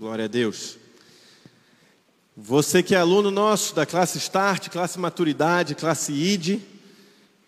Glória 0.00 0.26
a 0.26 0.28
Deus. 0.28 0.78
Você 2.36 2.84
que 2.84 2.94
é 2.94 2.98
aluno 2.98 3.32
nosso 3.32 3.74
da 3.74 3.84
classe 3.84 4.16
Start, 4.18 4.68
classe 4.68 4.96
Maturidade, 4.96 5.74
classe 5.74 6.12
ID, 6.12 6.60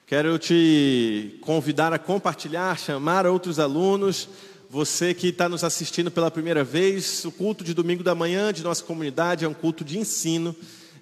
quero 0.04 0.36
te 0.36 1.38
convidar 1.42 1.92
a 1.92 1.98
compartilhar, 1.98 2.76
chamar 2.76 3.24
outros 3.24 3.60
alunos. 3.60 4.28
Você 4.68 5.14
que 5.14 5.28
está 5.28 5.48
nos 5.48 5.62
assistindo 5.62 6.10
pela 6.10 6.28
primeira 6.28 6.64
vez, 6.64 7.24
o 7.24 7.30
culto 7.30 7.62
de 7.62 7.72
domingo 7.72 8.02
da 8.02 8.16
manhã 8.16 8.52
de 8.52 8.64
nossa 8.64 8.82
comunidade 8.82 9.44
é 9.44 9.48
um 9.48 9.54
culto 9.54 9.84
de 9.84 9.96
ensino 9.96 10.52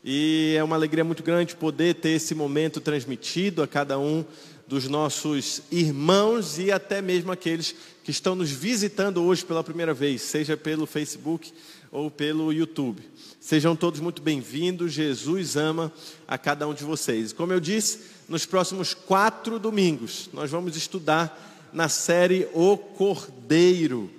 e 0.04 0.54
é 0.54 0.62
uma 0.62 0.76
alegria 0.76 1.02
muito 1.02 1.22
grande 1.22 1.56
poder 1.56 1.94
ter 1.94 2.10
esse 2.10 2.34
momento 2.34 2.78
transmitido 2.78 3.62
a 3.62 3.66
cada 3.66 3.98
um 3.98 4.22
dos 4.68 4.86
nossos 4.86 5.62
irmãos 5.72 6.58
e 6.58 6.70
até 6.70 7.00
mesmo 7.00 7.32
aqueles 7.32 7.74
que 8.04 8.10
estão 8.10 8.34
nos 8.34 8.50
visitando 8.50 9.22
hoje 9.22 9.42
pela 9.42 9.64
primeira 9.64 9.94
vez, 9.94 10.20
seja 10.20 10.58
pelo 10.58 10.86
Facebook 10.86 11.50
ou 11.90 12.10
pelo 12.10 12.52
YouTube. 12.52 13.02
Sejam 13.40 13.74
todos 13.74 13.98
muito 13.98 14.20
bem-vindos. 14.20 14.92
Jesus 14.92 15.56
ama 15.56 15.90
a 16.26 16.36
cada 16.36 16.68
um 16.68 16.74
de 16.74 16.84
vocês. 16.84 17.32
Como 17.32 17.50
eu 17.50 17.58
disse, 17.58 18.00
nos 18.28 18.44
próximos 18.44 18.92
quatro 18.92 19.58
domingos, 19.58 20.28
nós 20.34 20.50
vamos 20.50 20.76
estudar 20.76 21.70
na 21.72 21.88
série 21.88 22.46
O 22.52 22.76
Cordeiro, 22.76 24.10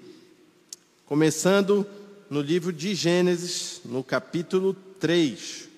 começando 1.06 1.86
no 2.28 2.42
livro 2.42 2.74
de 2.74 2.96
Gênesis, 2.96 3.82
no 3.86 4.04
capítulo 4.04 4.76
3. 5.00 5.70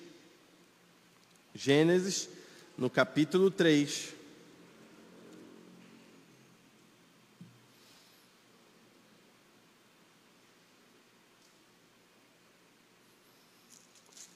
Gênesis, 1.54 2.26
no 2.78 2.88
capítulo 2.88 3.50
3. 3.50 4.21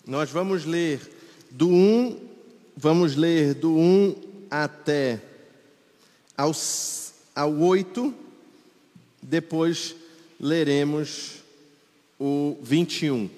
Nós 0.07 0.31
vamos 0.31 0.65
ler 0.65 1.01
do 1.51 1.69
1, 1.69 2.17
vamos 2.77 3.17
ler 3.17 3.55
do 3.55 3.73
1 3.73 4.15
até 4.49 5.21
aos, 6.37 7.13
ao 7.35 7.53
8, 7.53 8.15
depois 9.21 9.97
leremos 10.39 11.43
o 12.21 12.57
21. 12.63 13.29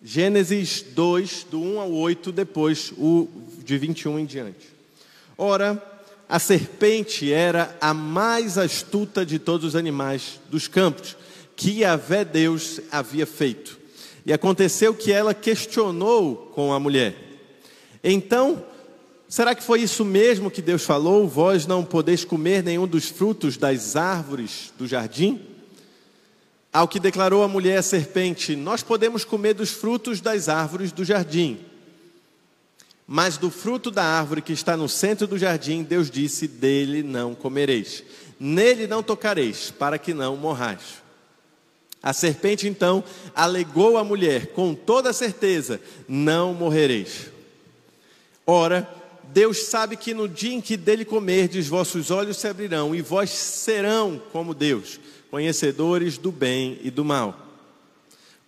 Gênesis 0.00 0.82
2, 0.82 1.46
do 1.50 1.60
1 1.60 1.80
ao 1.80 1.92
8, 1.92 2.30
depois 2.30 2.92
o 2.96 3.26
de 3.64 3.76
21 3.76 4.20
em 4.20 4.24
diante. 4.24 4.68
Ora, 5.36 5.82
a 6.28 6.38
serpente 6.38 7.32
era 7.32 7.76
a 7.80 7.92
mais 7.92 8.56
astuta 8.56 9.26
de 9.26 9.40
todos 9.40 9.66
os 9.66 9.74
animais 9.74 10.40
dos 10.48 10.68
campos 10.68 11.16
que 11.56 11.80
Yahvé 11.80 12.24
Deus 12.24 12.80
havia 12.92 13.26
feito. 13.26 13.79
E 14.24 14.32
aconteceu 14.32 14.94
que 14.94 15.12
ela 15.12 15.34
questionou 15.34 16.50
com 16.54 16.72
a 16.72 16.80
mulher. 16.80 17.14
Então, 18.02 18.64
será 19.28 19.54
que 19.54 19.62
foi 19.62 19.80
isso 19.82 20.04
mesmo 20.04 20.50
que 20.50 20.62
Deus 20.62 20.84
falou? 20.84 21.26
Vós 21.26 21.66
não 21.66 21.84
podeis 21.84 22.24
comer 22.24 22.62
nenhum 22.62 22.86
dos 22.86 23.06
frutos 23.06 23.56
das 23.56 23.96
árvores 23.96 24.72
do 24.78 24.86
jardim? 24.86 25.40
Ao 26.72 26.86
que 26.86 27.00
declarou 27.00 27.42
a 27.42 27.48
mulher 27.48 27.78
a 27.78 27.82
serpente: 27.82 28.54
Nós 28.54 28.82
podemos 28.82 29.24
comer 29.24 29.54
dos 29.54 29.70
frutos 29.70 30.20
das 30.20 30.48
árvores 30.48 30.92
do 30.92 31.04
jardim. 31.04 31.58
Mas 33.12 33.36
do 33.36 33.50
fruto 33.50 33.90
da 33.90 34.04
árvore 34.04 34.40
que 34.40 34.52
está 34.52 34.76
no 34.76 34.88
centro 34.88 35.26
do 35.26 35.36
jardim, 35.36 35.82
Deus 35.82 36.08
disse: 36.08 36.46
Dele 36.46 37.02
não 37.02 37.34
comereis, 37.34 38.04
nele 38.38 38.86
não 38.86 39.02
tocareis, 39.02 39.72
para 39.72 39.98
que 39.98 40.14
não 40.14 40.36
morrais. 40.36 41.02
A 42.02 42.12
serpente 42.12 42.66
então 42.66 43.04
alegou 43.34 43.98
à 43.98 44.04
mulher, 44.04 44.48
com 44.48 44.74
toda 44.74 45.12
certeza: 45.12 45.80
Não 46.08 46.54
morrereis. 46.54 47.30
Ora, 48.46 48.88
Deus 49.32 49.64
sabe 49.64 49.96
que 49.96 50.14
no 50.14 50.28
dia 50.28 50.54
em 50.54 50.60
que 50.60 50.76
dele 50.76 51.04
comerdes, 51.04 51.68
vossos 51.68 52.10
olhos 52.10 52.38
se 52.38 52.48
abrirão 52.48 52.94
e 52.94 53.02
vós 53.02 53.30
serão 53.30 54.20
como 54.32 54.54
Deus, 54.54 54.98
conhecedores 55.30 56.18
do 56.18 56.32
bem 56.32 56.78
e 56.82 56.90
do 56.90 57.04
mal. 57.04 57.46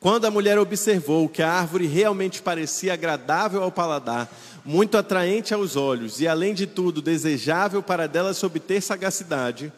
Quando 0.00 0.24
a 0.24 0.30
mulher 0.32 0.58
observou 0.58 1.28
que 1.28 1.42
a 1.42 1.52
árvore 1.52 1.86
realmente 1.86 2.42
parecia 2.42 2.94
agradável 2.94 3.62
ao 3.62 3.70
paladar, 3.70 4.28
muito 4.64 4.98
atraente 4.98 5.54
aos 5.54 5.76
olhos 5.76 6.20
e, 6.20 6.26
além 6.26 6.54
de 6.54 6.66
tudo, 6.66 7.00
desejável 7.00 7.80
para 7.80 8.08
dela 8.08 8.34
se 8.34 8.44
obter 8.44 8.82
sagacidade, 8.82 9.72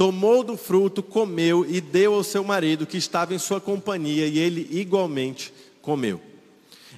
tomou 0.00 0.42
do 0.42 0.56
fruto, 0.56 1.02
comeu 1.02 1.62
e 1.68 1.78
deu 1.78 2.14
ao 2.14 2.24
seu 2.24 2.42
marido 2.42 2.86
que 2.86 2.96
estava 2.96 3.34
em 3.34 3.38
sua 3.38 3.60
companhia, 3.60 4.26
e 4.26 4.38
ele 4.38 4.66
igualmente 4.70 5.52
comeu. 5.82 6.18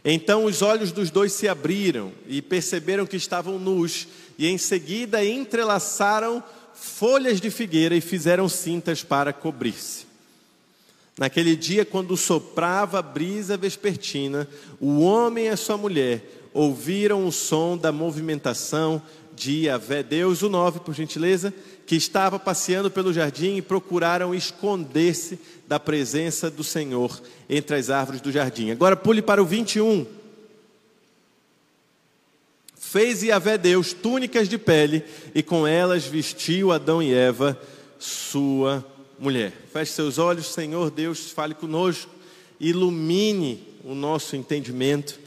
Então 0.05 0.45
os 0.45 0.63
olhos 0.63 0.93
dos 0.93 1.11
dois 1.11 1.33
se 1.33 1.49
abriram 1.49 2.13
e 2.29 2.41
perceberam 2.41 3.05
que 3.05 3.17
estavam 3.17 3.59
nus, 3.59 4.07
e 4.39 4.47
em 4.47 4.57
seguida 4.57 5.25
entrelaçaram 5.25 6.41
folhas 6.75 7.41
de 7.41 7.51
figueira 7.51 7.97
e 7.97 8.01
fizeram 8.01 8.49
cintas 8.49 9.03
para 9.03 9.33
cobrir-se. 9.33 10.07
Naquele 11.19 11.57
dia, 11.57 11.85
quando 11.85 12.17
soprava 12.17 13.01
a 13.01 13.03
brisa 13.03 13.57
vespertina, 13.57 14.49
o 14.79 15.01
homem 15.01 15.47
e 15.47 15.49
a 15.49 15.57
sua 15.57 15.77
mulher 15.77 16.23
ouviram 16.55 17.27
o 17.27 17.33
som 17.33 17.77
da 17.77 17.91
movimentação 17.91 19.03
de 19.35 19.65
Yahvé 19.67 20.03
Deus, 20.03 20.43
o 20.43 20.49
9, 20.49 20.81
por 20.81 20.95
gentileza, 20.95 21.53
que 21.87 21.97
estava 21.97 22.39
passeando 22.39 22.91
pelo 22.91 23.13
jardim 23.13 23.57
e 23.57 23.63
procuraram 23.63 24.35
esconder-se 24.35 25.39
da 25.67 25.81
presença 25.81 26.51
do 26.51 26.63
Senhor 26.63 27.21
entre 27.49 27.77
as 27.77 27.91
árvores 27.91 28.21
do 28.21 28.33
jardim. 28.33 28.71
Agora 28.71 28.97
pule 28.97 29.23
para 29.23 29.43
o 29.43 29.47
21. 29.47 30.07
Fez 32.77 33.23
Yahvé 33.23 33.57
Deus 33.57 33.93
túnicas 33.93 34.49
de 34.49 34.59
pele 34.59 35.05
e 35.35 35.43
com 35.43 35.67
elas 35.67 36.05
vestiu 36.05 36.73
Adão 36.73 37.03
e 37.03 37.13
Eva, 37.13 37.59
sua 37.99 38.85
mulher. 39.19 39.53
Feche 39.73 39.93
seus 39.93 40.19
olhos, 40.19 40.53
Senhor 40.53 40.91
Deus, 40.91 41.31
fale 41.31 41.55
conosco, 41.55 42.11
ilumine 42.61 43.67
o 43.85 43.95
nosso 43.95 44.37
entendimento 44.37 45.22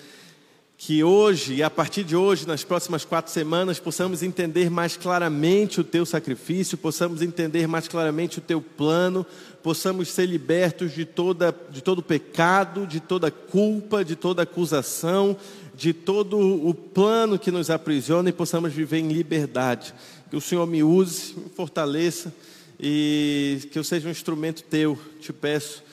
que 0.86 1.04
hoje 1.04 1.56
e 1.56 1.64
a 1.64 1.70
partir 1.70 2.04
de 2.04 2.16
hoje, 2.16 2.48
nas 2.48 2.64
próximas 2.64 3.04
quatro 3.04 3.32
semanas, 3.32 3.80
possamos 3.80 4.22
entender 4.22 4.70
mais 4.70 4.96
claramente 4.96 5.82
o 5.82 5.84
teu 5.84 6.06
sacrifício, 6.06 6.78
possamos 6.78 7.24
entender 7.24 7.68
mais 7.68 7.88
claramente 7.88 8.38
o 8.38 8.42
teu 8.42 8.62
plano, 8.62 9.26
possamos 9.64 10.10
ser 10.10 10.28
libertos 10.28 10.94
de, 10.94 11.04
toda, 11.04 11.52
de 11.72 11.82
todo 11.82 12.04
pecado, 12.04 12.86
de 12.86 13.00
toda 13.00 13.32
culpa, 13.32 14.06
de 14.06 14.16
toda 14.16 14.44
acusação, 14.44 15.36
de 15.74 15.92
todo 15.92 16.38
o 16.38 16.72
plano 16.72 17.40
que 17.40 17.50
nos 17.50 17.72
aprisiona 17.72 18.30
e 18.30 18.34
possamos 18.34 18.72
viver 18.72 19.00
em 19.00 19.08
liberdade. 19.12 19.92
Que 20.30 20.36
o 20.36 20.42
Senhor 20.42 20.68
me 20.68 20.84
use, 20.84 21.34
me 21.36 21.50
fortaleça 21.50 22.32
e 22.80 23.68
que 23.72 23.80
eu 23.80 23.84
seja 23.84 24.08
um 24.08 24.12
instrumento 24.12 24.62
teu, 24.62 25.00
te 25.20 25.34
peço, 25.34 25.84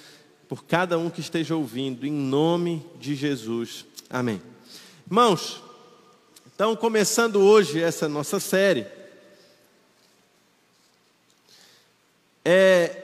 por 0.46 0.64
cada 0.64 0.98
um 0.98 1.08
que 1.08 1.22
esteja 1.22 1.56
ouvindo, 1.56 2.06
em 2.06 2.12
nome 2.12 2.84
de 3.00 3.14
Jesus. 3.14 3.86
Amém. 4.10 4.51
Irmãos, 5.06 5.62
então 6.54 6.74
começando 6.74 7.36
hoje 7.36 7.80
essa 7.80 8.08
nossa 8.08 8.40
série, 8.40 8.86
é 12.44 13.02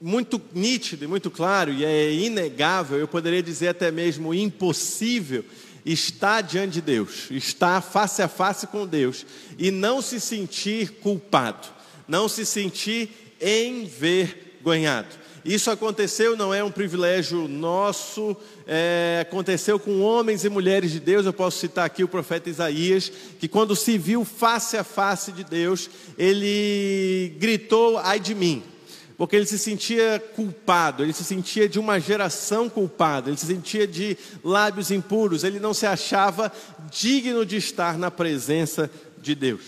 muito 0.00 0.40
nítido 0.54 1.04
e 1.04 1.08
muito 1.08 1.30
claro, 1.30 1.72
e 1.72 1.84
é 1.84 2.12
inegável, 2.12 2.98
eu 2.98 3.08
poderia 3.08 3.42
dizer 3.42 3.68
até 3.68 3.90
mesmo 3.90 4.32
impossível, 4.32 5.44
estar 5.84 6.40
diante 6.40 6.74
de 6.74 6.80
Deus, 6.80 7.30
estar 7.30 7.80
face 7.80 8.22
a 8.22 8.28
face 8.28 8.66
com 8.66 8.86
Deus 8.86 9.26
e 9.58 9.70
não 9.70 10.00
se 10.00 10.20
sentir 10.20 10.92
culpado, 11.00 11.68
não 12.08 12.28
se 12.28 12.46
sentir 12.46 13.10
envergonhado. 13.40 15.25
Isso 15.46 15.70
aconteceu, 15.70 16.36
não 16.36 16.52
é 16.52 16.64
um 16.64 16.72
privilégio 16.72 17.46
nosso, 17.46 18.36
é, 18.66 19.20
aconteceu 19.22 19.78
com 19.78 20.00
homens 20.00 20.44
e 20.44 20.48
mulheres 20.48 20.90
de 20.90 20.98
Deus. 20.98 21.24
Eu 21.24 21.32
posso 21.32 21.58
citar 21.58 21.86
aqui 21.86 22.02
o 22.02 22.08
profeta 22.08 22.50
Isaías, 22.50 23.12
que 23.38 23.46
quando 23.46 23.76
se 23.76 23.96
viu 23.96 24.24
face 24.24 24.76
a 24.76 24.82
face 24.82 25.30
de 25.30 25.44
Deus, 25.44 25.88
ele 26.18 27.32
gritou: 27.38 27.96
ai 27.96 28.18
de 28.18 28.34
mim, 28.34 28.60
porque 29.16 29.36
ele 29.36 29.46
se 29.46 29.56
sentia 29.56 30.20
culpado, 30.34 31.04
ele 31.04 31.12
se 31.12 31.22
sentia 31.22 31.68
de 31.68 31.78
uma 31.78 32.00
geração 32.00 32.68
culpada, 32.68 33.30
ele 33.30 33.38
se 33.38 33.46
sentia 33.46 33.86
de 33.86 34.18
lábios 34.42 34.90
impuros, 34.90 35.44
ele 35.44 35.60
não 35.60 35.72
se 35.72 35.86
achava 35.86 36.50
digno 36.90 37.46
de 37.46 37.56
estar 37.56 37.96
na 37.96 38.10
presença 38.10 38.90
de 39.22 39.32
Deus. 39.36 39.62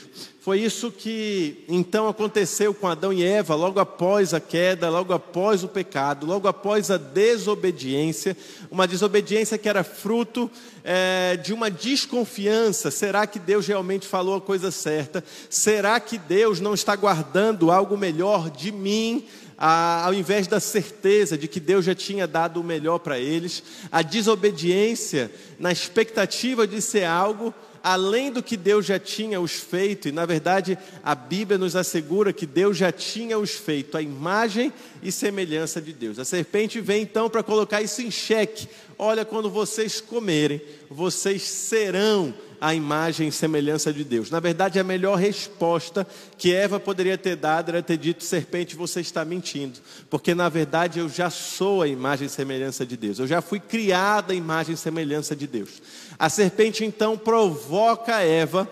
Foi 0.49 0.61
isso 0.61 0.91
que 0.91 1.63
então 1.69 2.09
aconteceu 2.09 2.73
com 2.73 2.87
Adão 2.87 3.13
e 3.13 3.23
Eva, 3.23 3.55
logo 3.55 3.79
após 3.81 4.33
a 4.33 4.41
queda, 4.41 4.89
logo 4.89 5.13
após 5.13 5.63
o 5.63 5.69
pecado, 5.69 6.25
logo 6.25 6.49
após 6.49 6.91
a 6.91 6.97
desobediência, 6.97 8.35
uma 8.71 8.89
desobediência 8.89 9.59
que 9.59 9.69
era 9.69 9.85
fruto 9.85 10.51
é, 10.83 11.37
de 11.37 11.53
uma 11.53 11.71
desconfiança: 11.71 12.91
será 12.91 13.27
que 13.27 13.39
Deus 13.39 13.67
realmente 13.67 14.07
falou 14.07 14.37
a 14.37 14.41
coisa 14.41 14.71
certa? 14.71 15.23
Será 15.51 16.01
que 16.01 16.17
Deus 16.17 16.61
não 16.61 16.73
está 16.73 16.97
guardando 16.97 17.71
algo 17.71 17.95
melhor 17.99 18.49
de 18.49 18.73
mim? 18.73 19.27
ao 19.61 20.15
invés 20.15 20.47
da 20.47 20.61
certeza 20.61 21.37
de 21.37 21.49
que 21.49 21.59
Deus 21.59 21.85
já 21.85 21.93
tinha 21.93 22.29
dado 22.29 22.61
o 22.61 22.65
melhor 22.65 23.01
para 23.01 23.19
eles, 23.19 23.61
a 23.91 24.03
desobediência 24.03 25.33
na 25.59 25.73
expectativa 25.73 26.65
de 26.65 26.81
ser 26.81 27.03
algo 27.03 27.53
além 27.89 28.31
do 28.31 28.43
que 28.43 28.55
Deus 28.55 28.85
já 28.85 28.99
tinha 28.99 29.41
os 29.41 29.53
feito, 29.53 30.09
e 30.09 30.13
na 30.13 30.27
verdade 30.27 30.77
a 31.03 31.15
Bíblia 31.15 31.57
nos 31.57 31.75
assegura 31.75 32.35
que 32.35 32.45
Deus 32.45 32.77
já 32.77 32.93
tinha 32.93 33.39
os 33.39 33.53
feito, 33.53 33.97
a 33.97 34.03
imagem 34.03 34.71
e 35.03 35.11
semelhança 35.11 35.81
de 35.81 35.95
Deus. 35.95 36.19
A 36.19 36.25
serpente 36.25 36.83
vem 36.83 37.01
então 37.01 37.31
para 37.31 37.43
colocar 37.43 37.81
isso 37.81 38.03
em 38.03 38.11
xeque. 38.11 38.69
Olha, 38.99 39.25
quando 39.25 39.49
vocês 39.49 40.03
comerem, 40.03 40.61
vocês 40.91 41.41
serão 41.41 42.35
a 42.61 42.75
imagem 42.75 43.29
e 43.29 43.33
semelhança 43.33 43.93
de 43.93 44.05
Deus. 44.05 44.31
Na 44.31 44.41
verdade, 44.41 44.79
a 44.79 44.85
melhor 44.85 45.17
resposta 45.17 46.07
que 46.37 46.53
Eva 46.53 46.81
poderia 46.81 47.17
ter 47.17 47.37
dado 47.37 47.71
era 47.71 47.83
ter 47.83 47.97
dito: 47.97 48.25
serpente, 48.25 48.77
você 48.77 49.01
está 49.01 49.25
mentindo, 49.25 49.79
porque 50.11 50.35
na 50.35 50.49
verdade 50.49 50.99
eu 50.99 51.09
já 51.09 51.31
sou 51.31 51.83
a 51.83 51.89
imagem 51.89 52.27
e 52.27 52.31
semelhança 52.31 52.85
de 52.85 52.97
Deus, 52.97 53.19
eu 53.19 53.27
já 53.27 53.41
fui 53.41 53.61
criada 53.61 54.33
a 54.33 54.37
imagem 54.37 54.75
e 54.75 54.79
semelhança 54.79 55.37
de 55.37 55.47
Deus. 55.47 55.83
A 56.19 56.29
serpente 56.29 56.85
então 56.85 57.17
provoca 57.17 58.21
Eva 58.23 58.69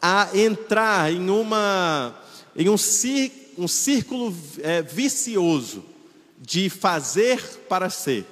a 0.00 0.28
entrar 0.34 1.12
em, 1.12 1.30
uma, 1.30 2.14
em 2.56 2.68
um, 2.68 2.74
um 3.56 3.68
círculo 3.68 4.34
é, 4.60 4.82
vicioso 4.82 5.84
de 6.40 6.68
fazer 6.68 7.40
para 7.68 7.88
ser, 7.88 8.26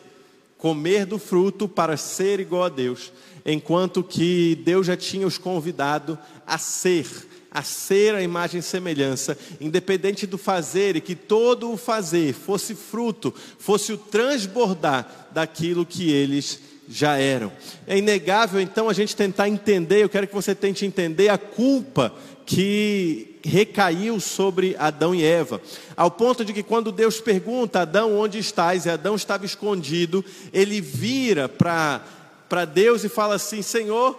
comer 0.59 1.07
do 1.07 1.17
fruto 1.17 1.69
para 1.69 1.97
ser 1.97 2.41
igual 2.41 2.65
a 2.65 2.69
Deus 2.69 3.13
enquanto 3.45 4.03
que 4.03 4.61
Deus 4.65 4.87
já 4.87 4.97
tinha 4.97 5.27
os 5.27 5.39
convidado 5.39 6.19
a 6.47 6.59
ser, 6.59 7.07
a 7.51 7.63
ser 7.63 8.15
a 8.15 8.23
imagem 8.23 8.61
e 8.61 8.63
semelhança, 8.63 9.37
independente 9.61 10.27
do 10.27 10.39
fazer, 10.39 10.97
e 10.97 11.01
que 11.01 11.15
todo 11.15 11.73
o 11.73 11.77
fazer 11.77 12.33
fosse 12.33 12.75
fruto, 12.75 13.35
fosse 13.59 13.93
o 13.93 13.99
transbordar 13.99 15.29
daquilo 15.33 15.87
que 15.87 16.11
eles 16.11 16.61
já 16.89 17.17
eram. 17.17 17.53
É 17.87 17.97
inegável 17.97 18.61
então 18.61 18.89
a 18.89 18.93
gente 18.93 19.15
tentar 19.15 19.49
entender, 19.49 20.03
eu 20.03 20.09
quero 20.09 20.27
que 20.27 20.35
você 20.35 20.55
tente 20.55 20.85
entender 20.85 21.29
a 21.29 21.39
culpa 21.39 22.13
que 22.45 23.39
recaiu 23.45 24.19
sobre 24.19 24.75
Adão 24.77 25.15
e 25.15 25.23
Eva, 25.25 25.63
ao 25.97 26.11
ponto 26.11 26.45
de 26.45 26.53
que 26.53 26.65
quando 26.65 26.91
Deus 26.91 27.21
pergunta 27.21 27.83
Adão 27.83 28.19
onde 28.19 28.39
estás, 28.39 28.85
e 28.85 28.91
Adão 28.91 29.15
estava 29.15 29.47
escondido, 29.47 30.25
ele 30.53 30.81
vira 30.81 31.49
para 31.49 32.05
para 32.51 32.67
Deus 32.67 33.05
e 33.05 33.09
fala 33.09 33.37
assim: 33.37 33.63
Senhor, 33.63 34.19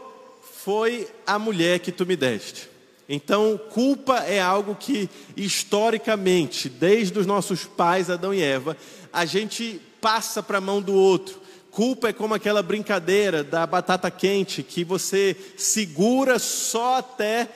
foi 0.64 1.08
a 1.28 1.38
mulher 1.38 1.80
que 1.80 1.92
tu 1.92 2.06
me 2.06 2.16
deste. 2.16 2.70
Então, 3.10 3.60
culpa 3.72 4.20
é 4.20 4.40
algo 4.40 4.74
que, 4.74 5.10
historicamente, 5.36 6.70
desde 6.70 7.20
os 7.20 7.26
nossos 7.26 7.66
pais, 7.66 8.10
Adão 8.10 8.34
e 8.34 8.42
Eva, 8.42 8.78
a 9.12 9.26
gente 9.26 9.82
passa 10.00 10.42
para 10.42 10.60
a 10.60 10.62
mão 10.62 10.82
do 10.82 10.94
outro. 10.94 11.42
Culpa 11.72 12.10
é 12.10 12.14
como 12.14 12.34
aquela 12.34 12.64
brincadeira 12.64 13.44
da 13.44 13.68
batata 13.68 14.10
quente 14.10 14.64
que 14.64 14.86
você 14.86 15.36
segura 15.58 16.40
só 16.40 17.00
até 17.00 17.50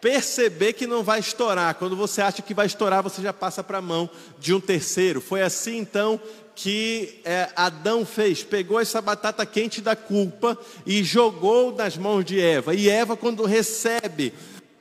perceber 0.00 0.72
que 0.72 0.86
não 0.86 1.02
vai 1.02 1.20
estourar. 1.20 1.76
Quando 1.76 1.94
você 1.94 2.20
acha 2.20 2.42
que 2.42 2.52
vai 2.52 2.66
estourar, 2.66 3.02
você 3.02 3.22
já 3.22 3.32
passa 3.32 3.62
para 3.62 3.78
a 3.78 3.82
mão 3.82 4.10
de 4.38 4.52
um 4.52 4.60
terceiro. 4.60 5.20
Foi 5.20 5.42
assim 5.42 5.78
então 5.78 6.20
que 6.54 7.20
é, 7.24 7.48
Adão 7.56 8.04
fez, 8.04 8.42
pegou 8.42 8.80
essa 8.80 9.00
batata 9.00 9.44
quente 9.46 9.80
da 9.80 9.96
culpa 9.96 10.58
e 10.86 11.02
jogou 11.02 11.74
nas 11.74 11.96
mãos 11.96 12.24
de 12.24 12.40
Eva. 12.40 12.74
E 12.74 12.88
Eva, 12.88 13.16
quando 13.16 13.44
recebe, 13.44 14.32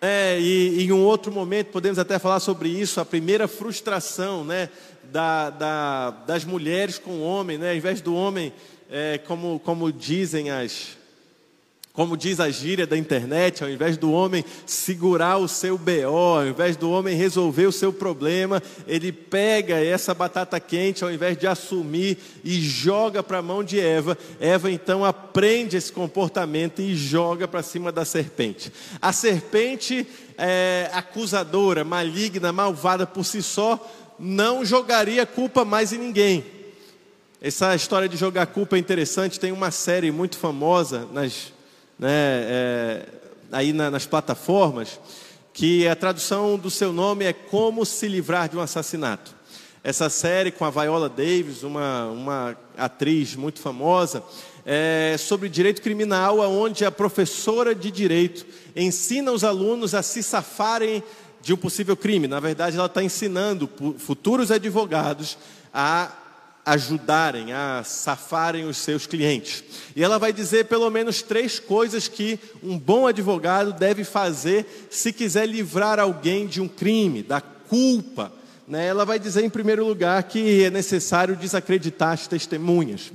é, 0.02 0.40
e, 0.40 0.84
em 0.84 0.92
um 0.92 1.04
outro 1.04 1.32
momento 1.32 1.68
podemos 1.68 2.00
até 2.00 2.18
falar 2.20 2.40
sobre 2.40 2.70
isso, 2.70 3.00
a 3.00 3.06
primeira 3.06 3.48
frustração 3.48 4.44
né, 4.44 4.70
da, 5.04 5.50
da, 5.50 6.10
das 6.10 6.44
mulheres 6.44 6.98
com 6.98 7.12
o 7.12 7.24
homem, 7.24 7.58
né, 7.58 7.72
ao 7.72 7.76
invés 7.76 8.02
do 8.02 8.16
homem, 8.16 8.52
é, 8.90 9.20
como, 9.20 9.60
como 9.60 9.92
dizem 9.92 10.50
as, 10.50 10.98
como 11.94 12.16
diz 12.16 12.40
a 12.40 12.50
gíria 12.50 12.88
da 12.88 12.98
internet, 12.98 13.64
ao 13.64 13.70
invés 13.70 13.98
do 13.98 14.12
homem 14.14 14.46
segurar 14.66 15.38
o 15.38 15.48
seu 15.48 15.78
BO, 15.78 16.38
ao 16.38 16.48
invés 16.48 16.78
do 16.78 16.90
homem 16.90 17.18
resolver 17.18 17.66
o 17.66 17.72
seu 17.72 17.92
problema, 17.92 18.64
ele 18.88 19.12
pega 19.12 19.76
essa 19.76 20.14
batata 20.14 20.58
quente, 20.58 21.04
ao 21.04 21.12
invés 21.12 21.38
de 21.38 21.48
assumir 21.48 22.18
e 22.46 22.62
joga 22.62 23.22
para 23.22 23.40
a 23.40 23.42
mão 23.42 23.62
de 23.62 23.78
Eva. 23.78 24.18
Eva 24.40 24.72
então 24.72 25.04
aprende 25.04 25.76
esse 25.76 25.92
comportamento 25.92 26.82
e 26.82 26.96
joga 26.96 27.46
para 27.46 27.62
cima 27.62 27.92
da 27.92 28.06
serpente. 28.06 28.72
A 29.02 29.12
serpente 29.12 30.08
é, 30.38 30.90
acusadora, 30.94 31.84
maligna, 31.84 32.54
malvada 32.54 33.06
por 33.06 33.26
si 33.26 33.42
só, 33.42 33.78
não 34.18 34.64
jogaria 34.64 35.26
culpa 35.26 35.66
mais 35.66 35.92
em 35.92 35.98
ninguém. 35.98 36.46
Essa 37.42 37.76
história 37.76 38.08
de 38.08 38.16
jogar 38.16 38.46
culpa 38.46 38.78
é 38.78 38.80
interessante. 38.80 39.40
Tem 39.40 39.52
uma 39.52 39.72
série 39.72 40.12
muito 40.12 40.38
famosa 40.38 41.08
nas 41.12 41.52
né, 42.02 42.10
é, 42.10 43.06
aí 43.52 43.72
na, 43.72 43.92
nas 43.92 44.08
plataformas, 44.08 45.00
que 45.54 45.88
a 45.88 45.96
tradução 45.96 46.58
do 46.58 46.72
seu 46.72 46.92
nome 46.92 47.26
é 47.26 47.32
Como 47.32 47.86
se 47.86 48.08
livrar 48.08 48.50
de 48.50 48.58
um 48.58 48.60
assassinato. 48.60 49.36
Essa 49.84 50.10
série 50.10 50.52
com 50.52 50.66
a 50.66 50.72
Viola 50.72 51.08
Davis, 51.08 51.62
uma, 51.62 52.08
uma 52.08 52.58
atriz 52.76 53.36
muito 53.36 53.60
famosa, 53.60 54.24
é 54.66 55.16
sobre 55.20 55.48
direito 55.48 55.82
criminal, 55.82 56.40
onde 56.40 56.86
a 56.86 56.92
professora 56.92 57.76
de 57.76 57.92
direito 57.92 58.46
ensina 58.76 59.32
os 59.32 59.44
alunos 59.44 59.94
a 59.94 60.02
se 60.02 60.24
safarem 60.24 61.04
de 61.42 61.54
um 61.54 61.58
possível 61.58 61.96
crime. 61.96 62.28
Na 62.28 62.40
verdade, 62.40 62.78
ela 62.78 62.86
está 62.88 63.04
ensinando 63.04 63.70
futuros 63.98 64.52
advogados 64.52 65.38
a 65.74 66.12
ajudarem, 66.72 67.52
a 67.52 67.84
safarem 67.84 68.66
os 68.66 68.78
seus 68.78 69.06
clientes. 69.06 69.62
E 69.94 70.02
ela 70.02 70.18
vai 70.18 70.32
dizer 70.32 70.66
pelo 70.66 70.90
menos 70.90 71.22
três 71.22 71.60
coisas 71.60 72.08
que 72.08 72.40
um 72.64 72.80
bom 72.80 73.06
advogado 73.06 73.74
deve 73.74 74.06
fazer 74.06 74.88
se 74.90 75.12
quiser 75.12 75.46
livrar 75.48 76.00
alguém 76.00 76.48
de 76.48 76.62
um 76.62 76.70
crime, 76.70 77.24
da 77.24 77.42
culpa. 77.42 78.32
Né? 78.66 78.88
Ela 78.88 79.04
vai 79.04 79.20
dizer, 79.20 79.44
em 79.44 79.50
primeiro 79.50 79.86
lugar, 79.86 80.24
que 80.24 80.64
é 80.64 80.70
necessário 80.70 81.36
desacreditar 81.36 82.14
as 82.14 82.26
testemunhas. 82.26 83.12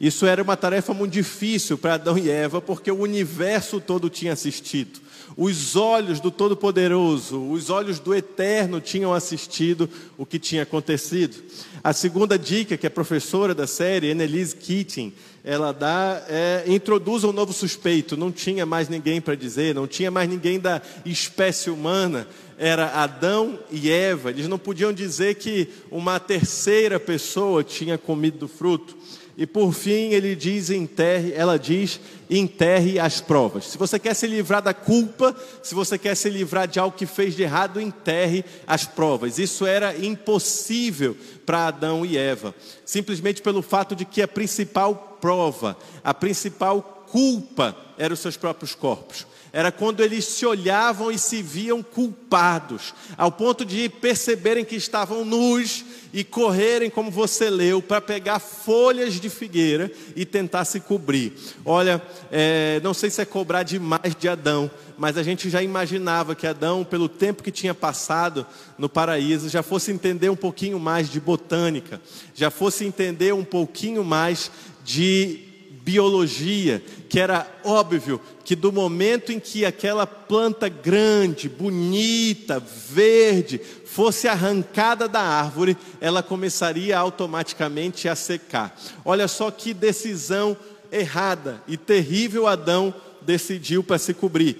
Isso 0.00 0.26
era 0.26 0.42
uma 0.42 0.56
tarefa 0.56 0.94
muito 0.94 1.12
difícil 1.12 1.76
para 1.76 1.94
Adão 1.94 2.16
e 2.16 2.30
Eva, 2.30 2.60
porque 2.60 2.90
o 2.90 3.00
universo 3.00 3.80
todo 3.80 4.08
tinha 4.08 4.32
assistido. 4.32 5.00
Os 5.36 5.76
olhos 5.76 6.20
do 6.20 6.30
Todo-Poderoso, 6.30 7.50
os 7.50 7.68
olhos 7.68 7.98
do 7.98 8.14
Eterno 8.14 8.80
tinham 8.80 9.12
assistido 9.12 9.88
o 10.16 10.24
que 10.24 10.38
tinha 10.38 10.62
acontecido. 10.62 11.36
A 11.82 11.92
segunda 11.92 12.38
dica 12.38 12.76
que 12.76 12.86
a 12.86 12.90
professora 12.90 13.54
da 13.54 13.66
série, 13.66 14.10
Annelise 14.10 14.56
Keating, 14.56 15.12
ela 15.44 15.72
dá, 15.72 16.24
é, 16.28 16.64
introduz 16.66 17.24
um 17.24 17.32
novo 17.32 17.52
suspeito. 17.52 18.16
Não 18.16 18.32
tinha 18.32 18.64
mais 18.64 18.88
ninguém 18.88 19.20
para 19.20 19.34
dizer, 19.34 19.74
não 19.74 19.86
tinha 19.86 20.10
mais 20.10 20.28
ninguém 20.28 20.58
da 20.58 20.80
espécie 21.04 21.70
humana. 21.70 22.26
Era 22.56 23.02
Adão 23.02 23.58
e 23.70 23.90
Eva. 23.90 24.30
Eles 24.30 24.48
não 24.48 24.58
podiam 24.58 24.92
dizer 24.92 25.36
que 25.36 25.68
uma 25.90 26.18
terceira 26.18 26.98
pessoa 26.98 27.62
tinha 27.62 27.96
comido 27.96 28.38
do 28.38 28.48
fruto. 28.48 28.96
E 29.40 29.46
por 29.46 29.72
fim, 29.72 30.10
ele 30.10 30.34
diz 30.34 30.68
enterre, 30.68 31.32
ela 31.32 31.56
diz 31.56 32.00
enterre 32.28 32.98
as 32.98 33.20
provas. 33.20 33.66
Se 33.66 33.78
você 33.78 33.96
quer 33.96 34.12
se 34.14 34.26
livrar 34.26 34.60
da 34.60 34.74
culpa, 34.74 35.32
se 35.62 35.76
você 35.76 35.96
quer 35.96 36.16
se 36.16 36.28
livrar 36.28 36.66
de 36.66 36.80
algo 36.80 36.96
que 36.96 37.06
fez 37.06 37.36
de 37.36 37.44
errado, 37.44 37.80
enterre 37.80 38.44
as 38.66 38.84
provas. 38.84 39.38
Isso 39.38 39.64
era 39.64 39.96
impossível 39.96 41.16
para 41.46 41.68
Adão 41.68 42.04
e 42.04 42.18
Eva, 42.18 42.52
simplesmente 42.84 43.40
pelo 43.40 43.62
fato 43.62 43.94
de 43.94 44.04
que 44.04 44.20
a 44.20 44.26
principal 44.26 45.16
prova, 45.20 45.78
a 46.02 46.12
principal 46.12 47.06
culpa 47.08 47.76
eram 47.96 48.14
os 48.14 48.20
seus 48.20 48.36
próprios 48.36 48.74
corpos 48.74 49.24
era 49.52 49.72
quando 49.72 50.02
eles 50.02 50.24
se 50.24 50.44
olhavam 50.44 51.10
e 51.10 51.18
se 51.18 51.42
viam 51.42 51.82
culpados, 51.82 52.94
ao 53.16 53.32
ponto 53.32 53.64
de 53.64 53.88
perceberem 53.88 54.64
que 54.64 54.76
estavam 54.76 55.24
nus 55.24 55.84
e 56.12 56.24
correrem, 56.24 56.88
como 56.88 57.10
você 57.10 57.50
leu, 57.50 57.82
para 57.82 58.00
pegar 58.00 58.38
folhas 58.38 59.14
de 59.14 59.28
figueira 59.28 59.90
e 60.16 60.24
tentar 60.24 60.64
se 60.64 60.80
cobrir. 60.80 61.32
Olha, 61.64 62.02
é, 62.30 62.80
não 62.82 62.94
sei 62.94 63.10
se 63.10 63.20
é 63.20 63.24
cobrar 63.24 63.62
demais 63.62 64.14
de 64.18 64.28
Adão, 64.28 64.70
mas 64.96 65.16
a 65.16 65.22
gente 65.22 65.50
já 65.50 65.62
imaginava 65.62 66.34
que 66.34 66.46
Adão, 66.46 66.84
pelo 66.84 67.08
tempo 67.08 67.42
que 67.42 67.52
tinha 67.52 67.74
passado 67.74 68.46
no 68.76 68.88
paraíso, 68.88 69.48
já 69.48 69.62
fosse 69.62 69.92
entender 69.92 70.30
um 70.30 70.36
pouquinho 70.36 70.78
mais 70.78 71.10
de 71.10 71.20
botânica, 71.20 72.00
já 72.34 72.50
fosse 72.50 72.84
entender 72.84 73.34
um 73.34 73.44
pouquinho 73.44 74.02
mais 74.02 74.50
de 74.84 75.47
biologia, 75.88 76.82
que 77.08 77.18
era 77.18 77.50
óbvio 77.64 78.20
que 78.44 78.54
do 78.54 78.70
momento 78.70 79.32
em 79.32 79.40
que 79.40 79.64
aquela 79.64 80.06
planta 80.06 80.68
grande, 80.68 81.48
bonita, 81.48 82.60
verde, 82.60 83.58
fosse 83.86 84.28
arrancada 84.28 85.08
da 85.08 85.22
árvore, 85.22 85.78
ela 85.98 86.22
começaria 86.22 86.98
automaticamente 86.98 88.06
a 88.06 88.14
secar. 88.14 88.78
Olha 89.02 89.26
só 89.26 89.50
que 89.50 89.72
decisão 89.72 90.54
errada 90.92 91.62
e 91.66 91.78
terrível 91.78 92.46
Adão 92.46 92.94
decidiu 93.22 93.82
para 93.82 93.96
se 93.96 94.12
cobrir. 94.12 94.58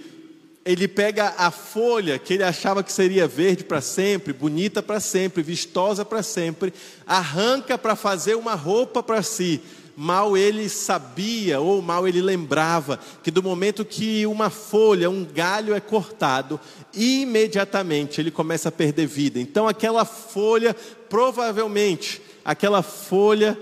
ele 0.64 0.88
pega 0.88 1.35
a 1.37 1.50
folha 1.50 2.18
que 2.18 2.35
ele 2.35 2.42
achava 2.42 2.82
que 2.82 2.92
seria 2.92 3.28
verde 3.28 3.64
para 3.64 3.82
sempre, 3.82 4.32
bonita 4.32 4.82
para 4.82 4.99
sempre, 4.99 5.42
vistosa 5.42 6.06
para 6.06 6.23
sempre, 6.23 6.73
arranca 7.06 7.76
para 7.76 7.94
fazer 7.94 8.35
uma 8.35 8.54
roupa 8.54 9.02
para 9.02 9.23
si. 9.23 9.61
Mal 10.00 10.37
ele 10.37 10.69
sabia 10.69 11.59
ou 11.59 11.83
mal 11.83 12.07
ele 12.07 12.23
lembrava 12.23 13.00
que 13.21 13.33
do 13.33 13.43
momento 13.43 13.85
que 13.85 14.25
uma 14.26 14.49
folha, 14.49 15.11
um 15.11 15.25
galho 15.25 15.75
é 15.75 15.81
cortado, 15.81 16.61
imediatamente 16.95 18.21
ele 18.21 18.31
começa 18.31 18.69
a 18.69 18.73
perder 18.73 19.09
vida. 19.09 19.40
Então 19.40 19.67
aquela 19.67 20.05
folha, 20.05 20.73
provavelmente, 21.09 22.23
aquela 22.45 22.81
folha 22.81 23.59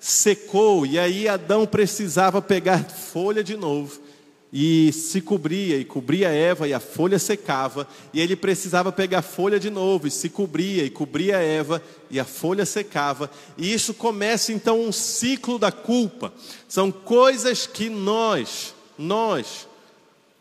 secou 0.00 0.84
e 0.84 0.98
aí 0.98 1.28
Adão 1.28 1.64
precisava 1.64 2.42
pegar 2.42 2.82
folha 2.90 3.44
de 3.44 3.56
novo 3.56 4.09
e 4.52 4.92
se 4.92 5.20
cobria, 5.20 5.76
e 5.76 5.84
cobria 5.84 6.28
Eva, 6.28 6.66
e 6.66 6.74
a 6.74 6.80
folha 6.80 7.18
secava, 7.18 7.86
e 8.12 8.20
ele 8.20 8.34
precisava 8.34 8.90
pegar 8.90 9.22
folha 9.22 9.60
de 9.60 9.70
novo, 9.70 10.08
e 10.08 10.10
se 10.10 10.28
cobria, 10.28 10.84
e 10.84 10.90
cobria 10.90 11.36
Eva, 11.36 11.80
e 12.10 12.18
a 12.18 12.24
folha 12.24 12.66
secava, 12.66 13.30
e 13.56 13.72
isso 13.72 13.94
começa 13.94 14.52
então 14.52 14.80
um 14.80 14.90
ciclo 14.90 15.58
da 15.58 15.70
culpa. 15.70 16.32
São 16.68 16.90
coisas 16.90 17.66
que 17.66 17.88
nós, 17.88 18.74
nós, 18.98 19.68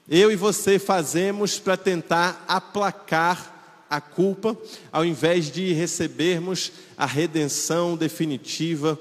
eu 0.10 0.32
e 0.32 0.36
você 0.36 0.80
fazemos 0.80 1.60
para 1.60 1.78
tentar 1.78 2.44
aplacar 2.48 3.86
a 3.88 4.02
culpa, 4.02 4.58
ao 4.92 5.06
invés 5.06 5.52
de 5.52 5.72
recebermos 5.74 6.72
a 6.98 7.06
redenção 7.06 7.96
definitiva 7.96 9.00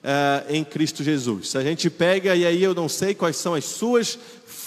uh, 0.00 0.52
em 0.52 0.64
Cristo 0.64 1.04
Jesus. 1.04 1.54
A 1.56 1.62
gente 1.62 1.90
pega, 1.90 2.34
e 2.34 2.46
aí 2.46 2.62
eu 2.62 2.74
não 2.74 2.88
sei 2.88 3.14
quais 3.14 3.36
são 3.36 3.54
as 3.54 3.64
suas 3.64 4.18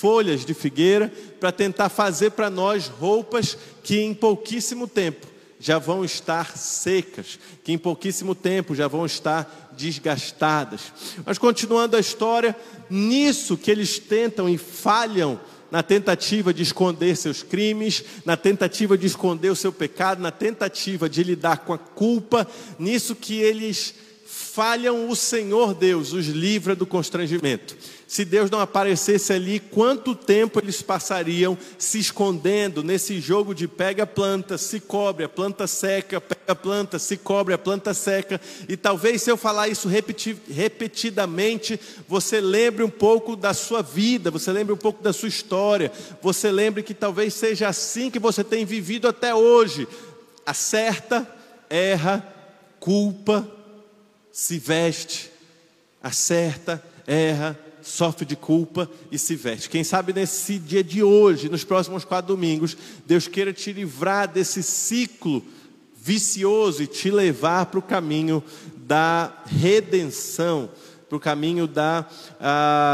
folhas 0.04 0.44
de 0.44 0.54
figueira 0.54 1.10
para 1.40 1.50
tentar 1.50 1.88
fazer 1.88 2.32
para 2.32 2.50
nós 2.50 2.90
roupas 2.90 3.58
que 3.82 4.02
em 4.02 4.14
pouquíssimo 4.14 4.86
tempo 4.86 5.26
já 5.58 5.80
vão 5.80 6.04
estar 6.04 6.58
secas, 6.58 7.40
que 7.64 7.72
em 7.72 7.78
pouquíssimo 7.78 8.36
tempo 8.36 8.76
já 8.76 8.86
vão 8.86 9.06
estar 9.06 9.72
desgastadas. 9.78 10.92
Mas 11.26 11.38
continuando 11.38 11.96
a 11.96 12.02
história, 12.02 12.54
nisso 12.90 13.56
que 13.56 13.72
eles 13.72 13.98
tentam 13.98 14.50
e 14.50 14.58
falham 14.58 15.40
na 15.72 15.82
tentativa 15.82 16.54
de 16.54 16.64
esconder 16.64 17.16
seus 17.16 17.42
crimes, 17.42 18.04
na 18.26 18.36
tentativa 18.36 18.98
de 18.98 19.08
esconder 19.08 19.52
o 19.52 19.56
seu 19.56 19.72
pecado, 19.72 20.22
na 20.22 20.32
tentativa 20.32 21.08
de 21.08 21.24
lidar 21.24 21.60
com 21.60 21.72
a 21.72 21.78
culpa, 21.78 22.46
nisso 22.78 23.16
que 23.16 23.40
eles 23.40 23.96
falham, 24.26 25.10
o 25.10 25.16
Senhor 25.16 25.74
Deus 25.74 26.12
os 26.12 26.26
livra 26.26 26.76
do 26.76 26.86
constrangimento 26.86 27.78
se 28.08 28.24
Deus 28.26 28.52
não 28.52 28.60
aparecesse 28.60 29.34
ali, 29.34 29.60
quanto 29.60 30.14
tempo 30.14 30.60
eles 30.60 30.82
passariam 30.82 31.58
se 31.78 32.00
escondendo 32.00 32.84
nesse 32.84 33.20
jogo 33.20 33.56
de 33.56 33.68
pega 33.68 34.06
planta, 34.06 34.58
se 34.58 34.80
cobre, 34.80 35.26
a 35.26 35.30
planta 35.30 35.66
seca, 35.66 36.22
pega 36.22 36.56
planta, 36.56 37.00
se 37.00 37.18
cobre, 37.18 37.54
a 37.54 37.58
planta 37.58 37.94
seca. 37.94 38.40
E 38.68 38.78
talvez 38.78 39.22
se 39.22 39.32
eu 39.32 39.38
falar 39.38 39.68
isso 39.68 39.90
repetidamente, 40.50 41.80
você 42.08 42.40
lembre 42.40 42.84
um 42.84 42.90
pouco 42.90 43.36
da 43.36 43.54
sua 43.54 43.82
vida, 43.82 44.30
você 44.30 44.52
lembre 44.52 44.74
um 44.74 44.78
pouco 44.78 45.02
da 45.02 45.14
sua 45.14 45.30
história, 45.30 45.92
você 46.22 46.52
lembre 46.52 46.84
que 46.84 46.94
talvez 46.94 47.34
seja 47.34 47.68
assim 47.68 48.12
que 48.12 48.20
você 48.20 48.44
tem 48.44 48.66
vivido 48.66 49.08
até 49.08 49.34
hoje. 49.34 49.88
Acerta, 50.46 51.28
erra, 51.70 52.24
culpa, 52.80 53.48
se 54.32 54.60
veste, 54.60 55.32
acerta, 56.02 56.84
erra, 57.08 57.58
sofre 57.84 58.26
de 58.26 58.36
culpa 58.36 58.90
e 59.12 59.20
se 59.20 59.36
veste. 59.36 59.70
Quem 59.70 59.84
sabe 59.84 60.14
nesse 60.14 60.58
dia 60.58 60.84
de 60.84 61.04
hoje, 61.04 61.50
nos 61.50 61.64
próximos 61.64 62.06
quatro 62.06 62.34
domingos, 62.34 62.78
Deus 63.06 63.28
queira 63.28 63.52
te 63.52 63.74
livrar 63.74 64.28
desse 64.28 64.64
ciclo 64.64 65.44
vicioso 65.96 66.84
e 66.84 66.88
te 66.88 67.12
levar 67.12 67.68
para 67.68 67.80
o 67.80 67.84
caminho 67.84 68.44
da 68.76 69.32
redenção, 69.46 70.70
para 71.08 71.18
o 71.18 71.20
caminho 71.20 71.68
da 71.68 72.06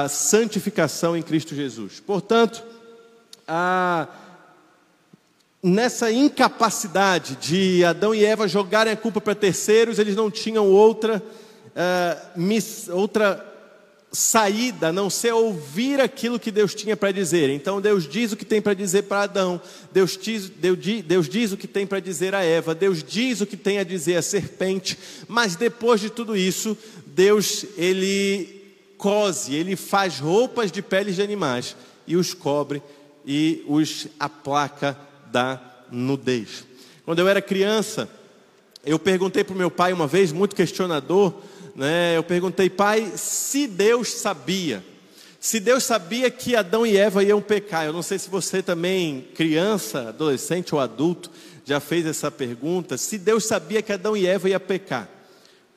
santificação 0.10 1.16
em 1.16 1.22
Cristo 1.22 1.56
Jesus. 1.56 2.00
Portanto, 2.00 2.64
a, 3.48 4.08
nessa 5.62 6.12
incapacidade 6.12 7.36
de 7.36 7.84
Adão 7.84 8.14
e 8.14 8.24
Eva 8.24 8.48
jogarem 8.48 8.94
a 8.94 8.98
culpa 8.98 9.20
para 9.20 9.34
terceiros, 9.34 9.98
eles 9.98 10.16
não 10.16 10.30
tinham 10.30 10.68
outra, 10.68 11.18
uh, 11.70 12.40
miss, 12.40 12.88
outra 12.90 13.49
saída 14.12 14.88
a 14.88 14.94
não 14.94 15.10
ser 15.10 15.34
ouvir 15.34 16.02
aquilo 16.02 16.40
que 16.40 16.52
Deus 16.52 16.74
tinha 16.74 16.98
para 16.98 17.12
dizer. 17.12 17.50
Então 17.50 17.80
Deus 17.80 18.08
diz 18.08 18.32
o 18.32 18.38
que 18.38 18.46
tem 18.46 18.62
para 18.62 18.74
dizer 18.74 19.04
para 19.04 19.24
Adão, 19.24 19.62
Deus 19.92 20.18
diz, 20.18 20.50
Deus, 20.50 20.78
Deus 21.06 21.30
diz 21.30 21.52
o 21.52 21.58
que 21.58 21.68
tem 21.68 21.86
para 21.86 22.00
dizer 22.00 22.34
a 22.34 22.44
Eva, 22.44 22.74
Deus 22.74 23.04
diz 23.04 23.42
o 23.42 23.46
que 23.46 23.58
tem 23.58 23.78
a 23.78 23.84
dizer 23.84 24.16
a 24.16 24.22
serpente, 24.22 24.98
mas 25.28 25.56
depois 25.56 26.02
de 26.02 26.10
tudo 26.10 26.36
isso, 26.36 26.78
Deus 27.06 27.66
ele 27.78 28.60
cose, 28.98 29.54
ele 29.54 29.76
faz 29.76 30.20
roupas 30.20 30.72
de 30.72 30.82
peles 30.82 31.16
de 31.16 31.22
animais 31.22 31.76
e 32.08 32.16
os 32.16 32.34
cobre 32.34 32.82
e 33.26 33.64
os 33.68 34.08
aplaca 34.20 34.98
da 35.32 35.62
nudez. 35.92 36.66
Quando 37.06 37.20
eu 37.20 37.28
era 37.28 37.42
criança, 37.42 38.10
eu 38.84 38.98
perguntei 38.98 39.44
para 39.44 39.54
o 39.54 39.58
meu 39.58 39.70
pai 39.70 39.94
uma 39.94 40.08
vez, 40.08 40.32
muito 40.32 40.56
questionador, 40.56 41.34
né, 41.80 42.18
eu 42.18 42.24
perguntei, 42.24 42.70
pai, 42.70 43.14
se 43.16 43.66
Deus 43.66 44.12
sabia, 44.12 44.84
se 45.40 45.62
Deus 45.62 45.86
sabia 45.86 46.30
que 46.30 46.54
Adão 46.54 46.86
e 46.86 46.98
Eva 46.98 47.24
iam 47.24 47.42
pecar, 47.42 47.86
eu 47.86 47.94
não 47.94 48.02
sei 48.02 48.20
se 48.20 48.30
você 48.30 48.62
também, 48.62 49.30
criança, 49.34 50.10
adolescente 50.10 50.76
ou 50.76 50.82
adulto, 50.82 51.32
já 51.64 51.80
fez 51.80 52.06
essa 52.06 52.30
pergunta, 52.30 52.98
se 52.98 53.18
Deus 53.18 53.46
sabia 53.46 53.82
que 53.82 53.94
Adão 53.94 54.18
e 54.18 54.28
Eva 54.28 54.50
iam 54.50 54.60
pecar, 54.60 55.08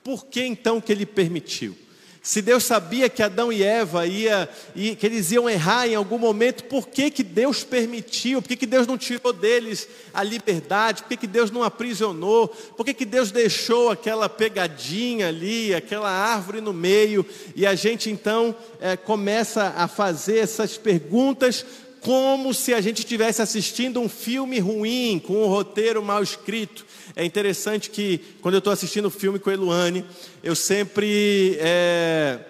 por 0.02 0.26
que 0.26 0.44
então 0.44 0.80
que 0.80 0.90
ele 0.90 1.06
permitiu? 1.06 1.78
Se 2.24 2.40
Deus 2.40 2.62
sabia 2.62 3.08
que 3.08 3.20
Adão 3.20 3.52
e 3.52 3.64
Eva 3.64 4.06
ia, 4.06 4.48
que 4.74 5.04
eles 5.04 5.32
iam 5.32 5.50
errar 5.50 5.88
em 5.88 5.96
algum 5.96 6.18
momento, 6.18 6.62
por 6.64 6.86
que, 6.86 7.10
que 7.10 7.24
Deus 7.24 7.64
permitiu? 7.64 8.40
Por 8.40 8.46
que, 8.46 8.54
que 8.54 8.66
Deus 8.66 8.86
não 8.86 8.96
tirou 8.96 9.32
deles 9.32 9.88
a 10.14 10.22
liberdade? 10.22 11.02
Por 11.02 11.08
que, 11.08 11.16
que 11.16 11.26
Deus 11.26 11.50
não 11.50 11.64
aprisionou? 11.64 12.46
Por 12.46 12.86
que, 12.86 12.94
que 12.94 13.04
Deus 13.04 13.32
deixou 13.32 13.90
aquela 13.90 14.28
pegadinha 14.28 15.26
ali, 15.26 15.74
aquela 15.74 16.10
árvore 16.10 16.60
no 16.60 16.72
meio? 16.72 17.26
E 17.56 17.66
a 17.66 17.74
gente 17.74 18.08
então 18.08 18.54
é, 18.80 18.96
começa 18.96 19.74
a 19.76 19.88
fazer 19.88 20.38
essas 20.38 20.78
perguntas 20.78 21.66
como 22.02 22.52
se 22.52 22.74
a 22.74 22.80
gente 22.80 22.98
estivesse 22.98 23.40
assistindo 23.40 24.00
um 24.00 24.08
filme 24.08 24.58
ruim, 24.58 25.22
com 25.24 25.44
um 25.44 25.46
roteiro 25.46 26.02
mal 26.02 26.20
escrito. 26.20 26.84
É 27.14 27.24
interessante 27.24 27.90
que, 27.90 28.20
quando 28.40 28.54
eu 28.54 28.58
estou 28.58 28.72
assistindo 28.72 29.06
o 29.06 29.10
filme 29.10 29.38
com 29.38 29.50
a 29.50 29.52
Eluane, 29.52 30.04
eu 30.42 30.56
sempre, 30.56 31.56
é, 31.60 32.40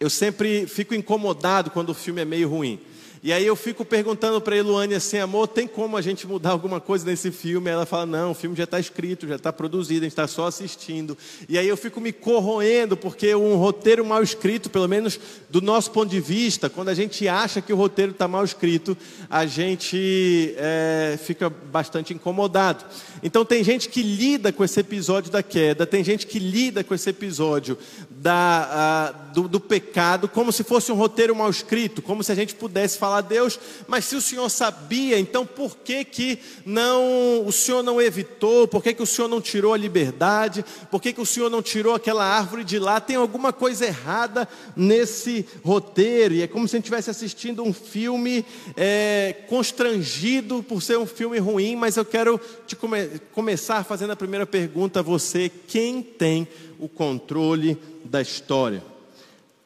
eu 0.00 0.10
sempre 0.10 0.66
fico 0.66 0.92
incomodado 0.92 1.70
quando 1.70 1.90
o 1.90 1.94
filme 1.94 2.20
é 2.20 2.24
meio 2.24 2.48
ruim. 2.48 2.80
E 3.26 3.32
aí 3.32 3.46
eu 3.46 3.56
fico 3.56 3.86
perguntando 3.86 4.38
para 4.38 4.54
a 4.54 4.58
Eluane 4.58 4.94
assim, 4.94 5.16
amor, 5.16 5.48
tem 5.48 5.66
como 5.66 5.96
a 5.96 6.02
gente 6.02 6.26
mudar 6.26 6.50
alguma 6.50 6.78
coisa 6.78 7.06
nesse 7.06 7.30
filme? 7.30 7.70
Ela 7.70 7.86
fala, 7.86 8.04
não, 8.04 8.32
o 8.32 8.34
filme 8.34 8.54
já 8.54 8.64
está 8.64 8.78
escrito, 8.78 9.26
já 9.26 9.36
está 9.36 9.50
produzido, 9.50 10.00
a 10.00 10.04
gente 10.04 10.12
está 10.12 10.26
só 10.26 10.46
assistindo. 10.46 11.16
E 11.48 11.56
aí 11.56 11.66
eu 11.66 11.74
fico 11.74 12.02
me 12.02 12.12
corroendo, 12.12 12.98
porque 12.98 13.34
um 13.34 13.56
roteiro 13.56 14.04
mal 14.04 14.22
escrito, 14.22 14.68
pelo 14.68 14.86
menos 14.86 15.18
do 15.48 15.62
nosso 15.62 15.90
ponto 15.90 16.10
de 16.10 16.20
vista, 16.20 16.68
quando 16.68 16.90
a 16.90 16.94
gente 16.94 17.26
acha 17.26 17.62
que 17.62 17.72
o 17.72 17.76
roteiro 17.76 18.12
está 18.12 18.28
mal 18.28 18.44
escrito, 18.44 18.94
a 19.30 19.46
gente 19.46 20.54
é, 20.58 21.18
fica 21.18 21.48
bastante 21.48 22.12
incomodado. 22.12 22.84
Então 23.22 23.42
tem 23.42 23.64
gente 23.64 23.88
que 23.88 24.02
lida 24.02 24.52
com 24.52 24.62
esse 24.62 24.78
episódio 24.78 25.32
da 25.32 25.42
queda, 25.42 25.86
tem 25.86 26.04
gente 26.04 26.26
que 26.26 26.38
lida 26.38 26.84
com 26.84 26.94
esse 26.94 27.08
episódio 27.08 27.78
da, 28.24 29.14
do, 29.34 29.46
do 29.46 29.60
pecado 29.60 30.26
como 30.28 30.50
se 30.50 30.64
fosse 30.64 30.90
um 30.90 30.94
roteiro 30.94 31.36
mal 31.36 31.50
escrito, 31.50 32.00
como 32.00 32.24
se 32.24 32.32
a 32.32 32.34
gente 32.34 32.54
pudesse 32.54 32.96
falar 32.96 33.18
a 33.18 33.20
Deus, 33.20 33.60
mas 33.86 34.06
se 34.06 34.16
o 34.16 34.20
Senhor 34.20 34.48
sabia, 34.48 35.18
então 35.18 35.44
por 35.44 35.76
que 35.76 36.06
que 36.06 36.38
não 36.64 37.46
o 37.46 37.52
Senhor 37.52 37.82
não 37.82 38.00
evitou? 38.00 38.66
Por 38.66 38.82
que 38.82 38.94
que 38.94 39.02
o 39.02 39.06
Senhor 39.06 39.28
não 39.28 39.42
tirou 39.42 39.74
a 39.74 39.76
liberdade? 39.76 40.64
Por 40.90 41.02
que 41.02 41.12
que 41.12 41.20
o 41.20 41.26
Senhor 41.26 41.50
não 41.50 41.60
tirou 41.60 41.94
aquela 41.94 42.24
árvore 42.24 42.64
de 42.64 42.78
lá? 42.78 42.98
Tem 42.98 43.16
alguma 43.16 43.52
coisa 43.52 43.84
errada 43.84 44.48
nesse 44.74 45.44
roteiro? 45.62 46.32
E 46.32 46.40
é 46.40 46.46
como 46.46 46.66
se 46.66 46.76
a 46.76 46.78
gente 46.78 46.84
estivesse 46.84 47.10
assistindo 47.10 47.62
um 47.62 47.74
filme 47.74 48.42
é, 48.74 49.34
constrangido 49.50 50.62
por 50.62 50.80
ser 50.80 50.96
um 50.96 51.06
filme 51.06 51.38
ruim, 51.38 51.76
mas 51.76 51.98
eu 51.98 52.06
quero 52.06 52.40
te 52.66 52.74
come 52.74 53.06
começar 53.34 53.84
fazendo 53.84 54.12
a 54.12 54.16
primeira 54.16 54.46
pergunta 54.46 55.00
a 55.00 55.02
você: 55.02 55.50
quem 55.68 56.02
tem 56.02 56.48
o 56.78 56.88
controle 56.88 57.78
da 58.04 58.20
história? 58.20 58.82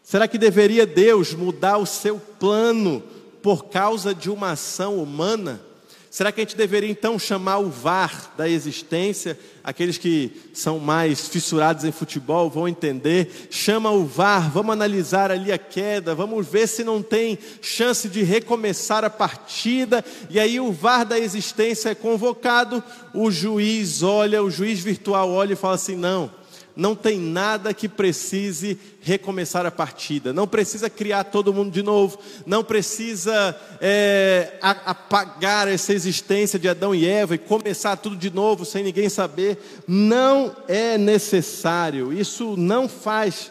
Será 0.03 0.27
que 0.27 0.39
deveria 0.39 0.87
Deus 0.87 1.35
mudar 1.35 1.77
o 1.77 1.85
seu 1.85 2.19
plano 2.19 3.03
por 3.43 3.67
causa 3.67 4.15
de 4.15 4.31
uma 4.31 4.53
ação 4.53 4.97
humana? 5.03 5.61
Será 6.11 6.33
que 6.33 6.41
a 6.41 6.45
gente 6.45 6.57
deveria 6.57 6.91
então 6.91 7.19
chamar 7.19 7.59
o 7.59 7.69
VAR 7.69 8.33
da 8.37 8.49
existência? 8.49 9.39
Aqueles 9.63 9.99
que 9.99 10.33
são 10.55 10.79
mais 10.79 11.29
fissurados 11.29 11.85
em 11.85 11.93
futebol 11.93 12.49
vão 12.49 12.67
entender. 12.67 13.49
Chama 13.51 13.91
o 13.91 14.07
VAR, 14.07 14.51
vamos 14.51 14.73
analisar 14.73 15.31
ali 15.31 15.53
a 15.53 15.59
queda, 15.59 16.15
vamos 16.15 16.47
ver 16.47 16.67
se 16.67 16.83
não 16.83 17.03
tem 17.03 17.39
chance 17.61 18.09
de 18.09 18.23
recomeçar 18.23 19.05
a 19.05 19.11
partida. 19.11 20.03
E 20.31 20.41
aí 20.41 20.59
o 20.59 20.73
VAR 20.73 21.05
da 21.05 21.19
existência 21.19 21.91
é 21.91 21.95
convocado, 21.95 22.83
o 23.13 23.31
juiz 23.31 24.03
olha, 24.03 24.43
o 24.43 24.51
juiz 24.51 24.81
virtual 24.81 25.31
olha 25.31 25.53
e 25.53 25.57
fala 25.57 25.75
assim: 25.75 25.95
não, 25.97 26.31
não 26.79 26.95
tem 26.95 27.19
nada 27.19 27.75
que 27.75 27.89
precise 27.89 28.79
recomeçar 29.01 29.67
a 29.67 29.71
partida, 29.71 30.33
não 30.33 30.47
precisa 30.47 30.89
criar 30.89 31.25
todo 31.25 31.53
mundo 31.53 31.73
de 31.73 31.83
novo, 31.83 32.21
não 32.47 32.63
precisa 32.63 33.59
é, 33.81 34.53
apagar 34.63 35.67
essa 35.67 35.93
existência 35.93 36.57
de 36.57 36.69
Adão 36.69 36.95
e 36.95 37.05
Eva 37.05 37.35
e 37.35 37.39
começar 37.39 37.97
tudo 37.97 38.15
de 38.15 38.31
novo 38.31 38.65
sem 38.65 38.85
ninguém 38.85 39.09
saber. 39.09 39.59
Não 39.89 40.55
é 40.69 40.97
necessário, 40.97 42.13
isso 42.13 42.57
não 42.57 42.89
faz 42.89 43.51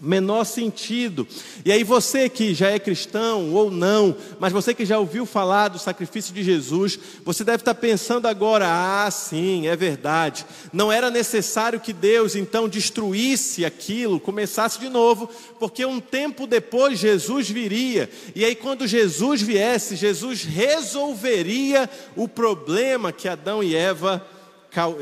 menor 0.00 0.44
sentido. 0.44 1.26
E 1.64 1.72
aí 1.72 1.82
você 1.82 2.28
que 2.28 2.54
já 2.54 2.70
é 2.70 2.78
cristão 2.78 3.52
ou 3.52 3.70
não, 3.70 4.16
mas 4.38 4.52
você 4.52 4.74
que 4.74 4.84
já 4.84 4.98
ouviu 4.98 5.24
falar 5.24 5.68
do 5.68 5.78
sacrifício 5.78 6.34
de 6.34 6.42
Jesus, 6.42 6.98
você 7.24 7.42
deve 7.42 7.62
estar 7.62 7.74
pensando 7.74 8.26
agora: 8.26 8.66
ah, 8.68 9.10
sim, 9.10 9.66
é 9.66 9.76
verdade. 9.76 10.44
Não 10.72 10.92
era 10.92 11.10
necessário 11.10 11.80
que 11.80 11.92
Deus 11.92 12.36
então 12.36 12.68
destruísse 12.68 13.64
aquilo, 13.64 14.20
começasse 14.20 14.78
de 14.78 14.88
novo, 14.88 15.28
porque 15.58 15.84
um 15.84 16.00
tempo 16.00 16.46
depois 16.46 16.98
Jesus 16.98 17.48
viria. 17.48 18.10
E 18.34 18.44
aí 18.44 18.54
quando 18.54 18.86
Jesus 18.86 19.40
viesse, 19.40 19.96
Jesus 19.96 20.42
resolveria 20.44 21.88
o 22.14 22.28
problema 22.28 23.12
que 23.12 23.28
Adão 23.28 23.62
e 23.62 23.74
Eva 23.74 24.24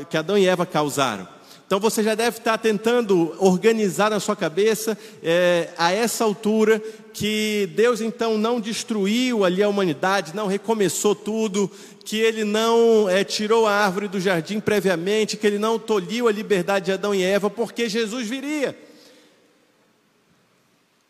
que 0.09 0.15
Adão 0.15 0.37
e 0.37 0.47
Eva 0.47 0.65
causaram. 0.65 1.34
Então 1.65 1.79
você 1.79 2.03
já 2.03 2.13
deve 2.13 2.37
estar 2.37 2.59
tentando 2.59 3.35
organizar 3.39 4.11
na 4.11 4.19
sua 4.19 4.35
cabeça 4.35 4.95
é, 5.23 5.69
a 5.77 5.91
essa 5.91 6.23
altura 6.23 6.79
que 7.11 7.67
Deus 7.75 8.01
então 8.01 8.37
não 8.37 8.59
destruiu 8.59 9.43
ali 9.43 9.63
a 9.63 9.69
humanidade, 9.69 10.35
não 10.35 10.45
recomeçou 10.45 11.15
tudo, 11.15 11.71
que 12.03 12.17
Ele 12.17 12.43
não 12.43 13.09
é, 13.09 13.23
tirou 13.23 13.65
a 13.65 13.73
árvore 13.73 14.07
do 14.07 14.19
jardim 14.19 14.59
previamente, 14.59 15.37
que 15.37 15.47
Ele 15.47 15.57
não 15.57 15.79
tolhiu 15.79 16.27
a 16.27 16.31
liberdade 16.31 16.85
de 16.85 16.91
Adão 16.91 17.15
e 17.15 17.23
Eva, 17.23 17.49
porque 17.49 17.89
Jesus 17.89 18.27
viria. 18.27 18.77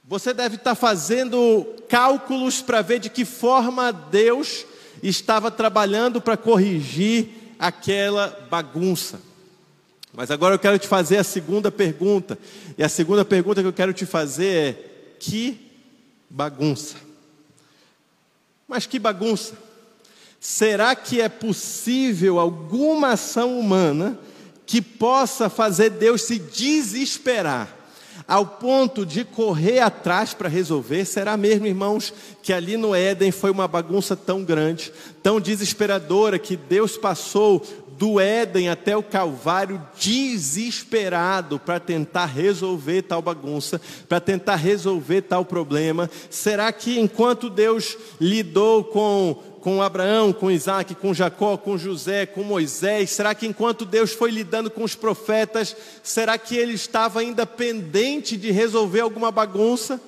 Você 0.07 0.33
deve 0.33 0.55
estar 0.55 0.75
fazendo 0.75 1.65
cálculos 1.89 2.61
para 2.61 2.81
ver 2.81 2.99
de 2.99 3.09
que 3.09 3.25
forma 3.25 3.91
Deus 3.91 4.65
estava 5.03 5.51
trabalhando 5.51 6.21
para 6.21 6.37
corrigir 6.37 7.27
aquela 7.59 8.47
bagunça. 8.49 9.19
Mas 10.15 10.31
agora 10.31 10.55
eu 10.55 10.59
quero 10.59 10.79
te 10.79 10.87
fazer 10.87 11.17
a 11.17 11.23
segunda 11.23 11.69
pergunta. 11.69 12.39
E 12.77 12.83
a 12.83 12.89
segunda 12.89 13.25
pergunta 13.25 13.61
que 13.61 13.67
eu 13.67 13.73
quero 13.73 13.93
te 13.93 14.05
fazer 14.05 14.45
é: 14.45 15.15
que 15.19 15.59
bagunça? 16.29 16.95
Mas 18.67 18.85
que 18.85 18.97
bagunça? 18.97 19.53
Será 20.39 20.95
que 20.95 21.19
é 21.19 21.27
possível 21.27 22.39
alguma 22.39 23.09
ação 23.09 23.59
humana 23.59 24.17
que 24.65 24.81
possa 24.81 25.49
fazer 25.49 25.89
Deus 25.91 26.21
se 26.21 26.39
desesperar 26.39 27.75
ao 28.27 28.45
ponto 28.45 29.05
de 29.05 29.25
correr 29.25 29.79
atrás 29.79 30.33
para 30.33 30.47
resolver? 30.47 31.03
Será 31.05 31.35
mesmo, 31.35 31.67
irmãos, 31.67 32.13
que 32.41 32.53
ali 32.53 32.77
no 32.77 32.95
Éden 32.95 33.31
foi 33.31 33.51
uma 33.51 33.67
bagunça 33.67 34.15
tão 34.15 34.43
grande, 34.43 34.93
tão 35.21 35.41
desesperadora, 35.41 36.39
que 36.39 36.55
Deus 36.55 36.95
passou 36.95 37.65
do 37.97 38.19
Éden 38.19 38.69
até 38.69 38.95
o 38.95 39.03
Calvário 39.03 39.81
desesperado 39.99 41.59
para 41.59 41.79
tentar 41.79 42.25
resolver 42.25 43.03
tal 43.03 43.21
bagunça, 43.21 43.79
para 44.07 44.19
tentar 44.19 44.55
resolver 44.55 45.21
tal 45.21 45.45
problema? 45.45 46.09
Será 46.29 46.71
que 46.71 46.99
enquanto 46.99 47.49
Deus 47.49 47.97
lidou 48.19 48.83
com 48.83 49.55
com 49.65 49.81
Abraão, 49.81 50.31
com 50.31 50.51
Isaac, 50.51 50.93
com 50.93 51.11
Jacó, 51.11 51.57
com 51.57 51.75
José, 51.75 52.27
com 52.27 52.43
Moisés? 52.43 53.09
Será 53.09 53.33
que 53.33 53.47
enquanto 53.47 53.83
Deus 53.83 54.11
foi 54.11 54.29
lidando 54.29 54.69
com 54.69 54.83
os 54.83 54.93
profetas, 54.93 55.75
será 56.03 56.37
que 56.37 56.55
ele 56.55 56.73
estava 56.73 57.19
ainda 57.19 57.47
pendente 57.47 58.37
de 58.37 58.51
resolver 58.51 58.99
alguma 58.99 59.31
bagunça? 59.31 59.99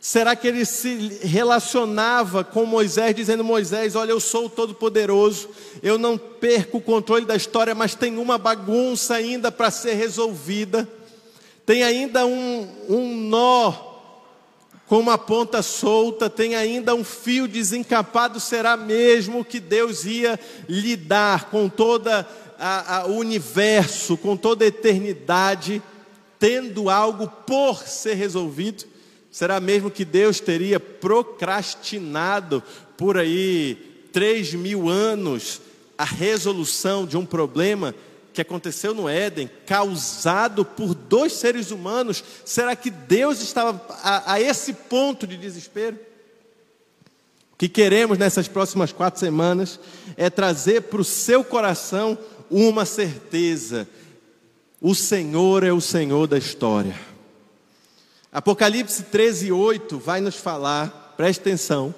Será 0.00 0.36
que 0.36 0.46
ele 0.46 0.64
se 0.64 1.18
relacionava 1.22 2.44
com 2.44 2.64
Moisés, 2.64 3.14
dizendo: 3.14 3.42
Moisés, 3.42 3.96
olha, 3.96 4.12
eu 4.12 4.20
sou 4.20 4.46
o 4.46 4.50
Todo-Poderoso, 4.50 5.48
eu 5.82 5.98
não 5.98 6.16
perco 6.16 6.78
o 6.78 6.82
controle 6.82 7.24
da 7.26 7.34
história, 7.34 7.74
mas 7.74 7.96
tem 7.96 8.16
uma 8.16 8.38
bagunça 8.38 9.14
ainda 9.14 9.50
para 9.50 9.70
ser 9.70 9.94
resolvida, 9.94 10.88
tem 11.66 11.82
ainda 11.82 12.24
um, 12.24 12.68
um 12.88 13.16
nó 13.28 13.88
com 14.86 14.98
uma 14.98 15.18
ponta 15.18 15.62
solta, 15.62 16.30
tem 16.30 16.54
ainda 16.54 16.94
um 16.94 17.04
fio 17.04 17.46
desencapado. 17.46 18.40
Será 18.40 18.76
mesmo 18.76 19.44
que 19.44 19.60
Deus 19.60 20.04
ia 20.04 20.40
lidar 20.68 21.50
com 21.50 21.68
toda 21.68 22.26
o 23.08 23.12
universo, 23.12 24.16
com 24.16 24.36
toda 24.36 24.64
a 24.64 24.68
eternidade, 24.68 25.82
tendo 26.38 26.88
algo 26.88 27.28
por 27.46 27.82
ser 27.86 28.14
resolvido? 28.14 28.84
Será 29.30 29.60
mesmo 29.60 29.90
que 29.90 30.04
Deus 30.04 30.40
teria 30.40 30.80
procrastinado 30.80 32.62
por 32.96 33.18
aí 33.18 34.08
três 34.12 34.54
mil 34.54 34.88
anos 34.88 35.60
a 35.96 36.04
resolução 36.04 37.04
de 37.04 37.16
um 37.16 37.26
problema 37.26 37.94
que 38.32 38.40
aconteceu 38.40 38.94
no 38.94 39.08
Éden, 39.08 39.50
causado 39.66 40.64
por 40.64 40.94
dois 40.94 41.32
seres 41.32 41.70
humanos? 41.70 42.22
Será 42.44 42.76
que 42.76 42.90
Deus 42.90 43.40
estava 43.40 43.84
a, 44.02 44.34
a 44.34 44.40
esse 44.40 44.72
ponto 44.72 45.26
de 45.26 45.36
desespero? 45.36 45.98
O 47.52 47.56
que 47.58 47.68
queremos 47.68 48.16
nessas 48.16 48.46
próximas 48.46 48.92
quatro 48.92 49.18
semanas 49.18 49.80
é 50.16 50.30
trazer 50.30 50.82
para 50.82 51.00
o 51.00 51.04
seu 51.04 51.42
coração 51.42 52.16
uma 52.48 52.84
certeza: 52.84 53.88
o 54.80 54.94
Senhor 54.94 55.64
é 55.64 55.72
o 55.72 55.80
Senhor 55.80 56.28
da 56.28 56.38
história. 56.38 57.07
Apocalipse 58.38 59.02
13, 59.02 59.50
8 59.50 59.98
vai 59.98 60.20
nos 60.20 60.36
falar, 60.36 61.12
preste 61.16 61.40
atenção, 61.40 61.92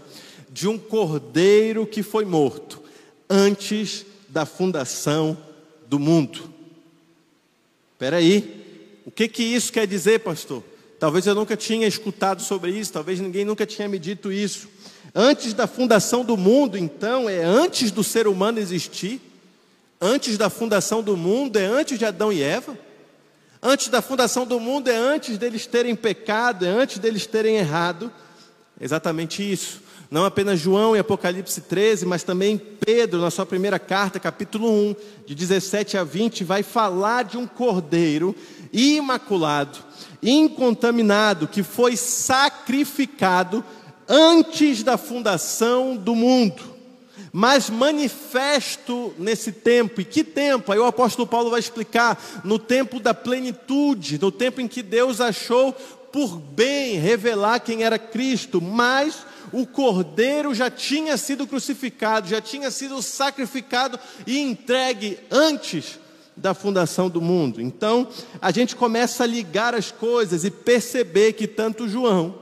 de 0.48 0.66
um 0.66 0.78
cordeiro 0.78 1.86
que 1.86 2.02
foi 2.02 2.24
morto 2.24 2.82
antes 3.28 4.06
da 4.26 4.46
fundação 4.46 5.36
do 5.86 5.98
mundo. 5.98 6.50
Espera 7.92 8.16
aí, 8.16 9.02
o 9.04 9.10
que 9.10 9.28
que 9.28 9.42
isso 9.42 9.70
quer 9.70 9.86
dizer, 9.86 10.20
pastor? 10.20 10.64
Talvez 10.98 11.26
eu 11.26 11.34
nunca 11.34 11.58
tinha 11.58 11.86
escutado 11.86 12.40
sobre 12.40 12.70
isso, 12.70 12.90
talvez 12.90 13.20
ninguém 13.20 13.44
nunca 13.44 13.66
tinha 13.66 13.86
me 13.86 13.98
dito 13.98 14.32
isso. 14.32 14.66
Antes 15.14 15.52
da 15.52 15.66
fundação 15.66 16.24
do 16.24 16.38
mundo, 16.38 16.78
então, 16.78 17.28
é 17.28 17.44
antes 17.44 17.90
do 17.90 18.02
ser 18.02 18.26
humano 18.26 18.58
existir? 18.58 19.20
Antes 20.00 20.38
da 20.38 20.48
fundação 20.48 21.02
do 21.02 21.18
mundo, 21.18 21.58
é 21.58 21.66
antes 21.66 21.98
de 21.98 22.06
Adão 22.06 22.32
e 22.32 22.42
Eva? 22.42 22.78
Antes 23.62 23.88
da 23.88 24.00
fundação 24.00 24.46
do 24.46 24.58
mundo, 24.58 24.88
é 24.88 24.96
antes 24.96 25.36
deles 25.36 25.66
terem 25.66 25.94
pecado, 25.94 26.64
é 26.64 26.68
antes 26.68 26.98
deles 26.98 27.26
terem 27.26 27.56
errado. 27.56 28.10
exatamente 28.80 29.42
isso. 29.42 29.82
Não 30.10 30.24
apenas 30.24 30.58
João 30.58 30.96
em 30.96 30.98
Apocalipse 30.98 31.60
13, 31.60 32.06
mas 32.06 32.24
também 32.24 32.58
Pedro, 32.58 33.20
na 33.20 33.30
sua 33.30 33.44
primeira 33.44 33.78
carta, 33.78 34.18
capítulo 34.18 34.68
1, 34.68 34.96
de 35.26 35.34
17 35.34 35.98
a 35.98 36.02
20, 36.02 36.42
vai 36.42 36.62
falar 36.62 37.22
de 37.22 37.36
um 37.36 37.46
cordeiro 37.46 38.34
imaculado, 38.72 39.78
incontaminado, 40.22 41.46
que 41.46 41.62
foi 41.62 41.96
sacrificado 41.96 43.62
antes 44.08 44.82
da 44.82 44.96
fundação 44.96 45.96
do 45.96 46.14
mundo 46.14 46.79
mas 47.32 47.70
manifesto 47.70 49.14
nesse 49.18 49.52
tempo. 49.52 50.00
E 50.00 50.04
que 50.04 50.24
tempo? 50.24 50.72
Aí 50.72 50.78
o 50.78 50.84
apóstolo 50.84 51.26
Paulo 51.26 51.50
vai 51.50 51.60
explicar: 51.60 52.42
no 52.44 52.58
tempo 52.58 52.98
da 52.98 53.14
plenitude, 53.14 54.20
no 54.20 54.32
tempo 54.32 54.60
em 54.60 54.68
que 54.68 54.82
Deus 54.82 55.20
achou 55.20 55.72
por 56.12 56.36
bem 56.38 56.98
revelar 56.98 57.60
quem 57.60 57.84
era 57.84 57.98
Cristo, 57.98 58.60
mas 58.60 59.24
o 59.52 59.66
cordeiro 59.66 60.54
já 60.54 60.70
tinha 60.70 61.16
sido 61.16 61.46
crucificado, 61.46 62.28
já 62.28 62.40
tinha 62.40 62.70
sido 62.70 63.00
sacrificado 63.00 63.98
e 64.26 64.38
entregue 64.38 65.18
antes 65.30 65.98
da 66.36 66.54
fundação 66.54 67.08
do 67.08 67.20
mundo. 67.20 67.60
Então, 67.60 68.08
a 68.40 68.50
gente 68.50 68.74
começa 68.74 69.24
a 69.24 69.26
ligar 69.26 69.74
as 69.74 69.90
coisas 69.90 70.44
e 70.44 70.50
perceber 70.50 71.34
que 71.34 71.46
tanto 71.46 71.88
João 71.88 72.40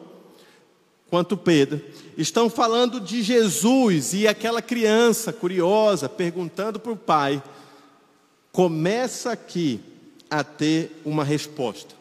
quanto 1.11 1.37
Pedro 1.37 1.83
estão 2.18 2.50
falando 2.50 3.00
de 3.00 3.22
Jesus 3.22 4.12
e 4.12 4.26
aquela 4.26 4.61
criança 4.61 5.33
curiosa 5.33 6.09
perguntando 6.09 6.81
para 6.81 6.90
o 6.90 6.96
pai, 6.96 7.40
começa 8.50 9.31
aqui 9.31 9.81
a 10.28 10.42
ter 10.42 11.00
uma 11.04 11.22
resposta. 11.22 11.94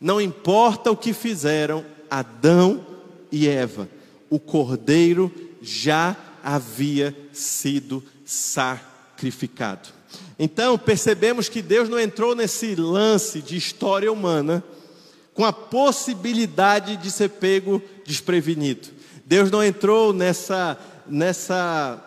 Não 0.00 0.20
importa 0.20 0.90
o 0.90 0.96
que 0.96 1.12
fizeram 1.12 1.84
Adão 2.10 2.84
e 3.30 3.48
Eva, 3.48 3.88
o 4.28 4.40
cordeiro 4.40 5.32
já 5.62 6.16
havia 6.42 7.16
sido 7.32 8.02
sacrificado. 8.24 9.90
Então, 10.38 10.76
percebemos 10.76 11.48
que 11.48 11.62
Deus 11.62 11.88
não 11.88 12.00
entrou 12.00 12.34
nesse 12.34 12.74
lance 12.74 13.40
de 13.40 13.56
história 13.56 14.12
humana 14.12 14.62
com 15.34 15.44
a 15.44 15.52
possibilidade 15.52 16.96
de 16.96 17.10
ser 17.12 17.28
pego 17.30 17.80
desprevenido. 18.04 19.01
Deus 19.32 19.50
não 19.50 19.64
entrou 19.64 20.12
nessa, 20.12 20.78
nessa 21.08 21.98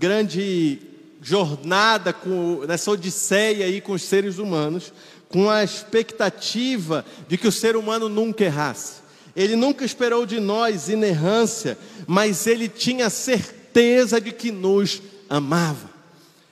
grande 0.00 0.80
jornada, 1.20 2.12
com, 2.12 2.64
nessa 2.66 2.90
odisseia 2.90 3.66
aí 3.66 3.80
com 3.80 3.92
os 3.92 4.02
seres 4.02 4.38
humanos, 4.38 4.92
com 5.28 5.48
a 5.48 5.62
expectativa 5.62 7.04
de 7.28 7.38
que 7.38 7.46
o 7.46 7.52
ser 7.52 7.76
humano 7.76 8.08
nunca 8.08 8.42
errasse. 8.42 8.94
Ele 9.36 9.54
nunca 9.54 9.84
esperou 9.84 10.26
de 10.26 10.40
nós 10.40 10.88
inerrância, 10.88 11.78
mas 12.04 12.48
ele 12.48 12.68
tinha 12.68 13.08
certeza 13.08 14.20
de 14.20 14.32
que 14.32 14.50
nos 14.50 15.00
amava. 15.30 15.88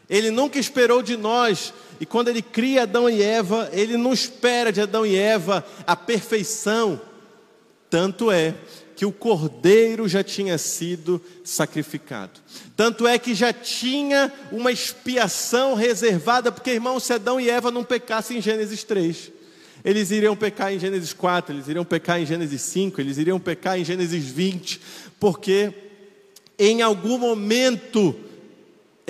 Ele 0.09 0.31
nunca 0.31 0.61
esperou 0.61 1.03
de 1.03 1.17
nós, 1.17 1.75
e 1.99 2.07
quando 2.07 2.29
ele 2.29 2.41
cria 2.41 2.85
Adão 2.85 3.11
e 3.11 3.21
Eva, 3.21 3.69
ele 3.73 3.97
não 3.97 4.13
espera 4.13 4.71
de 4.71 4.81
Adão 4.81 5.05
e 5.05 5.17
Eva 5.17 5.67
a 5.85 5.97
perfeição. 5.97 7.01
Tanto 7.91 8.31
é 8.31 8.55
que 9.01 9.07
o 9.07 9.13
cordeiro 9.13 10.07
já 10.07 10.23
tinha 10.23 10.59
sido 10.59 11.23
sacrificado. 11.43 12.39
Tanto 12.77 13.07
é 13.07 13.19
que 13.19 13.35
já 13.35 13.51
tinha 13.51 14.31
uma 14.53 14.71
expiação 14.71 15.73
reservada, 15.73 16.53
porque 16.53 16.73
irmão, 16.73 17.01
se 17.01 17.15
Adão 17.15 17.41
e 17.41 17.49
Eva 17.49 17.71
não 17.71 17.83
pecassem 17.83 18.37
em 18.37 18.43
Gênesis 18.43 18.85
3, 18.85 19.33
eles 19.83 20.11
iriam 20.11 20.37
pecar 20.37 20.71
em 20.71 20.79
Gênesis 20.79 21.15
4, 21.15 21.55
eles 21.55 21.67
iriam 21.67 21.83
pecar 21.83 22.21
em 22.21 22.27
Gênesis 22.27 22.61
5, 22.61 23.01
eles 23.01 23.17
iriam 23.17 23.41
pecar 23.41 23.81
em 23.81 23.85
Gênesis 23.87 24.23
20, 24.23 24.79
porque 25.19 25.73
em 26.59 26.83
algum 26.83 27.17
momento, 27.17 28.15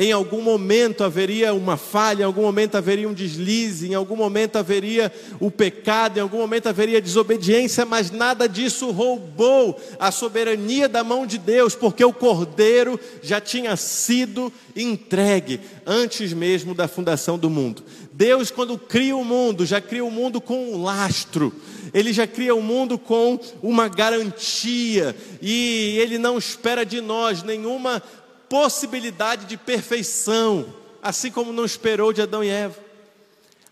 em 0.01 0.13
algum 0.13 0.41
momento 0.41 1.05
haveria 1.05 1.53
uma 1.53 1.77
falha, 1.77 2.23
em 2.23 2.25
algum 2.25 2.41
momento 2.41 2.75
haveria 2.75 3.07
um 3.07 3.13
deslize, 3.13 3.87
em 3.87 3.95
algum 3.95 4.17
momento 4.17 4.57
haveria 4.57 5.13
o 5.39 5.51
pecado, 5.51 6.17
em 6.17 6.23
algum 6.23 6.39
momento 6.39 6.71
haveria 6.71 7.03
desobediência, 7.03 7.85
mas 7.85 8.11
nada 8.11 8.49
disso 8.49 8.91
roubou 8.93 9.79
a 9.99 10.11
soberania 10.11 10.89
da 10.89 11.05
mão 11.05 11.27
de 11.27 11.37
Deus, 11.37 11.75
porque 11.75 12.03
o 12.03 12.15
cordeiro 12.15 12.99
já 13.21 13.43
tinha 13.43 13.77
sido 13.77 14.51
entregue 14.75 15.61
antes 15.85 16.33
mesmo 16.33 16.75
da 16.75 16.89
fundação 16.89 17.39
do 17.39 17.51
mundo. 17.51 17.85
Deus, 18.11 18.51
quando 18.51 18.79
cria 18.79 19.15
o 19.15 19.25
mundo, 19.25 19.67
já 19.67 19.83
cria 19.83 20.05
o 20.05 20.11
mundo 20.11 20.41
com 20.41 20.73
um 20.73 20.83
lastro, 20.83 21.53
ele 21.93 22.13
já 22.13 22.27
cria 22.27 22.55
o 22.55 22.63
mundo 22.63 22.97
com 22.97 23.39
uma 23.63 23.89
garantia, 23.89 25.15
e 25.43 25.97
ele 25.99 26.17
não 26.17 26.39
espera 26.39 26.87
de 26.87 27.01
nós 27.01 27.43
nenhuma 27.43 28.03
possibilidade 28.51 29.47
de 29.47 29.57
perfeição, 29.57 30.67
assim 31.01 31.31
como 31.31 31.53
não 31.53 31.65
esperou 31.65 32.13
de 32.13 32.21
Adão 32.21 32.43
e 32.43 32.49
Eva. 32.49 32.77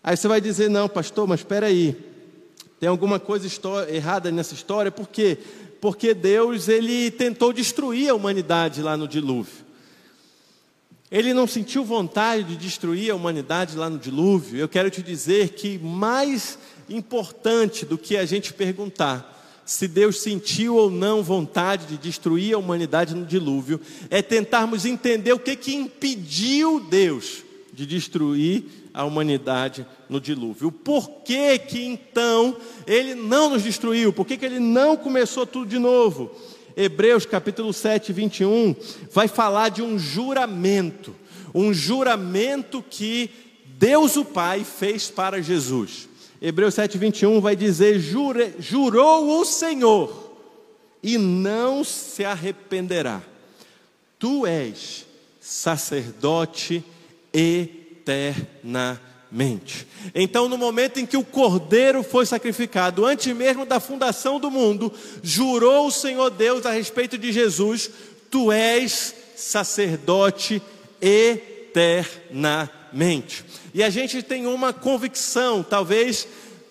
Aí 0.01 0.15
você 0.15 0.27
vai 0.27 0.39
dizer: 0.39 0.69
não, 0.69 0.87
pastor, 0.87 1.27
mas 1.27 1.41
espera 1.41 1.67
aí, 1.67 1.95
tem 2.79 2.87
alguma 2.87 3.19
coisa 3.19 3.45
errada 3.89 4.31
nessa 4.31 4.53
história, 4.53 4.89
por 4.89 5.09
quê? 5.09 5.37
Porque 5.81 6.13
Deus 6.13 6.69
ele 6.69 7.11
tentou 7.11 7.51
destruir 7.51 8.09
a 8.09 8.15
humanidade 8.15 8.81
lá 8.81 8.95
no 8.95 9.07
dilúvio. 9.07 9.67
Ele 11.11 11.33
não 11.33 11.47
sentiu 11.47 11.83
vontade 11.83 12.43
de 12.43 12.55
destruir 12.55 13.11
a 13.11 13.15
humanidade 13.15 13.75
lá 13.75 13.89
no 13.89 13.97
dilúvio. 13.97 14.59
Eu 14.59 14.69
quero 14.69 14.89
te 14.89 15.01
dizer 15.01 15.49
que 15.49 15.77
mais 15.79 16.57
importante 16.87 17.85
do 17.85 17.97
que 17.97 18.15
a 18.15 18.25
gente 18.25 18.53
perguntar 18.53 19.38
se 19.69 19.87
Deus 19.87 20.19
sentiu 20.19 20.75
ou 20.77 20.89
não 20.89 21.21
vontade 21.21 21.85
de 21.85 21.95
destruir 21.95 22.55
a 22.55 22.57
humanidade 22.57 23.13
no 23.13 23.23
dilúvio, 23.23 23.79
é 24.09 24.19
tentarmos 24.19 24.83
entender 24.83 25.31
o 25.31 25.37
que, 25.37 25.55
que 25.55 25.75
impediu 25.75 26.79
Deus 26.79 27.43
de 27.71 27.85
destruir 27.85 28.63
a 28.91 29.05
humanidade 29.05 29.85
no 30.09 30.19
dilúvio. 30.19 30.69
O 30.69 30.71
porquê 30.71 31.59
que 31.59 31.83
então 31.83 32.57
ele 32.87 33.13
não 33.13 33.51
nos 33.51 33.61
destruiu, 33.61 34.11
por 34.11 34.25
que 34.25 34.43
ele 34.43 34.59
não 34.59 34.97
começou 34.97 35.45
tudo 35.45 35.67
de 35.67 35.77
novo? 35.77 36.31
Hebreus 36.75 37.27
capítulo 37.27 37.71
7, 37.71 38.11
21, 38.11 38.75
vai 39.11 39.27
falar 39.27 39.69
de 39.69 39.83
um 39.83 39.99
juramento, 39.99 41.15
um 41.53 41.71
juramento 41.71 42.83
que 42.89 43.29
Deus 43.77 44.15
o 44.15 44.25
Pai 44.25 44.63
fez 44.63 45.11
para 45.11 45.43
Jesus. 45.43 46.08
Hebreus 46.41 46.75
7, 46.75 46.97
21 46.97 47.41
vai 47.41 47.55
dizer: 47.55 47.99
Jure, 47.99 48.53
Jurou 48.59 49.39
o 49.39 49.45
Senhor 49.45 50.29
e 51.01 51.17
não 51.17 51.83
se 51.83 52.23
arrependerá. 52.23 53.21
Tu 54.17 54.45
és 54.45 55.05
sacerdote 55.39 56.83
eternamente 57.33 59.09
mente. 59.31 59.87
Então, 60.13 60.49
no 60.49 60.57
momento 60.57 60.99
em 60.99 61.05
que 61.05 61.15
o 61.17 61.23
cordeiro 61.23 62.03
foi 62.03 62.25
sacrificado, 62.25 63.05
antes 63.05 63.33
mesmo 63.35 63.63
da 63.65 63.79
fundação 63.79 64.39
do 64.39 64.49
mundo, 64.49 64.91
jurou 65.21 65.85
o 65.87 65.91
Senhor 65.91 66.31
Deus 66.31 66.65
a 66.65 66.71
respeito 66.71 67.15
de 67.17 67.31
Jesus: 67.31 67.89
Tu 68.29 68.51
és 68.51 69.15
sacerdote 69.35 70.61
eternamente. 71.01 73.45
E 73.73 73.83
a 73.83 73.89
gente 73.89 74.23
tem 74.23 74.47
uma 74.47 74.73
convicção, 74.73 75.63
talvez 75.63 76.27